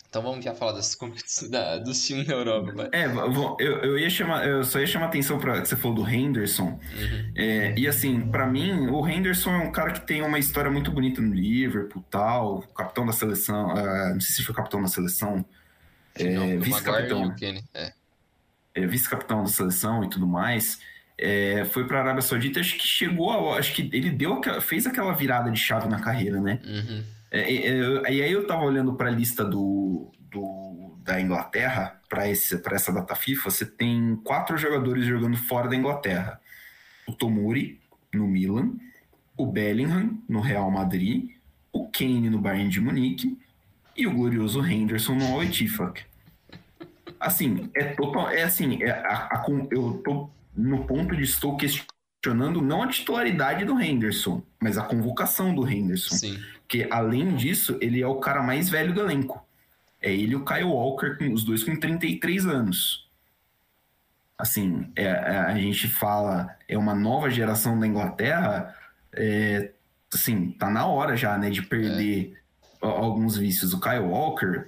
Então 0.09 0.23
vamos 0.23 0.43
já 0.43 0.55
falar 0.55 0.71
das 0.71 0.95
competições 0.95 1.49
da, 1.51 1.77
dos 1.77 2.01
times 2.05 2.25
da 2.25 2.33
Europa, 2.33 2.71
vai. 2.73 2.89
É, 2.91 3.05
eu, 3.05 3.57
eu 3.83 3.99
ia 3.99 4.09
chamar, 4.09 4.47
eu 4.47 4.63
só 4.63 4.79
ia 4.79 4.87
chamar 4.87 5.05
atenção 5.05 5.37
para 5.39 5.63
você 5.63 5.75
falou 5.75 5.95
do 6.03 6.09
Henderson. 6.09 6.79
Uhum. 6.97 7.31
É, 7.35 7.75
e 7.77 7.87
assim, 7.87 8.19
pra 8.21 8.47
mim, 8.47 8.87
o 8.87 9.07
Henderson 9.07 9.51
é 9.51 9.57
um 9.59 9.71
cara 9.71 9.91
que 9.91 10.01
tem 10.07 10.21
uma 10.23 10.39
história 10.39 10.71
muito 10.71 10.91
bonita 10.91 11.21
no 11.21 11.33
Liverpool, 11.33 12.03
tal, 12.09 12.61
capitão 12.75 13.05
da 13.05 13.13
seleção, 13.13 13.69
ah, 13.71 14.09
não 14.13 14.19
sei 14.21 14.35
se 14.35 14.43
foi 14.43 14.55
capitão 14.55 14.81
da 14.81 14.87
seleção, 14.87 15.45
é, 16.15 16.57
vice-capitão. 16.57 17.35
É. 17.75 17.93
é, 18.73 18.87
vice-capitão 18.87 19.43
da 19.43 19.49
seleção 19.49 20.03
e 20.03 20.09
tudo 20.09 20.25
mais. 20.25 20.79
É, 21.21 21.65
foi 21.65 21.85
pra 21.85 21.99
Arábia 21.99 22.21
Saudita, 22.21 22.59
acho 22.61 22.77
que 22.77 22.87
chegou, 22.87 23.53
a- 23.53 23.59
acho 23.59 23.73
que 23.73 23.89
ele 23.93 24.09
deu, 24.09 24.41
fez 24.61 24.87
aquela 24.87 25.13
virada 25.13 25.51
de 25.51 25.59
chave 25.59 25.87
na 25.87 25.99
carreira, 25.99 26.39
né? 26.41 26.59
Uhum. 26.65 27.03
É, 27.31 27.39
é, 27.41 27.67
é, 28.07 28.13
e 28.13 28.21
aí 28.23 28.31
eu 28.31 28.47
tava 28.47 28.63
olhando 28.63 28.93
para 28.93 29.09
a 29.09 29.11
lista 29.11 29.43
do, 29.45 30.11
do- 30.31 30.97
da 31.03 31.19
Inglaterra, 31.21 31.99
para 32.09 32.27
essa 32.27 32.91
data 32.91 33.15
FIFA, 33.15 33.49
você 33.49 33.65
tem 33.65 34.15
quatro 34.23 34.57
jogadores 34.57 35.05
jogando 35.05 35.37
fora 35.37 35.67
da 35.67 35.75
Inglaterra. 35.75 36.39
O 37.07 37.13
Tomori, 37.13 37.79
no 38.13 38.27
Milan, 38.27 38.73
o 39.37 39.45
Bellingham, 39.45 40.19
no 40.27 40.39
Real 40.41 40.69
Madrid, 40.71 41.31
o 41.71 41.87
Kane, 41.87 42.29
no 42.29 42.39
Bayern 42.39 42.69
de 42.69 42.79
Munique, 42.81 43.37
e 43.95 44.07
o 44.07 44.13
glorioso 44.13 44.63
Henderson, 44.65 45.15
no 45.15 45.25
Al. 45.39 45.41
Assim, 47.19 47.69
é 47.75 47.85
total. 47.93 48.29
É 48.29 48.43
assim, 48.43 48.81
é 48.81 48.91
a- 48.91 49.29
a 49.31 49.45
eu 49.71 50.01
tô 50.03 50.29
no 50.55 50.85
ponto 50.85 51.15
de 51.15 51.23
estou 51.23 51.57
questionando 51.57 51.98
não 52.25 52.83
a 52.83 52.87
titularidade 52.87 53.63
do 53.65 53.79
Henderson, 53.79 54.43
mas 54.59 54.77
a 54.77 54.83
convocação 54.83 55.55
do 55.55 55.67
Henderson. 55.67 56.15
Sim. 56.15 56.43
Porque, 56.61 56.87
além 56.91 57.35
disso, 57.35 57.77
ele 57.81 58.01
é 58.01 58.07
o 58.07 58.19
cara 58.19 58.43
mais 58.43 58.69
velho 58.69 58.93
do 58.93 58.99
elenco. 59.01 59.43
É 60.01 60.11
ele 60.13 60.33
e 60.33 60.35
o 60.35 60.45
Kyle 60.45 60.63
Walker, 60.65 61.15
com- 61.17 61.31
os 61.33 61.43
dois 61.43 61.63
com 61.63 61.75
33 61.79 62.45
anos. 62.45 63.07
Assim, 64.37 64.89
é- 64.95 65.03
é- 65.03 65.39
a 65.39 65.57
gente 65.57 65.87
fala, 65.87 66.55
é 66.67 66.77
uma 66.77 66.95
nova 66.95 67.29
geração 67.29 67.77
da 67.79 67.85
Inglaterra, 67.87 68.73
é, 69.13 69.71
assim, 70.13 70.51
tá 70.51 70.69
na 70.69 70.85
hora 70.85 71.17
já, 71.17 71.37
né, 71.37 71.49
de 71.49 71.61
perder 71.61 72.37
a- 72.81 72.87
alguns 72.87 73.35
vícios. 73.35 73.73
O 73.73 73.79
Kyle 73.81 73.99
Walker, 73.99 74.65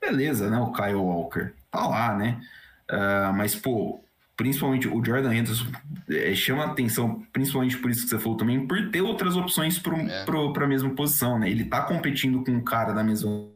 beleza, 0.00 0.48
né, 0.50 0.58
o 0.58 0.72
Kyle 0.72 0.94
Walker, 0.94 1.52
tá 1.70 1.86
lá, 1.88 2.16
né? 2.16 2.40
Ah, 2.88 3.32
mas, 3.34 3.54
pô, 3.56 4.00
principalmente 4.38 4.86
o 4.88 5.04
Jordan 5.04 5.34
Henderson 5.34 5.66
é, 6.08 6.32
chama 6.34 6.64
atenção, 6.64 7.26
principalmente 7.32 7.76
por 7.76 7.90
isso 7.90 8.04
que 8.04 8.08
você 8.10 8.18
falou 8.20 8.38
também, 8.38 8.64
por 8.66 8.90
ter 8.90 9.02
outras 9.02 9.36
opções 9.36 9.78
pro, 9.80 9.96
É. 9.96 10.24
pra 10.52 10.66
mesma 10.66 10.90
posição, 10.94 11.38
né? 11.40 11.50
Ele 11.50 11.64
tá 11.64 11.82
competindo 11.82 12.42
com 12.44 12.52
um 12.52 12.62
cara 12.62 12.92
da 12.94 13.02
mesma. 13.04 13.50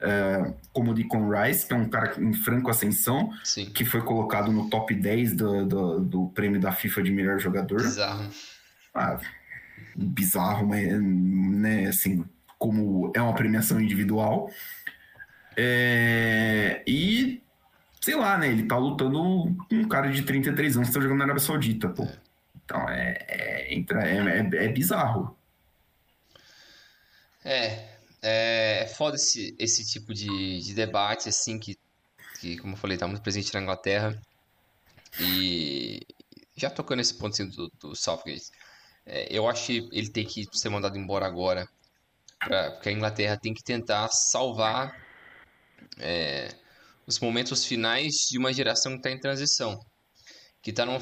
ah, 0.00 0.52
como 0.72 0.90
o 0.90 0.94
Deacon 0.94 1.28
Rice, 1.30 1.66
que 1.66 1.72
é 1.74 1.76
um 1.76 1.88
cara 1.88 2.14
em 2.20 2.32
franco 2.32 2.70
ascensão, 2.70 3.30
Sim. 3.44 3.66
que 3.66 3.84
foi 3.84 4.00
colocado 4.02 4.50
no 4.50 4.68
top 4.70 4.94
10 4.94 5.34
do, 5.34 5.66
do, 5.66 6.00
do 6.00 6.26
prêmio 6.34 6.58
da 6.60 6.72
FIFA 6.72 7.02
de 7.02 7.10
melhor 7.12 7.38
jogador. 7.38 7.82
Bizarro. 7.82 8.28
Ah, 8.94 9.18
bizarro, 9.94 10.66
mas, 10.66 11.00
né, 11.00 11.86
assim, 11.88 12.24
como 12.58 13.12
é 13.14 13.20
uma 13.20 13.34
premiação 13.34 13.78
individual. 13.80 14.50
É, 15.58 16.82
e, 16.86 17.42
sei 18.06 18.14
lá, 18.14 18.38
né, 18.38 18.46
ele 18.46 18.68
tá 18.68 18.78
lutando 18.78 19.18
com 19.18 19.56
um 19.72 19.88
cara 19.88 20.08
de 20.08 20.22
33 20.22 20.76
anos 20.76 20.90
que 20.90 20.94
tá 20.94 21.00
jogando 21.00 21.18
na 21.18 21.24
Arábia 21.24 21.42
Saudita, 21.42 21.88
pô. 21.88 22.06
Então, 22.64 22.88
é, 22.88 23.18
é, 23.26 23.74
é, 23.74 24.58
é, 24.60 24.64
é 24.64 24.68
bizarro. 24.68 25.36
É, 27.44 27.84
é 28.22 28.86
foda 28.96 29.16
esse, 29.16 29.56
esse 29.58 29.84
tipo 29.84 30.14
de, 30.14 30.60
de 30.60 30.72
debate, 30.72 31.28
assim, 31.28 31.58
que, 31.58 31.76
que, 32.38 32.56
como 32.58 32.74
eu 32.74 32.76
falei, 32.76 32.96
tá 32.96 33.08
muito 33.08 33.22
presente 33.22 33.52
na 33.52 33.60
Inglaterra. 33.60 34.16
E 35.18 36.00
já 36.54 36.70
tocando 36.70 36.98
nesse 36.98 37.14
ponto 37.14 37.32
assim, 37.32 37.48
do, 37.48 37.68
do 37.80 37.96
Southgate, 37.96 38.52
é, 39.04 39.26
eu 39.36 39.48
acho 39.48 39.66
que 39.66 39.88
ele 39.90 40.10
tem 40.10 40.24
que 40.24 40.46
ser 40.52 40.68
mandado 40.68 40.96
embora 40.96 41.26
agora, 41.26 41.68
pra, 42.38 42.70
porque 42.70 42.88
a 42.88 42.92
Inglaterra 42.92 43.36
tem 43.36 43.52
que 43.52 43.64
tentar 43.64 44.08
salvar 44.10 44.96
é, 45.98 46.54
os 47.06 47.20
momentos 47.20 47.64
finais 47.64 48.12
de 48.28 48.38
uma 48.38 48.52
geração 48.52 48.92
que 48.92 48.98
está 48.98 49.10
em 49.10 49.20
transição, 49.20 49.78
que 50.60 50.70
está 50.70 50.84
no 50.84 51.00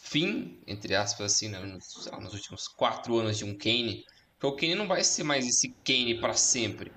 fim, 0.00 0.60
entre 0.66 0.94
aspas, 0.94 1.32
assim, 1.32 1.48
né, 1.48 1.58
nos, 1.58 2.06
nos 2.20 2.34
últimos 2.34 2.68
quatro 2.68 3.18
anos 3.18 3.38
de 3.38 3.44
um 3.44 3.56
Kane. 3.56 4.04
Porque 4.38 4.46
o 4.46 4.56
Kane 4.56 4.74
não 4.74 4.86
vai 4.86 5.02
ser 5.02 5.24
mais 5.24 5.46
esse 5.46 5.74
Kane 5.84 6.20
para 6.20 6.34
sempre. 6.34 6.92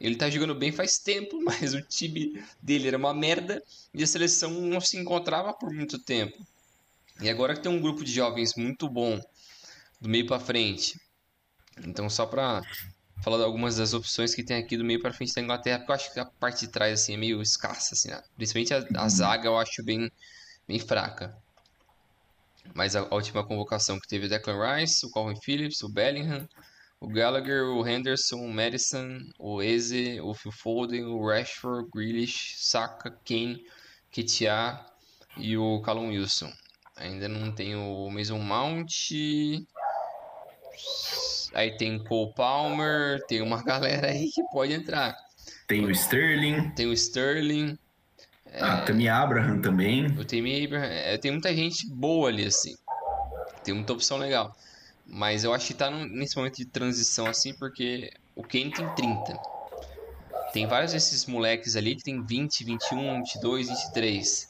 Ele 0.00 0.14
tá 0.14 0.30
jogando 0.30 0.54
bem 0.54 0.70
faz 0.70 0.98
tempo, 0.98 1.40
mas 1.42 1.74
o 1.74 1.82
time 1.82 2.42
dele 2.62 2.88
era 2.88 2.96
uma 2.96 3.14
merda 3.14 3.62
e 3.92 4.02
a 4.02 4.06
seleção 4.06 4.50
não 4.50 4.80
se 4.80 4.96
encontrava 4.96 5.52
por 5.52 5.72
muito 5.72 5.98
tempo. 5.98 6.36
E 7.20 7.28
agora 7.28 7.54
que 7.54 7.62
tem 7.62 7.72
um 7.72 7.80
grupo 7.80 8.04
de 8.04 8.12
jovens 8.12 8.54
muito 8.56 8.88
bom 8.88 9.20
do 10.00 10.08
meio 10.08 10.26
para 10.26 10.38
frente. 10.38 10.94
Então 11.84 12.08
só 12.08 12.26
para 12.26 12.62
falar 13.22 13.38
de 13.38 13.44
algumas 13.44 13.76
das 13.76 13.92
opções 13.94 14.34
que 14.34 14.42
tem 14.42 14.56
aqui 14.56 14.76
do 14.76 14.84
meio 14.84 15.00
para 15.00 15.12
frente 15.12 15.34
da 15.34 15.40
Inglaterra, 15.40 15.78
porque 15.78 15.90
eu 15.90 15.94
acho 15.94 16.12
que 16.12 16.20
a 16.20 16.24
parte 16.24 16.66
de 16.66 16.68
trás 16.68 17.00
assim 17.00 17.14
é 17.14 17.16
meio 17.16 17.42
escassa 17.42 17.94
assim, 17.94 18.10
né? 18.10 18.22
principalmente 18.36 18.74
a, 18.74 19.02
a, 19.02 19.08
zaga 19.08 19.48
eu 19.48 19.58
acho 19.58 19.82
bem 19.82 20.10
bem 20.66 20.78
fraca. 20.78 21.36
Mas 22.74 22.94
a, 22.94 23.00
a 23.00 23.14
última 23.14 23.44
convocação 23.44 23.98
que 23.98 24.08
teve 24.08 24.26
o 24.26 24.28
Declan 24.28 24.76
Rice, 24.76 25.04
o 25.06 25.10
Calvin 25.10 25.40
Phillips, 25.40 25.82
o 25.82 25.88
Bellingham, 25.88 26.46
o 27.00 27.08
Gallagher, 27.08 27.64
o 27.64 27.86
Henderson, 27.86 28.36
o 28.36 28.52
Madison, 28.52 29.20
o 29.38 29.62
Eze, 29.62 30.20
o 30.20 30.34
Phil 30.34 30.52
Foden, 30.52 31.04
o 31.04 31.26
Rashford, 31.26 31.84
o 31.84 31.90
Grealish, 31.90 32.56
Saka, 32.58 33.10
Kane, 33.24 33.64
Ketia 34.10 34.84
e 35.36 35.56
o 35.56 35.80
Callum 35.82 36.08
Wilson. 36.08 36.52
Ainda 36.96 37.28
não 37.28 37.52
tem 37.52 37.76
o 37.76 38.10
Mason 38.10 38.38
Mount. 38.38 38.90
Aí 41.54 41.76
tem 41.76 41.98
Cole 42.04 42.32
Palmer, 42.34 43.24
tem 43.26 43.42
uma 43.42 43.62
galera 43.62 44.08
aí 44.08 44.30
que 44.30 44.42
pode 44.44 44.72
entrar. 44.72 45.16
Tem 45.66 45.84
o 45.84 45.90
Sterling. 45.90 46.70
Tem 46.70 46.86
o 46.86 46.92
Sterling. 46.92 47.78
Ah, 48.54 48.78
é... 48.78 48.84
Tammy 48.84 49.08
Abraham 49.08 49.60
também. 49.60 50.06
O 50.06 50.24
Tammy 50.24 50.64
Abraham. 50.64 50.84
É, 50.84 51.16
tem 51.18 51.30
muita 51.30 51.54
gente 51.54 51.88
boa 51.88 52.28
ali, 52.28 52.44
assim. 52.44 52.76
Tem 53.64 53.74
muita 53.74 53.92
opção 53.92 54.18
legal. 54.18 54.54
Mas 55.06 55.44
eu 55.44 55.54
acho 55.54 55.66
que 55.66 55.74
tá 55.74 55.90
nesse 55.90 56.36
momento 56.36 56.56
de 56.56 56.66
transição 56.66 57.26
assim, 57.26 57.54
porque 57.54 58.12
o 58.36 58.42
Kane 58.42 58.70
tem 58.70 58.88
30. 58.94 59.40
Tem 60.52 60.66
vários 60.66 60.92
desses 60.92 61.26
moleques 61.26 61.76
ali 61.76 61.96
que 61.96 62.02
tem 62.02 62.22
20, 62.22 62.64
21, 62.64 63.22
22, 63.22 63.68
23. 63.68 64.48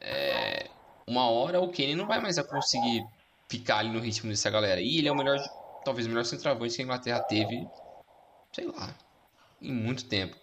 É, 0.00 0.68
uma 1.06 1.28
hora 1.30 1.60
o 1.60 1.68
Kane 1.68 1.94
não 1.94 2.06
vai 2.06 2.20
mais 2.20 2.38
conseguir 2.40 3.04
ficar 3.48 3.78
ali 3.78 3.90
no 3.90 4.00
ritmo 4.00 4.30
dessa 4.30 4.50
galera. 4.50 4.80
E 4.80 4.98
ele 4.98 5.08
é 5.08 5.12
o 5.12 5.16
melhor, 5.16 5.38
talvez 5.84 6.06
o 6.06 6.10
melhor 6.10 6.24
centroavante 6.24 6.76
que 6.76 6.82
a 6.82 6.84
Inglaterra 6.84 7.20
teve, 7.20 7.66
sei 8.52 8.66
lá, 8.66 8.94
em 9.60 9.72
muito 9.72 10.04
tempo. 10.06 10.36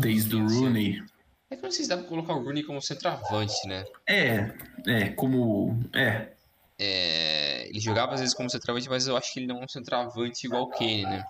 Desde 0.00 0.36
o 0.36 0.46
Rooney. 0.46 1.02
É 1.50 1.56
que 1.56 1.62
não 1.62 1.70
sei 1.70 1.84
se 1.84 1.88
dá 1.88 1.96
pra 1.96 2.06
colocar 2.06 2.34
o 2.34 2.42
Rooney 2.42 2.62
como 2.62 2.80
centroavante, 2.80 3.66
né? 3.66 3.84
É, 4.06 4.52
é, 4.86 5.08
como. 5.10 5.80
É, 5.94 6.32
é, 6.78 7.68
ele 7.68 7.80
jogava 7.80 8.14
às 8.14 8.20
vezes 8.20 8.34
como 8.34 8.48
centroavante, 8.48 8.88
mas 8.88 9.06
eu 9.06 9.16
acho 9.16 9.32
que 9.32 9.40
ele 9.40 9.46
não 9.46 9.60
é 9.60 9.64
um 9.64 9.68
centroavante 9.68 10.46
igual 10.46 10.62
o 10.64 10.70
Kane, 10.70 11.04
né? 11.04 11.24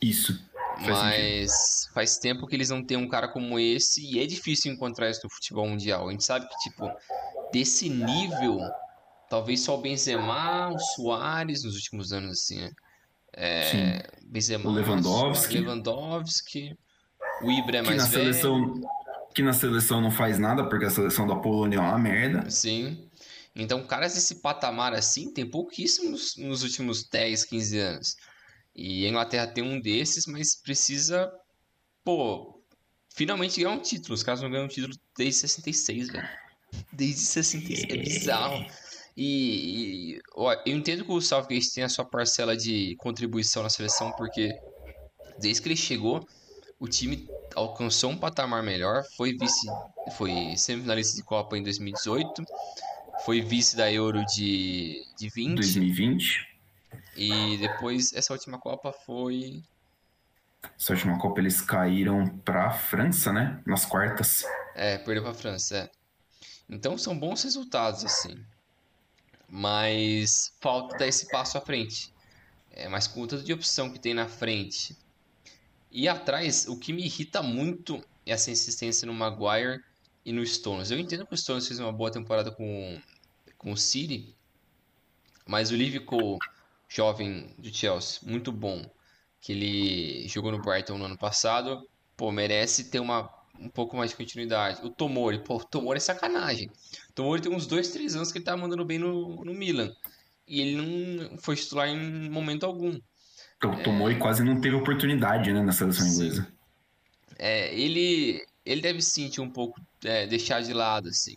Isso. 0.00 0.44
Faz 0.76 0.88
mas 0.88 1.52
sentido. 1.52 1.94
faz 1.94 2.18
tempo 2.18 2.46
que 2.46 2.54
eles 2.54 2.68
não 2.68 2.84
têm 2.84 2.96
um 2.96 3.08
cara 3.08 3.28
como 3.28 3.58
esse 3.58 4.04
e 4.04 4.20
é 4.20 4.26
difícil 4.26 4.72
encontrar 4.72 5.08
isso 5.08 5.20
no 5.24 5.30
futebol 5.30 5.66
mundial. 5.68 6.08
A 6.08 6.10
gente 6.12 6.24
sabe 6.24 6.46
que, 6.48 6.56
tipo, 6.58 6.90
desse 7.52 7.88
nível, 7.88 8.58
talvez 9.28 9.60
só 9.60 9.76
o 9.76 9.80
Benzema, 9.80 10.70
o 10.72 10.78
Soares 10.78 11.64
nos 11.64 11.74
últimos 11.74 12.12
anos, 12.12 12.38
assim, 12.38 12.60
né? 12.60 12.72
É. 13.32 14.10
Benzema, 14.22 14.68
o 14.68 14.72
Lewandowski. 14.72 15.58
Lewandowski. 15.58 16.76
O 17.42 17.50
Ibra 17.50 17.78
é 17.78 17.82
que 17.82 17.86
mais 17.88 18.02
na 18.02 18.08
velho. 18.08 18.32
Seleção, 18.32 18.80
que 19.34 19.42
na 19.42 19.52
seleção 19.52 20.00
não 20.00 20.10
faz 20.10 20.38
nada, 20.38 20.66
porque 20.68 20.86
a 20.86 20.90
seleção 20.90 21.26
da 21.26 21.36
Polônia 21.36 21.76
é 21.76 21.80
uma 21.80 21.98
merda. 21.98 22.50
Sim. 22.50 23.08
Então, 23.54 23.86
caras 23.86 24.14
desse 24.14 24.36
patamar 24.36 24.94
assim, 24.94 25.32
tem 25.32 25.48
pouquíssimos 25.48 26.36
nos 26.36 26.62
últimos 26.62 27.04
10, 27.08 27.44
15 27.44 27.78
anos. 27.78 28.16
E 28.74 29.06
a 29.06 29.08
Inglaterra 29.08 29.46
tem 29.46 29.64
um 29.64 29.80
desses, 29.80 30.26
mas 30.26 30.54
precisa, 30.54 31.32
pô, 32.04 32.62
finalmente 33.14 33.60
ganhar 33.60 33.74
um 33.74 33.80
título. 33.80 34.14
Os 34.14 34.22
caras 34.22 34.42
não 34.42 34.50
ganham 34.50 34.66
um 34.66 34.68
título 34.68 34.94
desde 35.16 35.40
66, 35.40 36.08
velho. 36.08 36.28
Desde 36.92 37.22
66, 37.22 37.84
é 37.88 37.96
bizarro. 37.96 38.66
E, 39.16 40.14
e 40.14 40.20
eu 40.36 40.74
entendo 40.74 41.04
que 41.04 41.12
o 41.12 41.20
Southgate 41.20 41.72
tem 41.72 41.84
a 41.84 41.88
sua 41.88 42.04
parcela 42.04 42.56
de 42.56 42.94
contribuição 42.98 43.62
na 43.62 43.70
seleção, 43.70 44.12
porque 44.12 44.52
desde 45.38 45.62
que 45.62 45.68
ele 45.68 45.76
chegou, 45.76 46.26
o 46.78 46.86
time 46.86 47.28
alcançou 47.54 48.10
um 48.10 48.16
patamar 48.18 48.62
melhor, 48.62 49.02
foi 49.16 49.32
vice, 49.32 49.66
foi 50.16 50.54
semifinalista 50.56 51.16
de 51.16 51.22
Copa 51.22 51.56
em 51.56 51.62
2018 51.62 52.44
foi 53.24 53.40
vice 53.40 53.76
da 53.76 53.90
Euro 53.90 54.24
de, 54.26 55.04
de 55.18 55.28
20. 55.28 55.56
2020. 55.56 56.46
E 57.16 57.56
depois, 57.58 58.12
essa 58.12 58.32
última 58.32 58.58
Copa 58.58 58.92
foi. 58.92 59.62
Essa 60.78 60.92
última 60.92 61.18
Copa 61.18 61.40
eles 61.40 61.60
caíram 61.60 62.28
pra 62.44 62.70
França, 62.70 63.32
né? 63.32 63.60
Nas 63.66 63.84
quartas. 63.86 64.44
É, 64.74 64.98
perdeu 64.98 65.22
pra 65.22 65.34
França, 65.34 65.76
é. 65.76 65.90
Então 66.68 66.98
são 66.98 67.18
bons 67.18 67.42
resultados, 67.42 68.04
assim. 68.04 68.36
Mas 69.48 70.52
falta 70.60 70.98
dar 70.98 71.06
esse 71.06 71.28
passo 71.28 71.56
à 71.58 71.60
frente. 71.60 72.12
É, 72.70 72.88
mas 72.88 73.06
com 73.06 73.22
o 73.22 73.26
tanto 73.26 73.44
de 73.44 73.52
opção 73.52 73.90
que 73.90 73.98
tem 73.98 74.12
na 74.12 74.28
frente. 74.28 74.96
E 75.90 76.08
atrás, 76.08 76.66
o 76.68 76.78
que 76.78 76.92
me 76.92 77.04
irrita 77.04 77.42
muito 77.42 78.04
é 78.24 78.32
essa 78.32 78.50
insistência 78.50 79.06
no 79.06 79.14
Maguire 79.14 79.82
e 80.24 80.32
no 80.32 80.44
Stones. 80.44 80.90
Eu 80.90 80.98
entendo 80.98 81.26
que 81.26 81.34
o 81.34 81.38
Stones 81.38 81.66
fez 81.66 81.78
uma 81.78 81.92
boa 81.92 82.10
temporada 82.10 82.50
com 82.50 83.00
com 83.66 83.72
o 83.72 83.76
City, 83.76 84.34
mas 85.44 85.70
o 85.70 85.76
Liverpool, 85.76 86.38
jovem 86.88 87.52
do 87.58 87.72
Chelsea, 87.74 88.20
muito 88.22 88.52
bom, 88.52 88.88
que 89.40 89.52
ele 89.52 90.28
jogou 90.28 90.52
no 90.52 90.62
Brighton 90.62 90.98
no 90.98 91.04
ano 91.04 91.18
passado, 91.18 91.88
pô, 92.16 92.30
merece 92.30 92.84
ter 92.84 93.00
uma 93.00 93.24
um 93.60 93.68
pouco 93.68 93.96
mais 93.96 94.10
de 94.10 94.16
continuidade. 94.16 94.80
O 94.84 94.90
Tomori, 94.90 95.38
pô, 95.38 95.56
o 95.56 95.64
Tomori 95.64 95.98
é 95.98 96.00
sacanagem. 96.00 96.70
O 97.10 97.12
Tomori 97.12 97.42
tem 97.42 97.52
uns 97.52 97.66
dois, 97.66 97.88
três 97.88 98.14
anos 98.14 98.32
que 98.32 98.38
ele 98.38 98.44
tá 98.44 98.56
mandando 98.56 98.84
bem 98.84 98.98
no, 98.98 99.44
no 99.44 99.54
Milan. 99.54 99.92
E 100.46 100.60
ele 100.60 100.76
não 100.76 101.38
foi 101.38 101.56
titular 101.56 101.88
em 101.88 102.30
momento 102.30 102.64
algum. 102.64 102.98
O 103.64 103.82
Tomori 103.82 104.14
é... 104.14 104.18
quase 104.18 104.44
não 104.44 104.60
teve 104.60 104.76
oportunidade, 104.76 105.52
né, 105.52 105.62
na 105.62 105.72
seleção 105.72 106.06
inglesa. 106.06 106.46
É, 107.38 107.74
ele, 107.74 108.44
ele 108.64 108.80
deve 108.80 109.02
sentir 109.02 109.40
um 109.40 109.50
pouco, 109.50 109.80
é, 110.04 110.26
deixar 110.26 110.62
de 110.62 110.72
lado, 110.72 111.08
assim. 111.08 111.36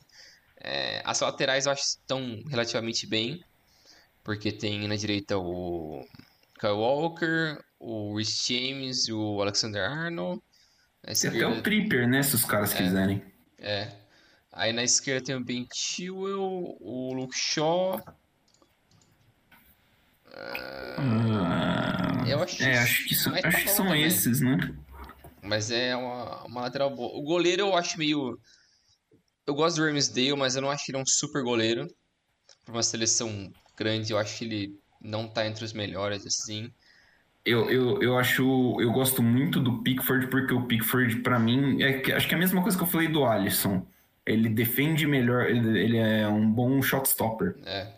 É, 0.62 1.02
as 1.06 1.20
laterais 1.22 1.66
eu 1.66 1.72
acho 1.72 1.82
que 1.82 1.88
estão 1.88 2.44
relativamente 2.50 3.08
bem, 3.08 3.44
porque 4.24 4.52
tem 4.52 4.88
na 4.88 4.96
direita 4.96 5.38
o 5.38 6.06
Kyle 6.60 6.74
Walker, 6.74 7.58
o 7.80 8.18
Rhys 8.18 8.46
James 8.46 9.08
e 9.08 9.14
o 9.14 9.42
Alexander 9.42 9.90
Arnold. 9.90 10.42
Na 11.06 11.12
esquerda... 11.12 11.38
Tem 11.38 11.48
até 11.48 11.60
o 11.60 11.64
Tripper, 11.64 12.08
né, 12.08 12.24
se 12.24 12.36
os 12.36 12.46
caras 12.46 12.74
é, 12.74 12.78
quiserem. 12.78 13.22
É. 13.58 13.92
Aí 14.52 14.74
na 14.74 14.84
esquerda 14.84 15.26
tem 15.26 15.36
o 15.36 15.44
Ben 15.44 15.68
Chilwell, 15.74 16.78
o 16.80 17.14
Luke 17.14 17.38
Shaw. 17.38 18.02
Uh, 20.28 22.28
eu 22.28 22.42
acho, 22.42 22.64
é, 22.64 22.78
acho 22.78 23.08
que, 23.08 23.16
so, 23.16 23.30
acho 23.30 23.64
que 23.64 23.70
são 23.70 23.88
também. 23.88 24.04
esses, 24.04 24.42
né? 24.42 24.58
Mas 25.42 25.72
é 25.72 25.96
uma, 25.96 26.46
uma 26.46 26.62
lateral 26.62 26.96
boa. 26.96 27.18
O 27.18 27.24
goleiro 27.24 27.64
eu 27.64 27.76
acho 27.76 27.98
meio 27.98 28.40
eu 29.50 29.56
gosto 29.56 29.78
do 29.78 29.86
Ramsdale, 29.86 30.36
mas 30.36 30.56
eu 30.56 30.62
não 30.62 30.70
acho 30.70 30.86
que 30.86 30.92
ele 30.92 31.00
é 31.00 31.02
um 31.02 31.06
super 31.08 31.42
goleiro. 31.42 31.88
Para 32.64 32.72
uma 32.72 32.84
seleção 32.84 33.52
grande, 33.76 34.14
eu 34.14 34.20
acho 34.20 34.38
que 34.38 34.46
ele 34.46 34.80
não 35.02 35.28
tá 35.28 35.48
entre 35.48 35.66
os 35.66 35.74
melhores, 35.74 36.24
assim. 36.24 36.72
Eu, 37.50 37.68
eu, 37.72 38.02
eu 38.04 38.18
acho. 38.18 38.44
Eu 38.80 38.92
gosto 38.92 39.24
muito 39.24 39.60
do 39.60 39.82
Pickford, 39.82 40.28
porque 40.28 40.54
o 40.54 40.68
Pickford, 40.68 41.22
para 41.22 41.40
mim, 41.40 41.82
é, 41.82 42.14
acho 42.14 42.28
que 42.28 42.34
é 42.36 42.38
a 42.38 42.40
mesma 42.40 42.62
coisa 42.62 42.78
que 42.78 42.84
eu 42.84 42.88
falei 42.88 43.08
do 43.08 43.26
Alisson. 43.26 43.86
Ele 44.24 44.48
defende 44.48 45.08
melhor, 45.08 45.50
ele, 45.50 45.80
ele 45.80 45.98
é 45.98 46.28
um 46.28 46.48
bom 46.52 46.80
shot 46.80 47.08
stopper. 47.08 47.56
É. 47.66 47.92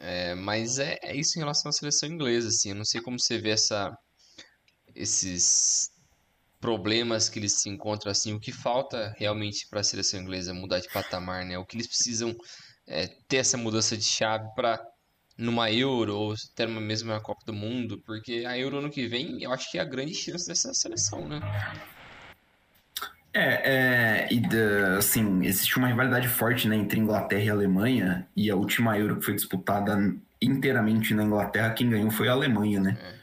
é 0.00 0.34
mas 0.34 0.78
é, 0.78 0.98
é 1.02 1.16
isso 1.16 1.38
em 1.38 1.40
relação 1.40 1.70
à 1.70 1.72
seleção 1.72 2.10
inglesa, 2.10 2.48
assim. 2.48 2.70
Eu 2.70 2.74
não 2.74 2.84
sei 2.84 3.00
como 3.00 3.18
você 3.18 3.38
vê 3.38 3.50
essa, 3.50 3.96
esses 4.94 5.90
problemas 6.60 7.30
que 7.30 7.38
eles 7.38 7.54
se 7.54 7.70
encontram 7.70 8.12
assim, 8.12 8.34
o 8.34 8.40
que 8.40 8.52
falta 8.52 9.14
realmente 9.16 9.66
para 9.70 9.80
a 9.80 9.84
seleção 9.84 10.20
inglesa 10.20 10.52
mudar 10.52 10.80
de 10.80 10.92
patamar, 10.92 11.46
né? 11.46 11.56
O 11.56 11.64
que 11.64 11.76
eles 11.76 11.86
precisam 11.86 12.36
é, 12.86 13.06
ter 13.26 13.38
essa 13.38 13.56
mudança 13.56 13.96
de 13.96 14.04
chave 14.04 14.46
para 14.54 14.78
numa 15.36 15.70
Euro 15.70 16.14
ou 16.16 16.34
ter 16.54 16.68
uma 16.68 16.80
mesma 16.80 17.20
Copa 17.20 17.42
do 17.46 17.52
Mundo, 17.52 18.02
porque 18.04 18.44
a 18.46 18.58
Euro 18.58 18.78
ano 18.78 18.90
que 18.90 19.06
vem 19.06 19.42
eu 19.42 19.52
acho 19.52 19.70
que 19.70 19.78
é 19.78 19.80
a 19.80 19.84
grande 19.84 20.14
chance 20.14 20.46
dessa 20.46 20.72
seleção, 20.74 21.26
né? 21.28 21.40
É, 23.34 24.26
é 24.26 24.28
e 24.30 24.42
assim, 24.98 25.44
existe 25.44 25.76
uma 25.78 25.88
rivalidade 25.88 26.28
forte 26.28 26.68
né, 26.68 26.76
entre 26.76 27.00
Inglaterra 27.00 27.42
e 27.42 27.50
Alemanha, 27.50 28.26
e 28.36 28.50
a 28.50 28.56
última 28.56 28.98
Euro 28.98 29.16
que 29.16 29.24
foi 29.24 29.34
disputada 29.34 29.96
inteiramente 30.40 31.14
na 31.14 31.24
Inglaterra, 31.24 31.72
quem 31.72 31.88
ganhou 31.88 32.10
foi 32.10 32.28
a 32.28 32.32
Alemanha, 32.32 32.80
né? 32.80 32.98
É 33.18 33.22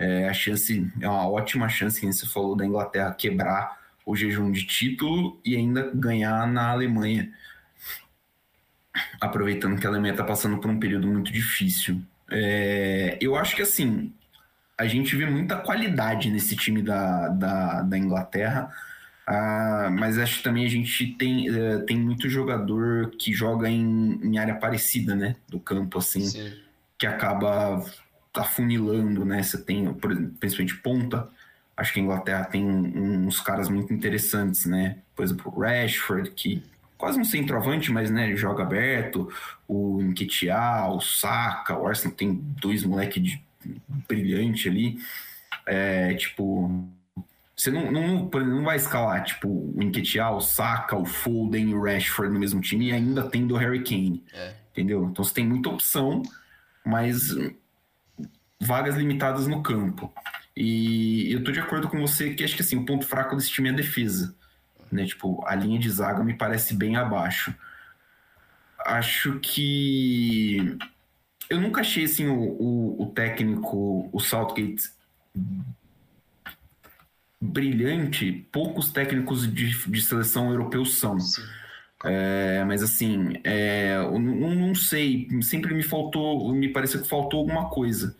é, 0.00 0.26
a 0.26 0.32
chance 0.32 0.90
é 0.98 1.06
uma 1.06 1.28
ótima 1.28 1.68
chance, 1.68 2.00
que 2.00 2.10
você 2.10 2.26
falou, 2.26 2.56
da 2.56 2.64
Inglaterra 2.64 3.12
quebrar 3.12 3.78
o 4.06 4.16
jejum 4.16 4.50
de 4.50 4.64
título 4.64 5.38
e 5.44 5.54
ainda 5.54 5.90
ganhar 5.94 6.48
na 6.48 6.70
Alemanha. 6.70 7.30
Aproveitando 9.20 9.78
que 9.78 9.86
a 9.86 9.90
Alemanha 9.90 10.12
está 10.12 10.24
passando 10.24 10.58
por 10.58 10.70
um 10.70 10.78
período 10.78 11.06
muito 11.06 11.32
difícil. 11.32 12.00
É, 12.30 13.18
eu 13.20 13.36
acho 13.36 13.56
que 13.56 13.62
assim, 13.62 14.12
a 14.78 14.86
gente 14.86 15.14
vê 15.14 15.26
muita 15.26 15.56
qualidade 15.56 16.30
nesse 16.30 16.56
time 16.56 16.82
da, 16.82 17.28
da, 17.28 17.82
da 17.82 17.98
Inglaterra. 17.98 18.70
Uh, 19.28 19.90
mas 19.92 20.18
acho 20.18 20.38
que 20.38 20.42
também 20.42 20.64
a 20.64 20.68
gente 20.68 21.06
tem, 21.18 21.48
uh, 21.50 21.84
tem 21.86 21.96
muito 21.96 22.28
jogador 22.28 23.10
que 23.10 23.32
joga 23.32 23.68
em, 23.68 24.18
em 24.24 24.38
área 24.38 24.54
parecida, 24.54 25.14
né? 25.14 25.36
Do 25.48 25.60
campo, 25.60 25.98
assim, 25.98 26.22
Sim. 26.22 26.52
que 26.98 27.06
acaba 27.06 27.84
afunilando, 28.34 29.24
né? 29.24 29.42
Você 29.42 29.58
tem, 29.58 29.92
por 29.94 30.10
exemplo, 30.10 30.34
principalmente 30.40 30.76
ponta. 30.78 31.28
Acho 31.76 31.92
que 31.92 32.00
a 32.00 32.02
Inglaterra 32.02 32.44
tem 32.44 32.64
uns 32.64 33.40
caras 33.40 33.68
muito 33.68 33.92
interessantes, 33.92 34.66
né? 34.66 34.98
Por 35.14 35.24
exemplo, 35.24 35.52
o 35.54 35.60
Rashford, 35.60 36.30
que 36.32 36.62
quase 37.00 37.18
um 37.18 37.24
centroavante, 37.24 37.90
mas 37.90 38.10
né, 38.10 38.36
joga 38.36 38.62
aberto. 38.62 39.32
O 39.66 40.00
Nketiah, 40.02 40.92
o 40.92 41.00
Saka, 41.00 41.76
o 41.76 41.86
Arsenal 41.86 42.14
tem 42.14 42.34
dois 42.34 42.84
moleques 42.84 43.22
de 43.22 43.42
brilhante 44.06 44.68
ali. 44.68 44.98
É, 45.66 46.14
tipo, 46.14 46.86
você 47.56 47.70
não, 47.70 47.90
não, 47.90 48.28
não 48.28 48.62
vai 48.62 48.76
escalar, 48.76 49.24
tipo, 49.24 49.48
o 49.48 49.82
Nketiah, 49.82 50.30
o 50.30 50.40
Saka, 50.40 50.96
o 50.96 51.06
Foden 51.06 51.70
e 51.70 51.74
o 51.74 51.82
Rashford 51.82 52.32
no 52.32 52.38
mesmo 52.38 52.60
time 52.60 52.88
e 52.88 52.92
ainda 52.92 53.28
tendo 53.28 53.54
o 53.54 53.56
Harry 53.56 53.82
Kane. 53.82 54.22
É. 54.34 54.54
Entendeu? 54.72 55.08
Então 55.10 55.24
você 55.24 55.34
tem 55.34 55.46
muita 55.46 55.70
opção, 55.70 56.22
mas 56.84 57.34
vagas 58.60 58.94
limitadas 58.94 59.46
no 59.46 59.62
campo. 59.62 60.12
E 60.54 61.32
eu 61.32 61.42
tô 61.42 61.50
de 61.50 61.60
acordo 61.60 61.88
com 61.88 61.98
você 62.00 62.34
que 62.34 62.44
acho 62.44 62.54
que 62.54 62.62
assim, 62.62 62.76
o 62.76 62.84
ponto 62.84 63.06
fraco 63.06 63.34
desse 63.34 63.50
time 63.50 63.70
é 63.70 63.72
a 63.72 63.76
defesa. 63.76 64.34
Né? 64.90 65.06
Tipo, 65.06 65.44
a 65.46 65.54
linha 65.54 65.78
de 65.78 65.90
zaga 65.90 66.24
me 66.24 66.34
parece 66.34 66.74
bem 66.74 66.96
abaixo. 66.96 67.54
Acho 68.84 69.38
que 69.40 70.76
eu 71.48 71.60
nunca 71.60 71.80
achei 71.80 72.04
assim 72.04 72.26
o, 72.26 72.38
o, 72.38 73.02
o 73.02 73.06
técnico, 73.06 74.08
o 74.12 74.20
Southgate 74.20 74.90
brilhante. 77.40 78.46
Poucos 78.52 78.92
técnicos 78.92 79.52
de, 79.52 79.70
de 79.88 80.02
seleção 80.02 80.50
europeus 80.50 80.98
são. 80.98 81.16
É, 82.04 82.64
mas 82.64 82.82
assim, 82.82 83.34
é, 83.44 83.96
eu 83.96 84.18
não, 84.18 84.54
não 84.54 84.74
sei, 84.74 85.28
sempre 85.42 85.74
me 85.74 85.82
faltou, 85.82 86.52
me 86.54 86.68
pareceu 86.68 87.02
que 87.02 87.08
faltou 87.08 87.40
alguma 87.40 87.68
coisa, 87.68 88.16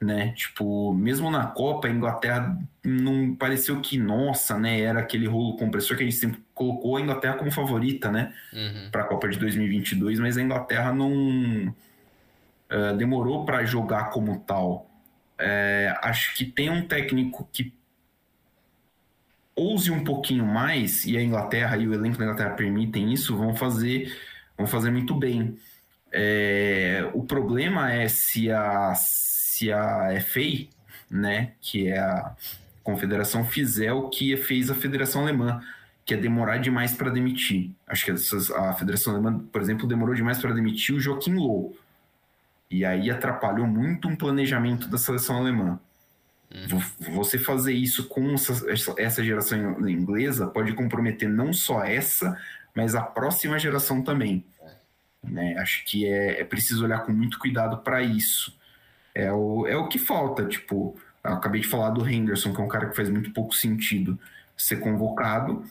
né? 0.00 0.32
Tipo, 0.32 0.92
mesmo 0.94 1.30
na 1.30 1.46
Copa, 1.46 1.88
a 1.88 1.90
Inglaterra 1.90 2.58
não 2.84 3.34
pareceu 3.34 3.80
que, 3.80 3.98
nossa, 3.98 4.58
né? 4.58 4.80
Era 4.80 5.00
aquele 5.00 5.26
rolo 5.26 5.56
compressor 5.56 5.96
que 5.96 6.02
a 6.02 6.06
gente 6.06 6.16
sempre 6.16 6.42
colocou 6.54 6.96
a 6.96 7.00
Inglaterra 7.00 7.34
como 7.34 7.50
favorita, 7.50 8.10
né? 8.10 8.32
Uhum. 8.52 8.90
Para 8.90 9.02
a 9.02 9.06
Copa 9.06 9.28
de 9.28 9.38
2022, 9.38 10.20
mas 10.20 10.36
a 10.36 10.42
Inglaterra 10.42 10.92
não 10.92 11.12
uh, 11.68 12.96
demorou 12.96 13.44
para 13.44 13.64
jogar 13.64 14.10
como 14.10 14.38
tal. 14.40 14.88
É, 15.38 15.94
acho 16.02 16.34
que 16.34 16.44
tem 16.44 16.68
um 16.68 16.86
técnico 16.86 17.48
que 17.52 17.72
ouse 19.54 19.90
um 19.90 20.04
pouquinho 20.04 20.46
mais, 20.46 21.04
e 21.04 21.16
a 21.16 21.22
Inglaterra 21.22 21.76
e 21.76 21.86
o 21.86 21.92
elenco 21.92 22.18
da 22.18 22.24
Inglaterra 22.24 22.50
permitem 22.50 23.12
isso, 23.12 23.36
vão 23.36 23.54
fazer, 23.54 24.16
vão 24.56 24.66
fazer 24.66 24.90
muito 24.90 25.14
bem. 25.14 25.56
É, 26.12 27.08
o 27.12 27.24
problema 27.24 27.92
é 27.92 28.08
se 28.08 28.50
a, 28.50 28.94
se 29.58 29.72
a 29.72 30.20
FA, 30.20 30.68
né, 31.10 31.52
que 31.60 31.88
é 31.88 31.98
a 31.98 32.32
confederação, 32.84 33.44
fizer 33.44 33.92
o 33.92 34.08
que 34.08 34.36
fez 34.36 34.70
a 34.70 34.74
Federação 34.74 35.22
Alemã, 35.22 35.60
que 36.04 36.14
é 36.14 36.16
demorar 36.16 36.58
demais 36.58 36.92
para 36.92 37.10
demitir. 37.10 37.72
Acho 37.84 38.04
que 38.04 38.12
a 38.54 38.72
Federação 38.74 39.14
Alemã, 39.14 39.40
por 39.52 39.60
exemplo, 39.60 39.88
demorou 39.88 40.14
demais 40.14 40.38
para 40.38 40.54
demitir 40.54 40.94
o 40.94 41.00
Joaquim 41.00 41.34
Low. 41.34 41.76
E 42.70 42.84
aí 42.84 43.10
atrapalhou 43.10 43.66
muito 43.66 44.06
um 44.06 44.14
planejamento 44.14 44.86
da 44.86 44.96
seleção 44.96 45.38
alemã. 45.38 45.80
Uhum. 46.54 47.14
Você 47.16 47.36
fazer 47.36 47.72
isso 47.72 48.06
com 48.06 48.36
essa 48.96 49.24
geração 49.24 49.88
inglesa 49.88 50.46
pode 50.46 50.72
comprometer 50.72 51.28
não 51.28 51.52
só 51.52 51.82
essa, 51.82 52.38
mas 52.74 52.94
a 52.94 53.02
próxima 53.02 53.58
geração 53.58 54.02
também. 54.02 54.44
Né? 55.22 55.56
Acho 55.58 55.84
que 55.84 56.06
é, 56.06 56.40
é 56.40 56.44
preciso 56.44 56.84
olhar 56.84 57.00
com 57.00 57.12
muito 57.12 57.40
cuidado 57.40 57.78
para 57.78 58.00
isso. 58.02 58.56
É 59.18 59.32
o, 59.32 59.66
é 59.66 59.76
o 59.76 59.88
que 59.88 59.98
falta. 59.98 60.46
Tipo, 60.46 60.96
acabei 61.24 61.60
de 61.60 61.66
falar 61.66 61.90
do 61.90 62.08
Henderson, 62.08 62.54
que 62.54 62.60
é 62.60 62.64
um 62.64 62.68
cara 62.68 62.88
que 62.88 62.96
faz 62.96 63.10
muito 63.10 63.32
pouco 63.32 63.52
sentido 63.52 64.18
ser 64.56 64.76
convocado. 64.78 65.64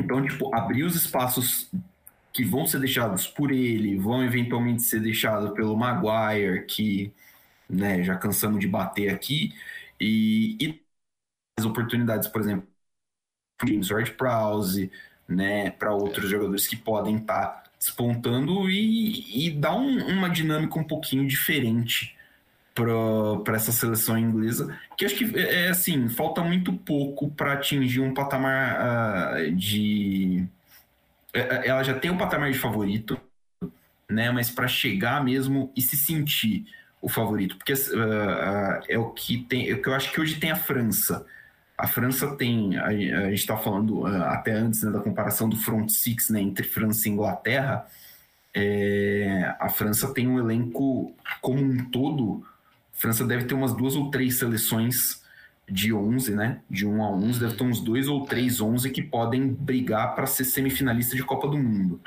Então, 0.00 0.26
tipo, 0.26 0.54
abrir 0.54 0.84
os 0.84 0.96
espaços 0.96 1.70
que 2.32 2.42
vão 2.42 2.66
ser 2.66 2.80
deixados 2.80 3.26
por 3.26 3.52
ele, 3.52 3.98
vão 3.98 4.24
eventualmente 4.24 4.82
ser 4.82 5.00
deixados 5.00 5.52
pelo 5.52 5.76
Maguire, 5.76 6.64
que 6.66 7.12
né, 7.68 8.02
já 8.02 8.16
cansamos 8.16 8.60
de 8.60 8.66
bater 8.66 9.10
aqui, 9.12 9.54
e, 10.00 10.56
e 10.60 10.82
as 11.58 11.64
oportunidades, 11.64 12.28
por 12.28 12.40
exemplo, 12.40 12.66
James 13.64 13.90
Ward-Prowse, 13.90 14.90
né, 15.28 15.70
para 15.70 15.94
outros 15.94 16.28
jogadores 16.28 16.66
que 16.66 16.76
podem 16.76 17.16
estar 17.18 17.46
tá 17.46 17.70
despontando 17.78 18.68
e, 18.68 19.46
e 19.46 19.50
dar 19.50 19.76
um, 19.76 19.98
uma 20.08 20.28
dinâmica 20.28 20.78
um 20.78 20.84
pouquinho 20.84 21.26
diferente 21.28 22.16
para 22.74 23.54
essa 23.54 23.70
seleção 23.70 24.18
inglesa, 24.18 24.76
que 24.96 25.04
acho 25.04 25.16
que 25.16 25.38
é, 25.38 25.66
é 25.66 25.68
assim, 25.68 26.08
falta 26.08 26.42
muito 26.42 26.72
pouco 26.72 27.30
para 27.30 27.52
atingir 27.52 28.00
um 28.00 28.12
patamar 28.12 29.36
uh, 29.38 29.52
de 29.52 30.44
é, 31.34 31.40
é, 31.40 31.68
ela 31.68 31.82
já 31.82 31.94
tem 31.94 32.10
um 32.10 32.16
patamar 32.16 32.50
de 32.50 32.58
favorito, 32.58 33.20
né? 34.08 34.30
Mas 34.30 34.50
para 34.50 34.68
chegar 34.68 35.22
mesmo 35.22 35.72
e 35.76 35.82
se 35.82 35.96
sentir 35.96 36.64
o 37.02 37.08
favorito, 37.08 37.56
porque 37.56 37.72
uh, 37.72 38.82
é 38.88 38.96
o 38.96 39.10
que 39.10 39.38
tem, 39.38 39.68
é 39.68 39.74
o 39.74 39.82
que 39.82 39.88
eu 39.88 39.94
acho 39.94 40.12
que 40.12 40.20
hoje 40.20 40.36
tem 40.36 40.50
a 40.52 40.56
França. 40.56 41.26
A 41.76 41.88
França 41.88 42.36
tem, 42.36 42.78
a, 42.78 42.86
a 42.86 42.92
gente 42.92 43.34
está 43.34 43.56
falando 43.56 44.02
uh, 44.02 44.24
até 44.26 44.52
antes 44.52 44.82
né, 44.82 44.90
da 44.92 45.00
comparação 45.00 45.48
do 45.48 45.56
front 45.56 45.90
six 45.90 46.30
né, 46.30 46.40
entre 46.40 46.64
França 46.64 47.08
e 47.08 47.12
Inglaterra. 47.12 47.86
É, 48.56 49.52
a 49.58 49.68
França 49.68 50.14
tem 50.14 50.28
um 50.28 50.38
elenco 50.38 51.12
como 51.40 51.60
um 51.60 51.84
todo. 51.90 52.46
França 53.04 53.22
deve 53.26 53.44
ter 53.44 53.52
umas 53.52 53.74
duas 53.74 53.94
ou 53.96 54.10
três 54.10 54.38
seleções 54.38 55.22
de 55.68 55.92
11, 55.92 56.34
né? 56.34 56.60
De 56.70 56.86
1 56.86 57.04
a 57.04 57.10
11, 57.10 57.38
deve 57.38 57.54
ter 57.54 57.62
uns 57.62 57.78
dois 57.78 58.08
ou 58.08 58.24
três 58.24 58.62
11 58.62 58.90
que 58.90 59.02
podem 59.02 59.46
brigar 59.46 60.14
para 60.14 60.24
ser 60.24 60.44
semifinalista 60.44 61.14
de 61.14 61.22
Copa 61.22 61.46
do 61.46 61.58
Mundo. 61.58 62.00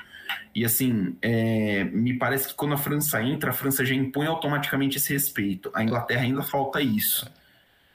E 0.55 0.65
assim, 0.65 1.15
é, 1.21 1.83
me 1.83 2.15
parece 2.15 2.47
que 2.47 2.55
quando 2.55 2.73
a 2.73 2.77
França 2.77 3.21
entra, 3.21 3.51
a 3.51 3.53
França 3.53 3.85
já 3.85 3.93
impõe 3.93 4.25
automaticamente 4.25 4.97
esse 4.97 5.13
respeito. 5.13 5.69
A 5.75 5.83
Inglaterra 5.83 6.23
ainda 6.23 6.41
falta 6.41 6.81
isso. 6.81 7.31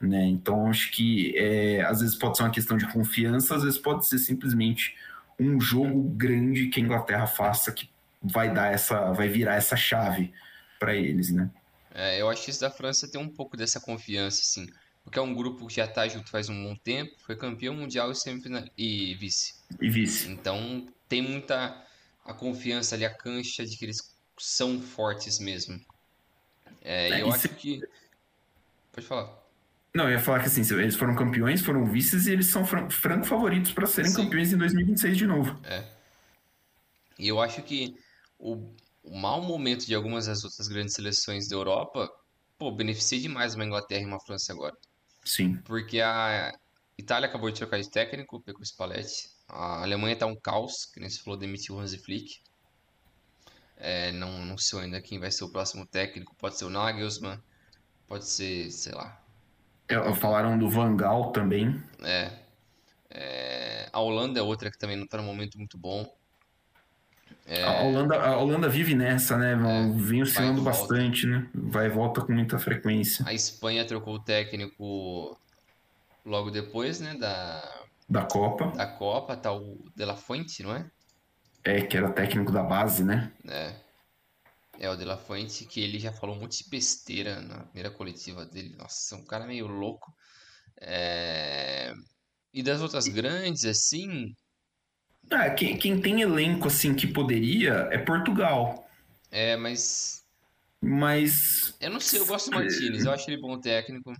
Né? 0.00 0.24
Então 0.26 0.68
acho 0.68 0.92
que 0.92 1.36
é, 1.36 1.82
às 1.82 2.02
vezes 2.02 2.14
pode 2.14 2.36
ser 2.36 2.44
uma 2.44 2.50
questão 2.50 2.76
de 2.76 2.86
confiança, 2.86 3.56
às 3.56 3.64
vezes 3.64 3.80
pode 3.80 4.06
ser 4.06 4.18
simplesmente 4.18 4.94
um 5.40 5.60
jogo 5.60 6.04
grande 6.10 6.68
que 6.68 6.80
a 6.80 6.84
Inglaterra 6.84 7.26
faça 7.26 7.72
que 7.72 7.90
vai 8.22 8.54
dar 8.54 8.72
essa, 8.72 9.10
vai 9.10 9.28
virar 9.28 9.56
essa 9.56 9.74
chave 9.74 10.32
para 10.78 10.94
eles, 10.94 11.32
né? 11.32 11.50
É, 11.94 12.20
eu 12.20 12.28
acho 12.28 12.44
que 12.44 12.50
isso 12.50 12.60
da 12.60 12.70
França 12.70 13.10
tem 13.10 13.20
um 13.20 13.28
pouco 13.28 13.56
dessa 13.56 13.80
confiança, 13.80 14.40
assim 14.40 14.66
porque 15.04 15.18
é 15.18 15.22
um 15.22 15.34
grupo 15.34 15.66
que 15.66 15.74
já 15.74 15.84
está 15.84 16.06
junto 16.06 16.30
faz 16.30 16.48
um 16.48 16.64
bom 16.64 16.76
tempo, 16.76 17.12
foi 17.18 17.36
campeão 17.36 17.74
mundial 17.74 18.10
e, 18.10 18.14
semifinal... 18.14 18.64
e 18.76 19.14
vice. 19.14 19.54
E 19.80 19.88
vice. 19.88 20.30
Então 20.30 20.86
tem 21.08 21.20
muita 21.20 21.84
a 22.24 22.32
confiança 22.32 22.94
ali, 22.94 23.04
a 23.04 23.12
cancha 23.12 23.66
de 23.66 23.76
que 23.76 23.84
eles 23.84 24.14
são 24.38 24.80
fortes 24.80 25.38
mesmo. 25.38 25.80
É, 26.80 27.10
é, 27.10 27.22
eu 27.22 27.32
acho 27.32 27.48
que. 27.48 27.82
Pode 28.92 29.06
falar. 29.06 29.42
Não, 29.94 30.04
eu 30.04 30.12
ia 30.12 30.18
falar 30.18 30.40
que 30.40 30.46
assim, 30.46 30.62
eles 30.74 30.96
foram 30.96 31.14
campeões, 31.14 31.60
foram 31.60 31.84
vices 31.84 32.26
e 32.26 32.32
eles 32.32 32.46
são 32.46 32.64
franco 32.64 33.26
favoritos 33.26 33.72
para 33.72 33.86
serem 33.86 34.10
Sim. 34.10 34.24
campeões 34.24 34.52
em 34.52 34.56
2026 34.56 35.18
de 35.18 35.26
novo. 35.26 35.60
É. 35.64 35.84
E 37.18 37.28
eu 37.28 37.40
acho 37.40 37.62
que 37.62 37.94
o, 38.38 38.72
o 39.02 39.16
mau 39.16 39.42
momento 39.42 39.86
de 39.86 39.94
algumas 39.94 40.26
das 40.26 40.44
outras 40.44 40.68
grandes 40.68 40.94
seleções 40.94 41.48
da 41.48 41.56
Europa, 41.56 42.08
pô, 42.58 42.70
beneficia 42.70 43.20
demais 43.20 43.54
uma 43.54 43.64
Inglaterra 43.64 44.02
e 44.02 44.06
uma 44.06 44.20
França 44.20 44.52
agora. 44.52 44.76
Sim. 45.24 45.56
Porque 45.64 46.00
a 46.00 46.52
Itália 46.96 47.28
acabou 47.28 47.50
de 47.50 47.58
trocar 47.58 47.80
de 47.80 47.90
técnico, 47.90 48.40
pegou 48.40 48.64
Spalletti. 48.64 49.30
A 49.48 49.82
Alemanha 49.82 50.16
tá 50.16 50.26
um 50.26 50.36
caos, 50.36 50.86
que 50.86 51.00
nem 51.00 51.10
se 51.10 51.22
falou, 51.22 51.38
demitiu 51.38 51.76
o 51.76 51.80
Hansi 51.80 51.98
Flick. 51.98 52.40
É, 53.76 54.12
não, 54.12 54.44
não 54.44 54.56
sei 54.56 54.80
ainda 54.80 55.00
quem 55.00 55.18
vai 55.18 55.30
ser 55.30 55.44
o 55.44 55.50
próximo 55.50 55.84
técnico. 55.84 56.34
Pode 56.36 56.56
ser 56.56 56.64
o 56.64 56.70
Nagelsmann, 56.70 57.42
pode 58.06 58.26
ser, 58.26 58.70
sei 58.70 58.92
lá. 58.92 59.20
É, 59.88 60.14
falaram 60.14 60.56
do 60.56 60.70
Van 60.70 60.96
Gaal 60.96 61.32
também. 61.32 61.82
É. 62.02 62.32
é. 63.10 63.88
A 63.92 64.00
Holanda 64.00 64.38
é 64.38 64.42
outra 64.42 64.70
que 64.70 64.78
também 64.78 64.96
não 64.96 65.06
tá 65.06 65.18
num 65.18 65.24
momento 65.24 65.58
muito 65.58 65.76
bom. 65.76 66.06
É... 67.46 67.62
A, 67.62 67.82
Holanda, 67.82 68.16
a 68.16 68.36
Holanda 68.36 68.68
vive 68.68 68.94
nessa, 68.94 69.36
né? 69.36 69.52
É, 69.52 69.92
Vem 69.98 70.22
oscilando 70.22 70.62
bastante, 70.62 71.26
né? 71.26 71.48
Vai 71.54 71.86
e 71.86 71.90
volta 71.90 72.20
com 72.20 72.32
muita 72.32 72.58
frequência. 72.58 73.24
A 73.26 73.34
Espanha 73.34 73.84
trocou 73.84 74.14
o 74.14 74.22
técnico 74.22 75.36
logo 76.24 76.50
depois, 76.50 77.00
né? 77.00 77.14
Da, 77.14 77.82
da 78.08 78.24
Copa. 78.24 78.66
Da 78.76 78.86
Copa, 78.86 79.36
tá 79.36 79.52
o 79.52 79.78
De 79.94 80.04
La 80.04 80.16
Fuente, 80.16 80.62
não 80.62 80.74
é? 80.74 80.90
É, 81.64 81.80
que 81.82 81.96
era 81.96 82.10
técnico 82.10 82.52
da 82.52 82.62
base, 82.62 83.04
né? 83.04 83.32
É. 83.48 83.74
É, 84.78 84.90
o 84.90 84.96
De 84.96 85.04
La 85.04 85.16
Fuente, 85.16 85.64
que 85.64 85.80
ele 85.80 85.98
já 85.98 86.12
falou 86.12 86.36
um 86.36 86.40
monte 86.40 86.64
de 86.64 86.70
besteira 86.70 87.40
na 87.40 87.60
primeira 87.64 87.90
coletiva 87.90 88.44
dele. 88.44 88.74
Nossa, 88.76 89.16
um 89.16 89.24
cara 89.24 89.46
meio 89.46 89.66
louco. 89.66 90.12
É... 90.80 91.94
E 92.52 92.62
das 92.62 92.80
outras 92.80 93.06
grandes, 93.06 93.64
assim. 93.64 94.34
Ah, 95.30 95.50
quem, 95.50 95.76
quem 95.76 96.00
tem 96.00 96.20
elenco 96.20 96.68
assim 96.68 96.94
que 96.94 97.06
poderia 97.06 97.88
é 97.90 97.98
Portugal. 97.98 98.88
É, 99.30 99.56
mas. 99.56 100.24
Mas. 100.80 101.74
Eu 101.80 101.90
não 101.90 102.00
sei, 102.00 102.20
eu 102.20 102.26
gosto 102.26 102.50
do 102.50 102.56
Martinez, 102.56 103.04
eu 103.04 103.12
acho 103.12 103.30
ele 103.30 103.40
bom 103.40 103.58
técnico. 103.58 104.12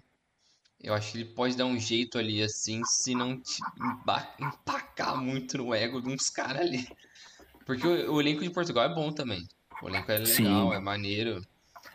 Eu 0.83 0.95
acho 0.95 1.13
que 1.13 1.19
ele 1.19 1.27
pode 1.27 1.57
dar 1.57 1.67
um 1.67 1.79
jeito 1.79 2.19
ali, 2.19 2.43
assim, 2.43 2.83
se 2.85 3.15
não 3.15 3.41
te 3.41 3.61
empacar 4.41 5.17
muito 5.17 5.59
no 5.59 5.73
ego 5.73 6.01
de 6.01 6.09
uns 6.09 6.29
caras 6.29 6.63
ali. 6.63 6.89
Porque 7.65 7.87
o, 7.87 8.15
o, 8.15 8.21
elenco 8.21 8.43
de 8.43 8.51
Portugal 8.51 8.85
é 8.85 8.95
bom 8.95 9.13
também. 9.13 9.47
O 9.81 9.89
elenco 9.89 10.11
é 10.11 10.19
legal, 10.19 10.71
Sim. 10.71 10.75
é 10.75 10.81
maneiro. 10.81 11.47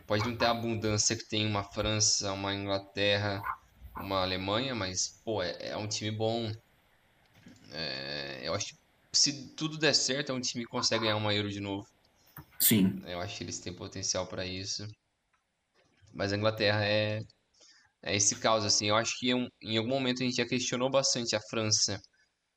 Pode 0.06 0.26
não 0.26 0.38
ter 0.38 0.46
a 0.46 0.52
abundância 0.52 1.18
que 1.18 1.26
tem 1.26 1.46
uma 1.46 1.64
França, 1.64 2.32
uma 2.32 2.54
Inglaterra, 2.54 3.42
uma 3.98 4.22
Alemanha, 4.22 4.74
mas, 4.74 5.22
pô, 5.26 5.44
é, 5.44 5.56
é 5.60 5.78
um 5.78 5.88
time 5.88 6.12
bom. 6.12 6.50
É, 7.74 8.40
eu 8.44 8.54
acho 8.54 8.68
que 8.68 8.87
se 9.18 9.50
tudo 9.56 9.78
der 9.78 9.94
certo, 9.94 10.32
é 10.32 10.36
um 10.36 10.42
time 10.42 10.64
que 10.64 10.70
consegue 10.70 11.04
ganhar 11.04 11.18
uma 11.18 11.34
Euro 11.34 11.50
de 11.50 11.60
novo. 11.60 11.88
Sim. 12.60 13.02
Eu 13.06 13.20
acho 13.20 13.38
que 13.38 13.44
eles 13.44 13.60
têm 13.60 13.74
potencial 13.74 14.28
para 14.28 14.46
isso. 14.46 14.88
Mas 16.14 16.34
a 16.34 16.38
Inglaterra 16.38 16.86
é 16.86 17.22
é 18.02 18.16
esse 18.16 18.36
caos, 18.36 18.64
assim. 18.64 18.88
Eu 18.88 18.96
acho 18.96 19.20
que 19.20 19.32
em, 19.32 19.78
algum 19.78 19.90
momento 19.90 20.22
a 20.22 20.26
gente 20.26 20.38
já 20.38 20.46
questionou 20.46 20.90
bastante 20.90 21.36
a 21.36 21.42
França 21.42 22.02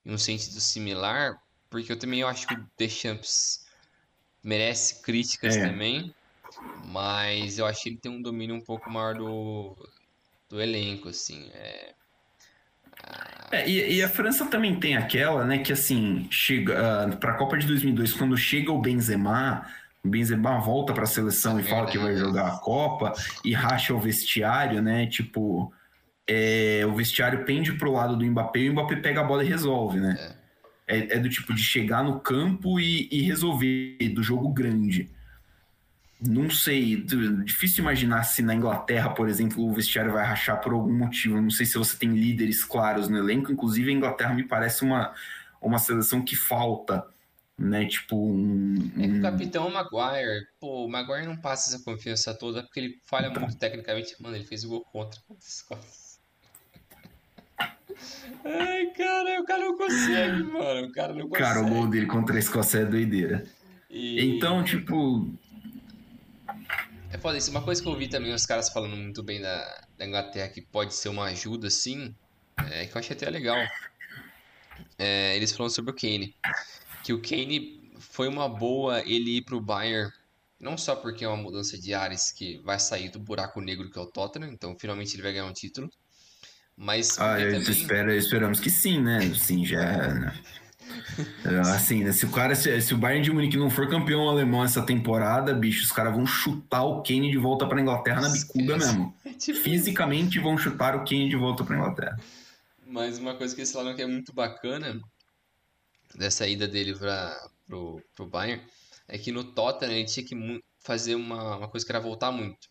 em 0.05 0.13
um 0.13 0.19
sentido 0.19 0.61
similar, 0.61 1.37
porque 1.69 1.93
eu 1.93 1.99
também 1.99 2.23
acho 2.23 2.47
que 2.47 2.55
o 2.55 2.71
Deschamps 2.79 3.67
merece 4.43 5.03
críticas 5.03 5.57
é. 5.57 5.67
também, 5.67 6.15
mas 6.87 7.59
eu 7.59 7.67
acho 7.67 7.83
que 7.83 7.89
ele 7.91 7.99
tem 7.99 8.13
um 8.13 8.23
domínio 8.23 8.55
um 8.55 8.61
pouco 8.61 8.91
maior 8.91 9.15
do, 9.15 9.77
do 10.49 10.61
elenco, 10.61 11.09
assim. 11.09 11.51
É... 11.53 11.95
É, 13.53 13.69
e, 13.69 13.97
e, 13.97 14.03
a 14.03 14.09
França 14.09 14.47
também 14.47 14.79
tem 14.79 14.97
aquela, 14.97 15.45
né, 15.45 15.59
que 15.59 15.73
assim, 15.73 16.29
chega 16.31 17.09
uh, 17.09 17.17
para 17.17 17.33
a 17.33 17.35
Copa 17.35 17.59
de 17.59 17.67
2002, 17.67 18.13
quando 18.13 18.37
chega 18.37 18.71
o 18.71 18.81
Benzema, 18.81 19.67
o 20.05 20.09
Benzema 20.09 20.61
volta 20.61 20.93
para 20.93 21.03
a 21.03 21.07
seleção 21.07 21.59
e 21.59 21.65
fala 21.65 21.87
que 21.87 21.99
vai 21.99 22.17
jogar 22.17 22.47
a 22.47 22.59
Copa 22.59 23.13
e 23.45 23.53
racha 23.53 23.93
o 23.93 23.99
vestiário, 23.99 24.81
né? 24.81 25.07
Tipo, 25.07 25.73
é, 26.29 26.83
o 26.87 26.95
vestiário 26.95 27.45
pende 27.45 27.73
pro 27.73 27.93
lado 27.93 28.17
do 28.17 28.25
Mbappé 28.25 28.61
e 28.61 28.71
o 28.71 28.73
Mbappé 28.73 28.97
pega 28.97 29.21
a 29.21 29.25
bola 29.25 29.45
e 29.45 29.49
resolve, 29.49 29.99
né? 29.99 30.17
É, 30.87 30.99
é, 30.99 31.17
é 31.17 31.19
do 31.19 31.29
tipo 31.29 31.53
de 31.53 31.63
chegar 31.63 32.05
no 32.05 32.21
campo 32.21 32.79
e, 32.79 33.09
e, 33.11 33.23
resolver 33.23 33.99
do 34.15 34.23
jogo 34.23 34.49
grande. 34.49 35.11
Não 36.21 36.51
sei, 36.51 37.03
difícil 37.45 37.83
imaginar 37.83 38.25
se 38.25 38.43
na 38.43 38.55
Inglaterra, 38.55 39.11
por 39.11 39.29
exemplo, 39.29 39.65
o 39.65 39.73
vestiário 39.73 40.13
vai 40.13 40.25
rachar 40.25 40.61
por 40.61 40.73
algum 40.73 40.93
motivo. 40.93 41.41
Não 41.41 41.51
sei 41.51 41.65
se 41.65 41.79
você 41.79 41.97
tem 41.97 42.15
líderes 42.15 42.63
claros 42.63 43.09
no 43.09 43.17
elenco. 43.17 43.51
Inclusive, 43.51 43.91
a 43.91 43.95
Inglaterra 43.95 44.35
me 44.35 44.45
parece 44.45 44.83
uma, 44.83 45.15
uma 45.63 45.79
seleção 45.79 46.23
que 46.23 46.37
falta 46.37 47.07
né? 47.61 47.85
Tipo 47.85 48.17
um, 48.17 48.91
um... 48.97 49.05
É 49.05 49.09
que 49.09 49.19
o 49.19 49.23
capitão 49.23 49.69
é 49.69 49.71
Maguire, 49.71 50.47
pô, 50.59 50.87
o 50.87 50.89
Maguire 50.89 51.27
não 51.27 51.37
passa 51.37 51.69
essa 51.75 51.85
confiança 51.85 52.33
toda 52.33 52.63
porque 52.63 52.81
ele 52.81 52.99
falha 53.05 53.27
então. 53.27 53.43
muito 53.43 53.59
tecnicamente. 53.59 54.17
Mano, 54.21 54.35
ele 54.35 54.45
fez 54.45 54.65
o 54.65 54.71
gol 54.71 54.85
contra 54.91 55.21
Ai, 58.43 58.87
cara, 58.97 59.41
o 59.41 59.45
cara 59.45 59.63
não 59.63 59.77
consegue, 59.77 60.43
mano. 60.45 60.87
O 60.87 60.93
cara 60.93 61.13
não 61.13 61.29
consegue. 61.29 61.45
Cara, 61.45 61.61
o 61.61 61.69
gol 61.69 61.87
dele 61.87 62.07
contra 62.07 62.35
a 62.37 62.39
Escócia 62.39 62.79
é 62.79 62.85
doideira. 62.87 63.45
E... 63.91 64.37
Então, 64.37 64.65
tipo. 64.65 65.31
É 67.11 67.19
foda 67.19 67.37
isso. 67.37 67.51
Uma 67.51 67.63
coisa 67.63 67.83
que 67.83 67.89
eu 67.89 67.97
vi 67.97 68.09
também 68.09 68.33
os 68.33 68.47
caras 68.47 68.69
falando 68.69 68.97
muito 68.97 69.23
bem 69.23 69.41
da, 69.41 69.85
da 69.99 70.07
Inglaterra 70.07 70.49
que 70.49 70.61
pode 70.61 70.95
ser 70.95 71.09
uma 71.09 71.25
ajuda, 71.25 71.67
assim, 71.69 72.15
é 72.71 72.87
que 72.87 72.97
eu 72.97 72.99
achei 72.99 73.17
até 73.17 73.29
legal. 73.29 73.59
É, 74.99 75.37
eles 75.37 75.53
falam 75.53 75.69
sobre 75.69 75.91
o 75.91 75.95
Kane 75.95 76.35
que 77.03 77.13
o 77.13 77.21
Kane 77.21 77.93
foi 77.99 78.29
uma 78.29 78.49
boa 78.49 79.01
ele 79.01 79.39
ir 79.39 79.43
pro 79.43 79.61
Bayern, 79.61 80.13
não 80.59 80.77
só 80.77 80.95
porque 80.95 81.25
é 81.25 81.29
uma 81.29 81.37
mudança 81.37 81.79
de 81.79 81.95
ares 81.95 82.31
que 82.31 82.59
vai 82.59 82.79
sair 82.79 83.09
do 83.09 83.19
buraco 83.19 83.61
negro 83.61 83.91
que 83.91 83.99
é 83.99 84.03
o 84.03 84.07
Tottenham, 84.07 84.53
então 84.53 84.77
finalmente 84.79 85.15
ele 85.15 85.23
vai 85.23 85.33
ganhar 85.33 85.47
um 85.47 85.53
título. 85.53 85.91
Mas 86.77 87.19
ah, 87.19 87.37
também... 87.37 87.61
espera, 87.61 88.17
esperamos 88.17 88.59
que 88.59 88.71
sim, 88.71 89.01
né? 89.01 89.35
Sim, 89.35 89.67
já. 89.67 90.35
Né? 91.45 91.61
Assim, 91.61 92.05
né? 92.05 92.13
Se 92.13 92.27
o 92.27 92.31
cara, 92.31 92.55
se, 92.55 92.81
se, 92.81 92.95
o 92.95 92.99
Bayern 92.99 93.25
de 93.25 93.33
Munique 93.33 93.57
não 93.57 93.71
for 93.71 93.89
campeão 93.89 94.29
alemão 94.29 94.65
essa 94.65 94.83
temporada, 94.83 95.55
bicho, 95.55 95.85
os 95.85 95.93
caras 95.93 96.15
vão 96.15 96.27
chutar 96.27 96.85
o 96.85 97.03
Kane 97.03 97.31
de 97.31 97.39
volta 97.39 97.67
para 97.67 97.81
Inglaterra 97.81 98.21
na 98.21 98.29
bicuda 98.29 98.77
mesmo. 98.77 99.15
Tipo 99.39 99.59
Fisicamente 99.59 100.39
vão 100.39 100.57
chutar 100.57 100.95
o 100.97 101.05
Kane 101.05 101.29
de 101.29 101.37
volta 101.37 101.65
para 101.65 101.77
Inglaterra. 101.77 102.21
Mas 102.87 103.19
uma 103.19 103.35
coisa 103.35 103.55
que 103.55 103.61
eles 103.61 103.73
falaram 103.73 103.97
que 103.97 104.03
é 104.03 104.07
muito 104.07 104.33
bacana 104.33 105.01
dessa 106.15 106.47
ida 106.47 106.67
dele 106.67 106.95
para 106.95 107.49
pro, 107.67 108.03
pro 108.15 108.27
Bayern 108.27 108.63
é 109.07 109.17
que 109.17 109.33
no 109.33 109.45
Tottenham 109.45 109.95
ele 109.95 110.05
tinha 110.05 110.27
que 110.27 110.63
fazer 110.81 111.15
uma, 111.15 111.57
uma 111.57 111.69
coisa 111.69 111.85
que 111.85 111.93
era 111.93 112.01
voltar 112.01 112.33
muito, 112.33 112.69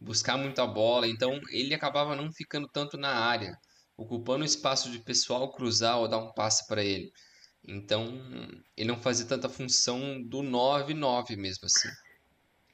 buscar 0.00 0.36
muito 0.36 0.60
a 0.60 0.66
bola, 0.66 1.06
então 1.06 1.40
ele 1.50 1.74
acabava 1.74 2.14
não 2.14 2.32
ficando 2.32 2.68
tanto 2.68 2.96
na 2.96 3.10
área, 3.10 3.56
ocupando 3.96 4.42
o 4.42 4.46
espaço 4.46 4.90
de 4.90 4.98
pessoal 4.98 5.50
cruzar 5.50 5.98
ou 5.98 6.08
dar 6.08 6.18
um 6.18 6.32
passe 6.32 6.66
para 6.66 6.84
ele. 6.84 7.10
Então 7.66 8.20
ele 8.76 8.88
não 8.88 9.00
fazia 9.00 9.26
tanta 9.26 9.48
função 9.48 10.22
do 10.22 10.38
9-9 10.38 11.36
mesmo 11.36 11.64
assim. 11.64 11.88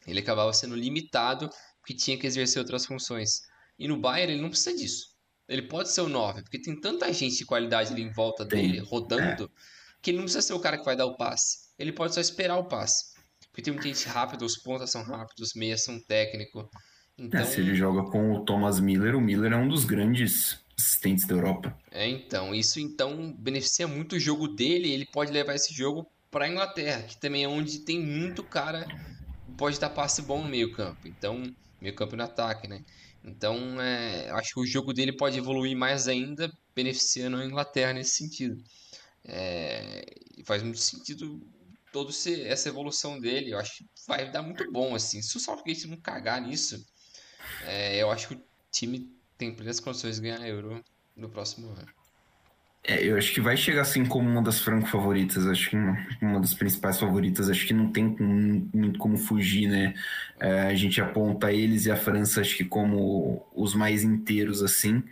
Ele 0.07 0.20
acabava 0.20 0.53
sendo 0.53 0.74
limitado 0.74 1.49
porque 1.80 1.95
tinha 1.95 2.18
que 2.18 2.26
exercer 2.26 2.61
outras 2.61 2.84
funções. 2.84 3.40
E 3.78 3.88
no 3.88 3.97
Bayern 3.97 4.34
ele 4.34 4.43
não 4.43 4.51
precisa 4.51 4.76
disso. 4.76 5.12
Ele 5.49 5.62
pode 5.62 5.90
ser 5.90 6.03
o 6.03 6.09
9, 6.09 6.43
porque 6.43 6.61
tem 6.61 6.78
tanta 6.80 7.12
gente 7.12 7.38
de 7.38 7.45
qualidade 7.45 7.93
ali 7.93 8.03
em 8.03 8.12
volta 8.12 8.45
dele, 8.45 8.78
rodando, 8.78 9.45
é 9.45 9.49
que 10.01 10.11
ele 10.11 10.18
não 10.18 10.24
precisa 10.24 10.43
ser 10.43 10.55
o 10.55 10.61
cara 10.61 10.78
que 10.78 10.84
vai 10.84 10.97
dar 10.97 11.07
o 11.07 11.16
passe. 11.16 11.70
Ele 11.78 11.93
pode 11.93 12.14
só 12.14 12.20
esperar 12.20 12.57
o 12.57 12.64
passe. 12.64 13.12
Porque 13.51 13.62
tem 13.62 13.72
muita 13.72 13.88
gente 13.88 14.09
rápida, 14.09 14.45
os 14.45 14.57
pontas 14.57 14.90
são 14.90 15.03
rápidos, 15.03 15.49
os 15.49 15.55
meias 15.55 15.84
são 15.84 16.01
técnicos. 16.01 16.64
Então... 17.18 17.40
É, 17.40 17.45
se 17.45 17.61
ele 17.61 17.74
joga 17.74 18.09
com 18.11 18.32
o 18.32 18.45
Thomas 18.45 18.80
Miller, 18.80 19.14
o 19.14 19.20
Miller 19.20 19.53
é 19.53 19.57
um 19.57 19.68
dos 19.68 19.84
grandes 19.84 20.62
assistentes 20.83 21.26
da 21.26 21.35
Europa. 21.35 21.76
É, 21.91 22.09
então, 22.09 22.55
isso 22.55 22.80
então 22.80 23.33
beneficia 23.39 23.87
muito 23.87 24.16
o 24.16 24.20
jogo 24.20 24.49
dele, 24.49 24.91
ele 24.91 25.07
pode 25.07 25.33
levar 25.33 25.55
esse 25.55 25.72
jogo 25.72 26.07
para 26.30 26.49
Inglaterra, 26.49 27.03
que 27.03 27.16
também 27.18 27.45
é 27.45 27.49
onde 27.49 27.80
tem 27.80 28.01
muito 28.01 28.43
cara 28.43 28.87
pode 29.62 29.78
dar 29.78 29.91
passe 29.91 30.22
bom 30.22 30.43
no 30.43 30.49
meio-campo. 30.49 31.07
Então, 31.07 31.43
meio-campo 31.80 32.16
no 32.16 32.24
ataque, 32.24 32.66
né? 32.66 32.85
Então, 33.24 33.80
é, 33.80 34.28
acho 34.30 34.55
que 34.55 34.61
o 34.61 34.66
jogo 34.66 34.93
dele 34.93 35.12
pode 35.12 35.39
evoluir 35.39 35.76
mais 35.76 36.09
ainda, 36.09 36.53
beneficiando 36.74 37.37
a 37.37 37.45
Inglaterra 37.45 37.93
nesse 37.93 38.16
sentido. 38.16 38.61
É, 39.24 40.05
faz 40.45 40.62
muito 40.62 40.80
sentido 40.80 41.41
toda 41.93 42.11
essa 42.11 42.68
evolução 42.68 43.20
dele. 43.20 43.53
Eu 43.53 43.59
acho 43.59 43.78
que 43.78 43.85
vai 44.09 44.30
dar 44.30 44.43
muito 44.43 44.68
bom, 44.72 44.95
assim. 44.95 45.22
Se 45.22 45.37
o 45.37 45.41
Southgate 45.41 45.87
não 45.87 45.97
cagar 45.97 46.41
nisso, 46.41 46.85
é, 47.64 48.03
eu 48.03 48.11
acho 48.11 48.28
que 48.28 48.35
o 48.35 48.43
time 48.72 49.09
tem 49.43 49.53
plenas 49.53 49.80
condições 49.80 50.16
de 50.16 50.22
ganhar 50.22 50.40
a 50.40 50.49
Euro 50.49 50.80
no 51.16 51.28
próximo 51.28 51.66
ano. 51.70 51.88
É, 52.84 53.05
eu 53.05 53.16
acho 53.16 53.32
que 53.32 53.40
vai 53.40 53.57
chegar 53.57 53.82
assim 53.82 54.05
como 54.05 54.28
uma 54.28 54.43
das 54.43 54.61
franco 54.61 54.88
favoritas, 54.88 55.47
acho 55.47 55.70
que 55.70 55.76
uma, 55.76 56.07
uma 56.20 56.40
das 56.40 56.55
principais 56.55 56.99
favoritas, 56.99 57.51
acho 57.51 57.66
que 57.66 57.74
não 57.74 57.90
tem 57.90 58.16
muito 58.72 58.99
como 58.99 59.16
fugir, 59.16 59.68
né? 59.68 59.95
É, 60.38 60.62
a 60.62 60.74
gente 60.74 61.01
aponta 61.01 61.53
eles 61.53 61.86
e 61.86 61.90
a 61.90 61.97
França, 61.97 62.40
acho 62.40 62.57
que 62.57 62.64
como 62.64 63.45
os 63.55 63.74
mais 63.74 64.05
inteiros, 64.05 64.62
assim. 64.62 65.03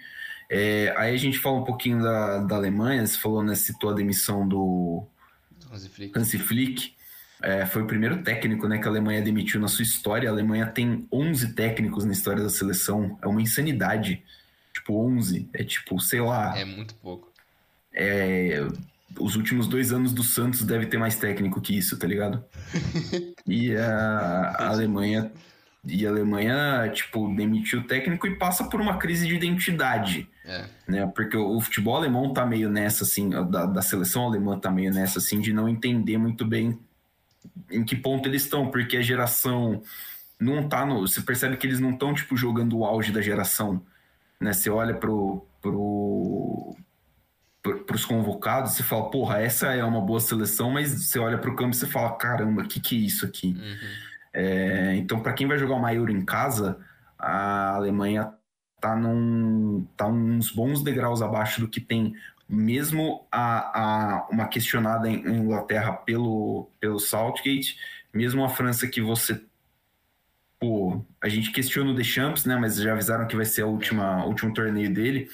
É, 0.49 0.95
aí 0.97 1.15
a 1.15 1.19
gente 1.19 1.39
fala 1.39 1.59
um 1.59 1.65
pouquinho 1.65 2.03
da, 2.03 2.39
da 2.39 2.57
Alemanha, 2.57 3.07
você 3.07 3.19
falou, 3.19 3.43
né, 3.43 3.55
citou 3.55 3.91
a 3.91 3.95
demissão 3.95 4.47
do 4.47 5.05
Hansi 5.73 5.89
Flick. 5.89 6.19
Hansi 6.19 6.39
Flick. 6.39 6.95
É, 7.43 7.65
foi 7.65 7.83
o 7.83 7.87
primeiro 7.87 8.23
técnico 8.23 8.69
né, 8.69 8.79
que 8.79 8.87
a 8.87 8.91
Alemanha 8.91 9.23
demitiu 9.23 9.61
na 9.61 9.69
sua 9.69 9.83
história. 9.83 10.29
A 10.29 10.33
Alemanha 10.33 10.67
tem 10.67 11.07
11 11.13 11.55
técnicos 11.55 12.05
na 12.05 12.13
história 12.13 12.43
da 12.43 12.51
seleção. 12.51 13.19
É 13.23 13.27
uma 13.27 13.41
insanidade. 13.41 14.23
Tipo, 14.73 15.03
11. 15.07 15.49
É 15.53 15.65
tipo, 15.65 15.99
sei 16.01 16.21
lá. 16.21 16.59
É 16.59 16.65
muito 16.65 16.95
pouco. 16.97 17.33
É, 17.93 18.67
os 19.19 19.37
últimos 19.37 19.67
dois 19.67 19.93
anos 19.93 20.13
do 20.13 20.23
Santos 20.23 20.63
deve 20.63 20.87
ter 20.87 20.99
mais 20.99 21.17
técnico 21.17 21.61
que 21.61 21.77
isso, 21.77 21.99
tá 21.99 22.07
ligado? 22.07 22.45
e 23.47 23.75
a, 23.75 24.55
a 24.59 24.69
Alemanha 24.69 25.33
e 25.85 26.07
a 26.07 26.11
Alemanha, 26.11 26.91
tipo, 26.93 27.35
demitiu 27.35 27.81
o 27.81 27.85
técnico 27.85 28.27
e 28.27 28.37
passa 28.37 28.65
por 28.65 28.81
uma 28.81 28.99
crise 28.99 29.27
de 29.27 29.35
identidade. 29.35 30.29
É. 30.45 30.65
Né? 30.87 31.07
Porque 31.07 31.37
o, 31.37 31.57
o, 31.57 31.61
futebol 31.61 31.97
alemão 31.97 32.35
tá 32.35 32.45
meio 32.45 32.69
nessa, 32.69 33.05
assim, 33.05 33.31
da, 33.31 33.65
da, 33.65 33.83
seleção 33.83 34.27
alemã 34.27 34.59
tá 34.59 34.71
meio 34.71 34.93
nessa, 34.93 35.19
assim, 35.19 35.41
de 35.41 35.53
não 35.53 35.69
entender 35.69 36.19
muito 36.19 36.45
bem 36.45 36.79
em 37.71 37.85
que 37.85 37.97
ponto 37.97 38.29
eles 38.29 38.45
estão, 38.45 38.71
porque 38.71 38.97
a 38.97 39.03
geração 39.03 39.83
não 40.39 40.69
tá 40.69 40.85
no. 40.85 41.07
Você 41.07 41.21
percebe 41.21 41.57
que 41.57 41.67
eles 41.67 41.81
não 41.81 41.91
estão, 41.91 42.15
tipo, 42.15 42.37
jogando 42.37 42.79
o 42.79 42.85
auge 42.85 43.13
da 43.13 43.21
geração. 43.21 43.83
Né? 44.41 44.53
Você 44.53 44.71
olha 44.71 44.95
pro. 44.95 45.47
pro 45.61 46.77
para 47.63 47.95
os 47.95 48.07
convocados, 48.07 48.73
você 48.73 48.83
fala, 48.83 49.11
porra, 49.11 49.39
essa 49.39 49.75
é 49.75 49.85
uma 49.85 50.01
boa 50.01 50.19
seleção, 50.19 50.71
mas 50.71 50.89
você 50.93 51.19
olha 51.19 51.37
para 51.37 51.51
o 51.51 51.55
campo 51.55 51.75
e 51.75 51.77
você 51.77 51.87
fala, 51.87 52.17
caramba, 52.17 52.63
o 52.63 52.67
que, 52.67 52.81
que 52.81 52.97
é 52.97 53.01
isso 53.01 53.27
aqui? 53.27 53.49
Uhum. 53.49 53.77
É, 54.33 54.95
então, 54.97 55.21
para 55.21 55.35
quem 55.35 55.47
vai 55.47 55.59
jogar 55.59 55.75
uma 55.75 55.93
Euro 55.93 56.11
em 56.11 56.25
casa, 56.25 56.79
a 57.19 57.75
Alemanha 57.75 58.33
tá, 58.81 58.97
num, 58.97 59.87
tá 59.95 60.07
uns 60.07 60.51
bons 60.51 60.83
degraus 60.83 61.21
abaixo 61.21 61.61
do 61.61 61.69
que 61.69 61.81
tem 61.81 62.15
mesmo 62.51 63.25
a, 63.31 63.81
a 63.81 64.29
uma 64.29 64.49
questionada 64.49 65.09
em 65.09 65.25
Inglaterra 65.25 65.93
pelo, 65.93 66.69
pelo 66.81 66.99
Southgate, 66.99 67.77
mesmo 68.13 68.45
a 68.45 68.49
França 68.49 68.89
que 68.89 69.01
você 69.01 69.41
pô, 70.59 71.03
a 71.23 71.29
gente 71.29 71.53
questiona 71.53 71.91
o 71.91 71.95
Deschamps, 71.95 72.45
né, 72.45 72.55
mas 72.57 72.77
já 72.77 72.93
avisaram 72.93 73.27
que 73.27 73.37
vai 73.37 73.47
ser 73.47 73.63
a 73.63 73.67
última 73.67 74.27
último 74.27 74.53
torneio 74.53 74.93
dele, 74.93 75.31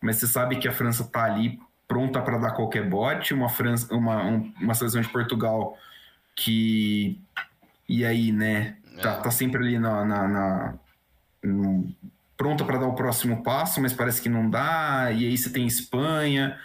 mas 0.00 0.16
você 0.16 0.26
sabe 0.26 0.56
que 0.56 0.66
a 0.66 0.72
França 0.72 1.04
tá 1.04 1.24
ali 1.24 1.60
pronta 1.86 2.20
para 2.20 2.38
dar 2.38 2.52
qualquer 2.52 2.88
bote, 2.88 3.32
uma 3.32 3.48
França, 3.48 3.94
uma, 3.94 4.22
uma 4.22 4.74
seleção 4.74 5.00
de 5.00 5.08
Portugal 5.08 5.78
que 6.34 7.20
e 7.88 8.04
aí, 8.04 8.32
né, 8.32 8.78
tá, 9.00 9.12
é. 9.12 9.20
tá 9.20 9.30
sempre 9.30 9.62
ali 9.62 9.78
na, 9.78 10.04
na, 10.04 10.28
na 10.28 10.74
no, 11.42 11.94
pronta 12.44 12.62
para 12.62 12.76
dar 12.76 12.86
o 12.86 12.94
próximo 12.94 13.42
passo, 13.42 13.80
mas 13.80 13.94
parece 13.94 14.20
que 14.20 14.28
não 14.28 14.50
dá. 14.50 15.10
E 15.10 15.26
aí 15.26 15.38
você 15.38 15.48
tem 15.48 15.66
Espanha. 15.66 16.60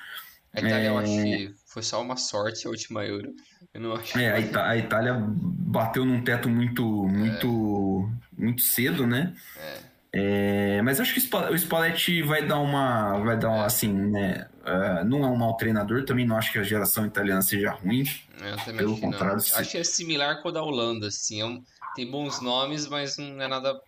A 0.53 0.59
Itália, 0.59 0.75
é... 0.75 0.89
eu 0.89 0.97
acho 0.97 1.11
que 1.11 1.55
foi 1.67 1.81
só 1.81 2.01
uma 2.01 2.17
sorte 2.17 2.67
a 2.67 2.69
última 2.69 3.05
Euro. 3.05 3.33
Eu 3.73 3.79
não 3.79 3.93
acho. 3.93 4.19
É, 4.19 4.29
a, 4.29 4.39
Ita 4.41 4.67
a 4.67 4.77
Itália 4.77 5.15
bateu 5.17 6.03
num 6.03 6.21
teto 6.21 6.49
muito, 6.49 6.83
muito, 6.83 8.09
é. 8.37 8.41
muito 8.41 8.61
cedo, 8.61 9.07
né? 9.07 9.33
É. 9.57 9.89
É, 10.11 10.81
mas 10.81 10.99
acho 10.99 11.13
que 11.13 11.19
o 11.19 11.57
Spalletti 11.57 12.23
vai 12.23 12.45
dar 12.45 12.59
uma, 12.59 13.19
vai 13.19 13.37
dar 13.37 13.49
uma, 13.49 13.63
é. 13.63 13.65
assim, 13.67 13.93
né? 13.93 14.47
Uh, 14.61 15.05
não 15.05 15.23
é 15.23 15.27
um 15.27 15.37
mau 15.37 15.55
treinador, 15.55 16.03
também 16.03 16.25
não 16.25 16.35
acho 16.35 16.51
que 16.51 16.59
a 16.59 16.63
geração 16.63 17.05
italiana 17.05 17.41
seja 17.41 17.71
ruim. 17.71 18.03
Eu 18.41 18.57
também 18.57 18.77
pelo 18.77 18.99
contrário, 18.99 19.39
se... 19.39 19.55
acho 19.55 19.71
que 19.71 19.77
é 19.77 19.83
similar 19.83 20.41
com 20.41 20.49
a 20.49 20.51
da 20.51 20.63
Holanda, 20.63 21.07
assim, 21.07 21.41
é 21.41 21.45
um, 21.45 21.63
tem 21.95 22.09
bons 22.09 22.41
nomes, 22.41 22.87
mas 22.87 23.17
não 23.17 23.39
é 23.39 23.47
nada 23.47 23.79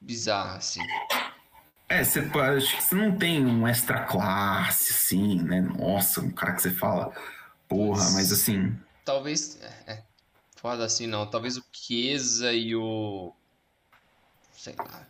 bizarro, 0.00 0.56
assim. 0.56 0.80
É, 1.94 2.02
você, 2.02 2.18
acho 2.18 2.76
que 2.76 2.82
você 2.82 2.94
não 2.96 3.16
tem 3.16 3.46
um 3.46 3.68
extra 3.68 4.00
classe, 4.00 4.92
assim, 4.92 5.40
né? 5.40 5.60
Nossa, 5.60 6.20
um 6.20 6.30
cara 6.30 6.52
que 6.52 6.62
você 6.62 6.70
fala, 6.70 7.12
porra, 7.68 8.10
mas 8.10 8.32
assim. 8.32 8.76
Talvez. 9.04 9.60
É, 9.62 9.92
é, 9.92 10.02
foda 10.56 10.84
assim 10.84 11.06
não. 11.06 11.24
Talvez 11.24 11.56
o 11.56 11.64
Chiesa 11.72 12.52
e 12.52 12.74
o. 12.74 13.32
Sei 14.52 14.74
lá. 14.76 15.06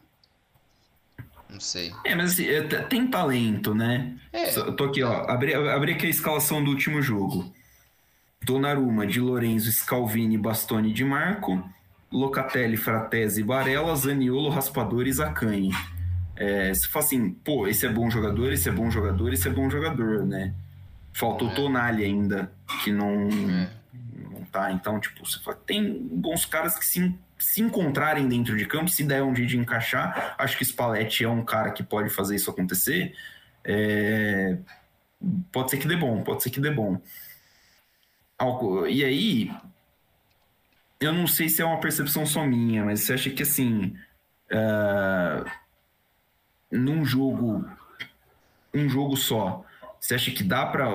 Não 1.49 1.59
sei. 1.59 1.91
É, 2.05 2.15
mas 2.15 2.33
assim, 2.33 2.45
tem 2.91 3.07
talento, 3.07 3.75
né? 3.75 4.19
É. 4.31 4.55
Eu 4.55 4.77
tô 4.77 4.85
aqui, 4.85 5.03
ó. 5.03 5.31
Abri, 5.31 5.55
abri 5.55 5.93
aqui 5.93 6.07
a 6.07 6.11
escalação 6.11 6.63
do 6.63 6.71
último 6.71 7.01
jogo. 7.01 7.51
Donnarumma, 8.43 9.07
Di 9.07 9.21
Lorenzo, 9.21 9.73
Scalvini, 9.73 10.37
Bastoni, 10.37 10.93
Di 10.93 11.05
Marco. 11.05 11.67
Locatelli, 12.13 12.77
Fratesi, 12.77 13.43
Varela, 13.43 13.97
Zaniolo, 13.97 14.51
Raspador 14.51 15.07
e 15.07 15.13
Zacani. 15.13 15.71
É, 16.37 16.75
você 16.75 16.89
fala 16.89 17.05
assim, 17.05 17.31
pô, 17.31 17.67
esse 17.69 17.87
é 17.87 17.89
bom 17.89 18.11
jogador, 18.11 18.53
esse 18.53 18.69
é 18.69 18.73
bom 18.73 18.91
jogador, 18.91 19.33
esse 19.33 19.49
é 19.49 19.51
bom 19.51 19.71
jogador, 19.71 20.25
né? 20.25 20.53
Falta 21.13 21.45
o 21.45 21.51
é. 21.51 21.55
Tonali 21.55 22.05
ainda, 22.05 22.51
que 22.83 22.91
não, 22.91 23.29
é. 23.29 23.71
não 24.31 24.45
tá. 24.51 24.73
Então, 24.73 24.99
tipo, 24.99 25.25
você 25.25 25.39
fala, 25.41 25.57
tem 25.65 26.09
bons 26.11 26.45
caras 26.45 26.77
que 26.77 26.85
se, 26.85 27.15
se 27.39 27.63
encontrarem 27.63 28.29
dentro 28.29 28.57
de 28.57 28.67
campo, 28.67 28.91
se 28.91 29.05
der 29.05 29.23
um 29.23 29.33
dia 29.33 29.47
de 29.47 29.57
encaixar, 29.57 30.35
acho 30.39 30.59
que 30.59 30.65
Spalletti 30.65 31.25
é 31.25 31.29
um 31.29 31.45
cara 31.45 31.71
que 31.71 31.83
pode 31.83 32.11
fazer 32.11 32.35
isso 32.35 32.51
acontecer. 32.51 33.15
É, 33.63 34.59
pode 35.53 35.71
ser 35.71 35.79
que 35.79 35.87
dê 35.87 35.97
bom, 35.97 36.23
pode 36.23 36.43
ser 36.43 36.51
que 36.51 36.61
dê 36.61 36.71
bom. 36.71 37.01
E 38.91 39.05
aí, 39.05 39.51
eu 41.01 41.13
não 41.13 41.27
sei 41.27 41.49
se 41.49 41.63
é 41.63 41.65
uma 41.65 41.81
percepção 41.81 42.27
só 42.27 42.45
minha, 42.45 42.85
mas 42.85 43.01
você 43.01 43.15
acha 43.15 43.31
que 43.31 43.43
assim, 43.43 43.95
uh, 44.51 45.49
num 46.75 47.05
jogo, 47.05 47.65
um 48.73 48.89
jogo 48.89 49.17
só, 49.17 49.65
você 49.99 50.15
acha 50.15 50.31
que 50.31 50.43
dá 50.43 50.67
para 50.67 50.87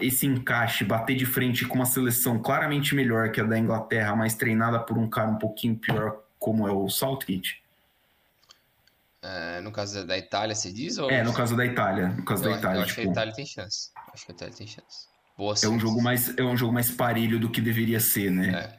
esse 0.00 0.26
encaixe 0.26 0.84
bater 0.84 1.16
de 1.16 1.26
frente 1.26 1.66
com 1.66 1.74
uma 1.74 1.84
seleção 1.84 2.38
claramente 2.38 2.94
melhor 2.94 3.30
que 3.30 3.40
a 3.40 3.44
da 3.44 3.58
Inglaterra, 3.58 4.16
mas 4.16 4.34
treinada 4.34 4.78
por 4.78 4.96
um 4.96 5.08
cara 5.08 5.30
um 5.30 5.38
pouquinho 5.38 5.76
pior 5.76 6.22
como 6.38 6.66
é 6.66 6.72
o 6.72 6.88
Southgate? 6.88 7.62
É, 9.22 9.60
no 9.62 9.72
caso 9.72 10.06
da 10.06 10.18
Itália, 10.18 10.54
você 10.54 10.70
diz? 10.70 10.98
Ou... 10.98 11.10
É, 11.10 11.22
no 11.22 11.32
caso 11.32 11.56
da 11.56 11.64
Itália. 11.64 12.08
No 12.08 12.24
caso 12.24 12.44
eu, 12.44 12.52
da 12.52 12.58
Itália. 12.58 12.78
Eu 12.78 12.82
acho 12.84 12.94
tipo... 12.94 12.94
que 12.94 13.00
a 13.00 13.04
tipo 13.04 13.12
Itália 13.12 13.34
tem 13.34 13.46
chance. 13.46 13.90
Acho 14.12 14.26
que 14.26 14.32
a 14.32 14.34
Itália 14.34 14.54
tem 14.54 14.66
chance. 14.66 15.08
Boa 15.36 15.54
é 15.62 15.68
um 15.68 15.80
jogo 15.80 16.00
mais 16.00 16.36
É 16.38 16.42
um 16.42 16.56
jogo 16.56 16.72
mais 16.72 16.90
parelho 16.90 17.40
do 17.40 17.50
que 17.50 17.60
deveria 17.60 17.98
ser, 17.98 18.30
né? 18.30 18.50
É. 18.50 18.78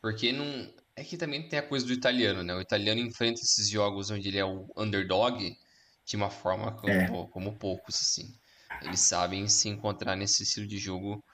Porque 0.00 0.32
não. 0.32 0.70
É 0.98 1.04
que 1.04 1.16
também 1.16 1.48
tem 1.48 1.60
a 1.60 1.62
coisa 1.62 1.86
do 1.86 1.92
italiano, 1.92 2.42
né? 2.42 2.52
O 2.52 2.60
italiano 2.60 3.00
enfrenta 3.00 3.40
esses 3.40 3.68
jogos 3.68 4.10
onde 4.10 4.26
ele 4.26 4.38
é 4.38 4.44
o 4.44 4.68
underdog 4.76 5.56
de 6.04 6.16
uma 6.16 6.28
forma 6.28 6.72
como, 6.72 6.92
é. 6.92 7.28
como 7.30 7.56
poucos, 7.56 7.94
assim. 8.02 8.34
Eles 8.82 8.98
sabem 8.98 9.46
se 9.46 9.68
encontrar 9.68 10.16
nesse 10.16 10.42
estilo 10.42 10.66
de 10.66 10.76
jogo 10.76 11.24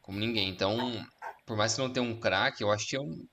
como 0.00 0.18
ninguém. 0.18 0.48
Então, 0.48 1.06
por 1.44 1.54
mais 1.54 1.74
que 1.74 1.80
não 1.80 1.92
tenha 1.92 2.02
um 2.02 2.18
craque, 2.18 2.62
eu 2.62 2.70
acho 2.70 2.88
que 2.88 2.96
é 2.96 3.00
um, 3.00 3.28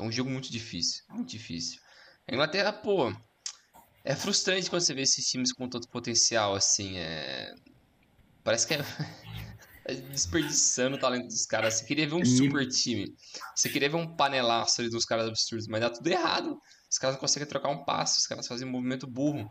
é 0.00 0.02
um 0.02 0.10
jogo 0.10 0.30
muito 0.30 0.50
difícil. 0.50 1.04
Muito 1.10 1.28
difícil. 1.28 1.82
A 2.26 2.32
Inglaterra, 2.32 2.72
pô, 2.72 3.14
é 4.04 4.16
frustrante 4.16 4.70
quando 4.70 4.80
você 4.80 4.94
vê 4.94 5.02
esses 5.02 5.26
times 5.26 5.52
com 5.52 5.68
tanto 5.68 5.86
potencial, 5.90 6.54
assim. 6.54 6.96
É... 6.96 7.54
Parece 8.42 8.66
que 8.66 8.72
é. 8.72 8.78
Desperdiçando 9.94 10.96
o 10.96 10.98
talento 10.98 11.26
dos 11.26 11.46
caras. 11.46 11.74
Você 11.74 11.84
queria 11.84 12.08
ver 12.08 12.14
um 12.14 12.24
super 12.24 12.66
time. 12.66 13.14
Você 13.54 13.68
queria 13.68 13.88
ver 13.88 13.96
um 13.96 14.16
panelaço 14.16 14.80
ali 14.80 14.90
dos 14.90 15.04
caras 15.04 15.28
absurdos, 15.28 15.68
mas 15.68 15.80
dá 15.80 15.90
tudo 15.90 16.06
errado. 16.08 16.60
Os 16.90 16.98
caras 16.98 17.16
não 17.16 17.20
conseguem 17.20 17.48
trocar 17.48 17.68
um 17.68 17.84
passo, 17.84 18.18
os 18.18 18.26
caras 18.26 18.46
fazem 18.46 18.66
um 18.66 18.70
movimento 18.70 19.06
burro. 19.06 19.50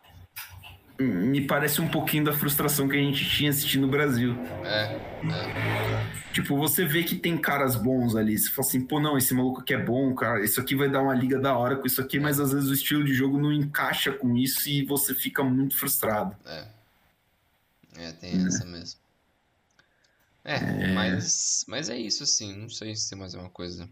Me 0.97 1.45
parece 1.45 1.81
um 1.81 1.89
pouquinho 1.89 2.23
da 2.23 2.31
frustração 2.31 2.87
que 2.87 2.95
a 2.95 2.99
gente 2.99 3.29
tinha 3.29 3.49
assistindo 3.49 3.81
no 3.81 3.89
Brasil. 3.89 4.33
É, 4.63 4.95
é. 4.95 6.31
Tipo, 6.31 6.57
você 6.57 6.85
vê 6.85 7.03
que 7.03 7.15
tem 7.15 7.37
caras 7.37 7.75
bons 7.75 8.15
ali. 8.15 8.37
Você 8.37 8.49
fala 8.49 8.67
assim, 8.67 8.81
pô, 8.81 8.99
não, 8.99 9.17
esse 9.17 9.33
maluco 9.33 9.59
aqui 9.59 9.73
é 9.73 9.77
bom, 9.77 10.15
cara. 10.15 10.43
Isso 10.43 10.59
aqui 10.59 10.73
vai 10.73 10.89
dar 10.89 11.01
uma 11.01 11.13
liga 11.13 11.37
da 11.37 11.57
hora 11.57 11.75
com 11.75 11.85
isso 11.85 11.99
aqui, 11.99 12.17
mas 12.17 12.39
às 12.39 12.53
vezes 12.53 12.69
o 12.69 12.73
estilo 12.73 13.03
de 13.03 13.13
jogo 13.13 13.37
não 13.37 13.51
encaixa 13.51 14.13
com 14.13 14.37
isso 14.37 14.69
e 14.69 14.85
você 14.85 15.13
fica 15.13 15.43
muito 15.43 15.77
frustrado. 15.77 16.35
É. 16.45 16.67
É, 17.97 18.11
tem 18.13 18.41
é. 18.41 18.47
essa 18.47 18.65
mesmo. 18.65 19.04
É, 20.45 20.57
é, 20.57 20.93
Mas, 20.93 21.65
mas 21.67 21.89
é 21.89 21.97
isso, 21.97 22.23
assim. 22.23 22.55
Não 22.55 22.69
sei 22.69 22.95
se 22.95 23.09
tem 23.09 23.17
mais 23.17 23.33
alguma 23.33 23.51
coisa 23.51 23.89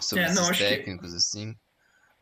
sobre 0.00 0.24
é, 0.24 0.34
não, 0.34 0.50
esses 0.50 0.58
técnicos, 0.58 1.12
que, 1.12 1.16
assim. 1.16 1.56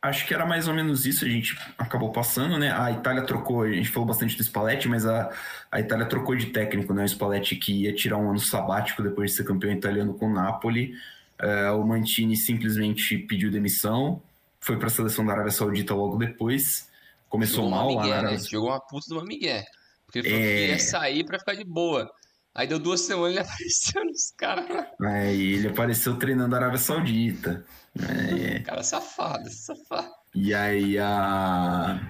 Acho 0.02 0.26
que 0.26 0.34
era 0.34 0.44
mais 0.44 0.68
ou 0.68 0.74
menos 0.74 1.06
isso. 1.06 1.24
A 1.24 1.28
gente 1.28 1.58
acabou 1.78 2.12
passando, 2.12 2.58
né? 2.58 2.70
A 2.70 2.92
Itália 2.92 3.22
trocou, 3.24 3.62
a 3.62 3.72
gente 3.72 3.88
falou 3.88 4.06
bastante 4.06 4.36
do 4.36 4.44
Spalletti, 4.44 4.88
mas 4.88 5.06
a, 5.06 5.30
a 5.72 5.80
Itália 5.80 6.04
trocou 6.04 6.36
de 6.36 6.46
técnico, 6.46 6.92
né? 6.92 7.02
O 7.02 7.08
Spalletti 7.08 7.56
que 7.56 7.84
ia 7.84 7.94
tirar 7.94 8.18
um 8.18 8.28
ano 8.28 8.38
sabático 8.38 9.02
depois 9.02 9.30
de 9.30 9.38
ser 9.38 9.44
campeão 9.44 9.72
italiano 9.72 10.12
com 10.12 10.26
o 10.26 10.32
Napoli. 10.32 10.94
É, 11.38 11.70
o 11.70 11.82
Mantini 11.82 12.36
simplesmente 12.36 13.16
pediu 13.16 13.50
demissão, 13.50 14.22
foi 14.60 14.78
para 14.78 14.88
a 14.88 14.90
seleção 14.90 15.24
da 15.24 15.32
Arábia 15.32 15.50
Saudita 15.50 15.94
logo 15.94 16.18
depois. 16.18 16.90
Começou 17.30 17.64
Jogou 17.64 17.70
mal 17.70 17.94
lá 17.94 18.22
né? 18.22 18.36
Jogou 18.38 18.68
uma 18.68 18.80
puta 18.80 19.06
de 19.06 19.14
uma 19.14 19.24
migué. 19.24 19.64
Porque 20.04 20.18
ele 20.18 20.28
falou 20.28 20.44
é... 20.44 20.56
que 20.56 20.72
ia 20.72 20.78
sair 20.78 21.24
para 21.24 21.38
ficar 21.38 21.54
de 21.54 21.64
boa. 21.64 22.10
Aí 22.54 22.66
deu 22.66 22.78
duas 22.78 23.00
semanas 23.02 23.34
e 23.34 23.38
ele 23.38 23.40
apareceu 23.46 24.04
nos 24.04 24.32
caras. 24.36 24.86
É, 25.02 25.34
ele 25.34 25.68
apareceu 25.68 26.16
treinando 26.16 26.54
a 26.54 26.58
Arábia 26.58 26.78
Saudita. 26.78 27.64
É. 27.98 28.60
Cara 28.60 28.82
safado, 28.82 29.48
safado. 29.50 30.10
E 30.34 30.54
aí 30.54 30.98
a, 30.98 32.00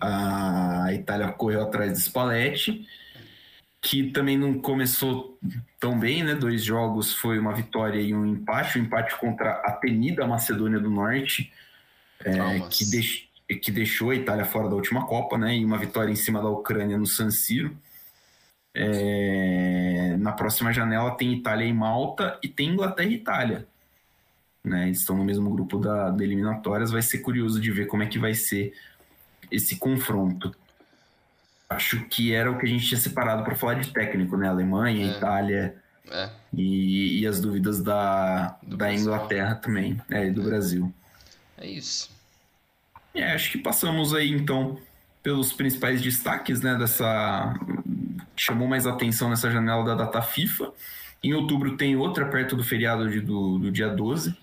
a 0.00 0.92
Itália 0.92 1.32
correu 1.32 1.62
atrás 1.62 1.92
do 1.92 1.98
Spalletti, 1.98 2.86
que 3.80 4.10
também 4.10 4.38
não 4.38 4.60
começou 4.60 5.38
tão 5.78 5.98
bem, 5.98 6.22
né? 6.22 6.34
Dois 6.34 6.64
jogos 6.64 7.12
foi 7.12 7.38
uma 7.38 7.54
vitória 7.54 8.00
e 8.00 8.14
um 8.14 8.26
empate. 8.26 8.78
Um 8.78 8.82
empate 8.82 9.16
contra 9.16 9.50
a 9.50 9.72
Tenida 9.72 10.26
Macedônia 10.26 10.78
do 10.78 10.90
Norte, 10.90 11.52
é, 12.24 12.60
que, 12.70 12.84
deix, 12.90 13.28
que 13.62 13.70
deixou 13.70 14.10
a 14.10 14.14
Itália 14.16 14.44
fora 14.44 14.68
da 14.68 14.74
última 14.74 15.06
Copa, 15.06 15.36
né? 15.36 15.56
E 15.56 15.64
uma 15.64 15.78
vitória 15.78 16.10
em 16.10 16.16
cima 16.16 16.40
da 16.40 16.48
Ucrânia 16.48 16.98
no 16.98 17.06
San 17.06 17.30
Siro. 17.30 17.76
É, 18.78 20.16
na 20.18 20.32
próxima 20.32 20.70
janela 20.70 21.16
tem 21.16 21.32
Itália 21.32 21.64
e 21.64 21.72
Malta 21.72 22.38
e 22.42 22.48
tem 22.48 22.68
Inglaterra 22.68 23.08
e 23.08 23.14
Itália. 23.14 23.66
Né? 24.62 24.86
Eles 24.86 24.98
estão 24.98 25.16
no 25.16 25.24
mesmo 25.24 25.48
grupo 25.50 25.78
da, 25.78 26.10
da 26.10 26.22
eliminatórias. 26.22 26.90
Vai 26.90 27.00
ser 27.00 27.18
curioso 27.18 27.58
de 27.58 27.70
ver 27.70 27.86
como 27.86 28.02
é 28.02 28.06
que 28.06 28.18
vai 28.18 28.34
ser 28.34 28.74
esse 29.50 29.76
confronto. 29.76 30.54
Acho 31.70 32.04
que 32.06 32.34
era 32.34 32.50
o 32.50 32.58
que 32.58 32.66
a 32.66 32.68
gente 32.68 32.86
tinha 32.86 33.00
separado 33.00 33.44
para 33.44 33.54
falar 33.54 33.74
de 33.74 33.92
técnico, 33.92 34.36
né? 34.36 34.48
Alemanha, 34.48 35.06
é. 35.06 35.16
Itália 35.16 35.74
é. 36.10 36.30
E, 36.52 37.20
e, 37.20 37.26
as 37.26 37.40
dúvidas 37.40 37.82
da, 37.82 38.56
da 38.62 38.92
Inglaterra 38.92 39.54
também, 39.56 40.00
é, 40.10 40.26
e 40.26 40.30
do 40.30 40.42
é. 40.42 40.44
Brasil. 40.44 40.92
É 41.58 41.66
isso. 41.66 42.10
É, 43.14 43.32
acho 43.32 43.50
que 43.50 43.58
passamos 43.58 44.14
aí 44.14 44.30
então 44.30 44.78
pelos 45.22 45.52
principais 45.52 46.00
destaques 46.00 46.60
né, 46.60 46.76
dessa 46.76 47.54
chamou 48.36 48.68
mais 48.68 48.86
atenção 48.86 49.30
nessa 49.30 49.50
janela 49.50 49.84
da 49.84 49.94
data 49.94 50.22
FIFA. 50.22 50.72
Em 51.22 51.34
outubro 51.34 51.76
tem 51.76 51.96
outra 51.96 52.26
perto 52.26 52.54
do 52.54 52.62
feriado 52.62 53.10
de, 53.10 53.20
do, 53.20 53.58
do 53.58 53.70
dia 53.70 53.88
12. 53.88 54.36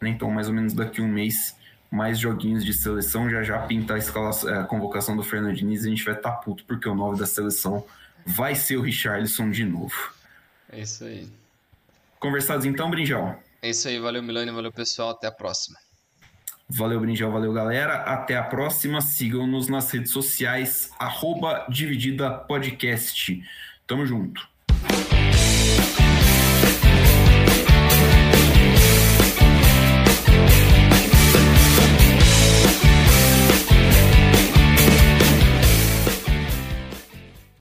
né? 0.00 0.10
Então, 0.10 0.30
mais 0.30 0.48
ou 0.48 0.54
menos 0.54 0.72
daqui 0.72 1.00
a 1.00 1.04
um 1.04 1.08
mês, 1.08 1.56
mais 1.90 2.18
joguinhos 2.18 2.64
de 2.64 2.72
seleção. 2.72 3.28
Já 3.28 3.42
já 3.42 3.58
pinta 3.60 3.94
a, 3.94 3.98
escalação, 3.98 4.60
a 4.60 4.64
convocação 4.64 5.16
do 5.16 5.22
Fernando 5.22 5.54
Diniz. 5.54 5.84
A 5.84 5.88
gente 5.88 6.04
vai 6.04 6.14
estar 6.14 6.30
tá 6.30 6.36
puto 6.36 6.64
porque 6.64 6.88
o 6.88 6.94
9 6.94 7.18
da 7.18 7.26
seleção 7.26 7.84
vai 8.24 8.54
ser 8.54 8.76
o 8.76 8.82
Richarlison 8.82 9.50
de 9.50 9.64
novo. 9.64 10.12
É 10.70 10.80
isso 10.80 11.04
aí. 11.04 11.28
Conversados 12.18 12.64
então, 12.66 12.90
Brinjal? 12.90 13.42
É 13.62 13.70
isso 13.70 13.88
aí. 13.88 13.98
Valeu, 13.98 14.22
Milani. 14.22 14.50
Valeu, 14.50 14.72
pessoal. 14.72 15.10
Até 15.10 15.26
a 15.26 15.32
próxima. 15.32 15.78
Valeu, 16.70 17.00
Brinjal. 17.00 17.30
Valeu, 17.32 17.52
galera. 17.52 17.94
Até 17.94 18.36
a 18.36 18.42
próxima. 18.42 19.00
Sigam-nos 19.00 19.68
nas 19.68 19.90
redes 19.90 20.12
sociais, 20.12 20.92
arroba 20.98 21.66
Dividida 21.68 22.30
Podcast. 22.30 23.42
Tamo 23.86 24.06
junto. 24.06 24.48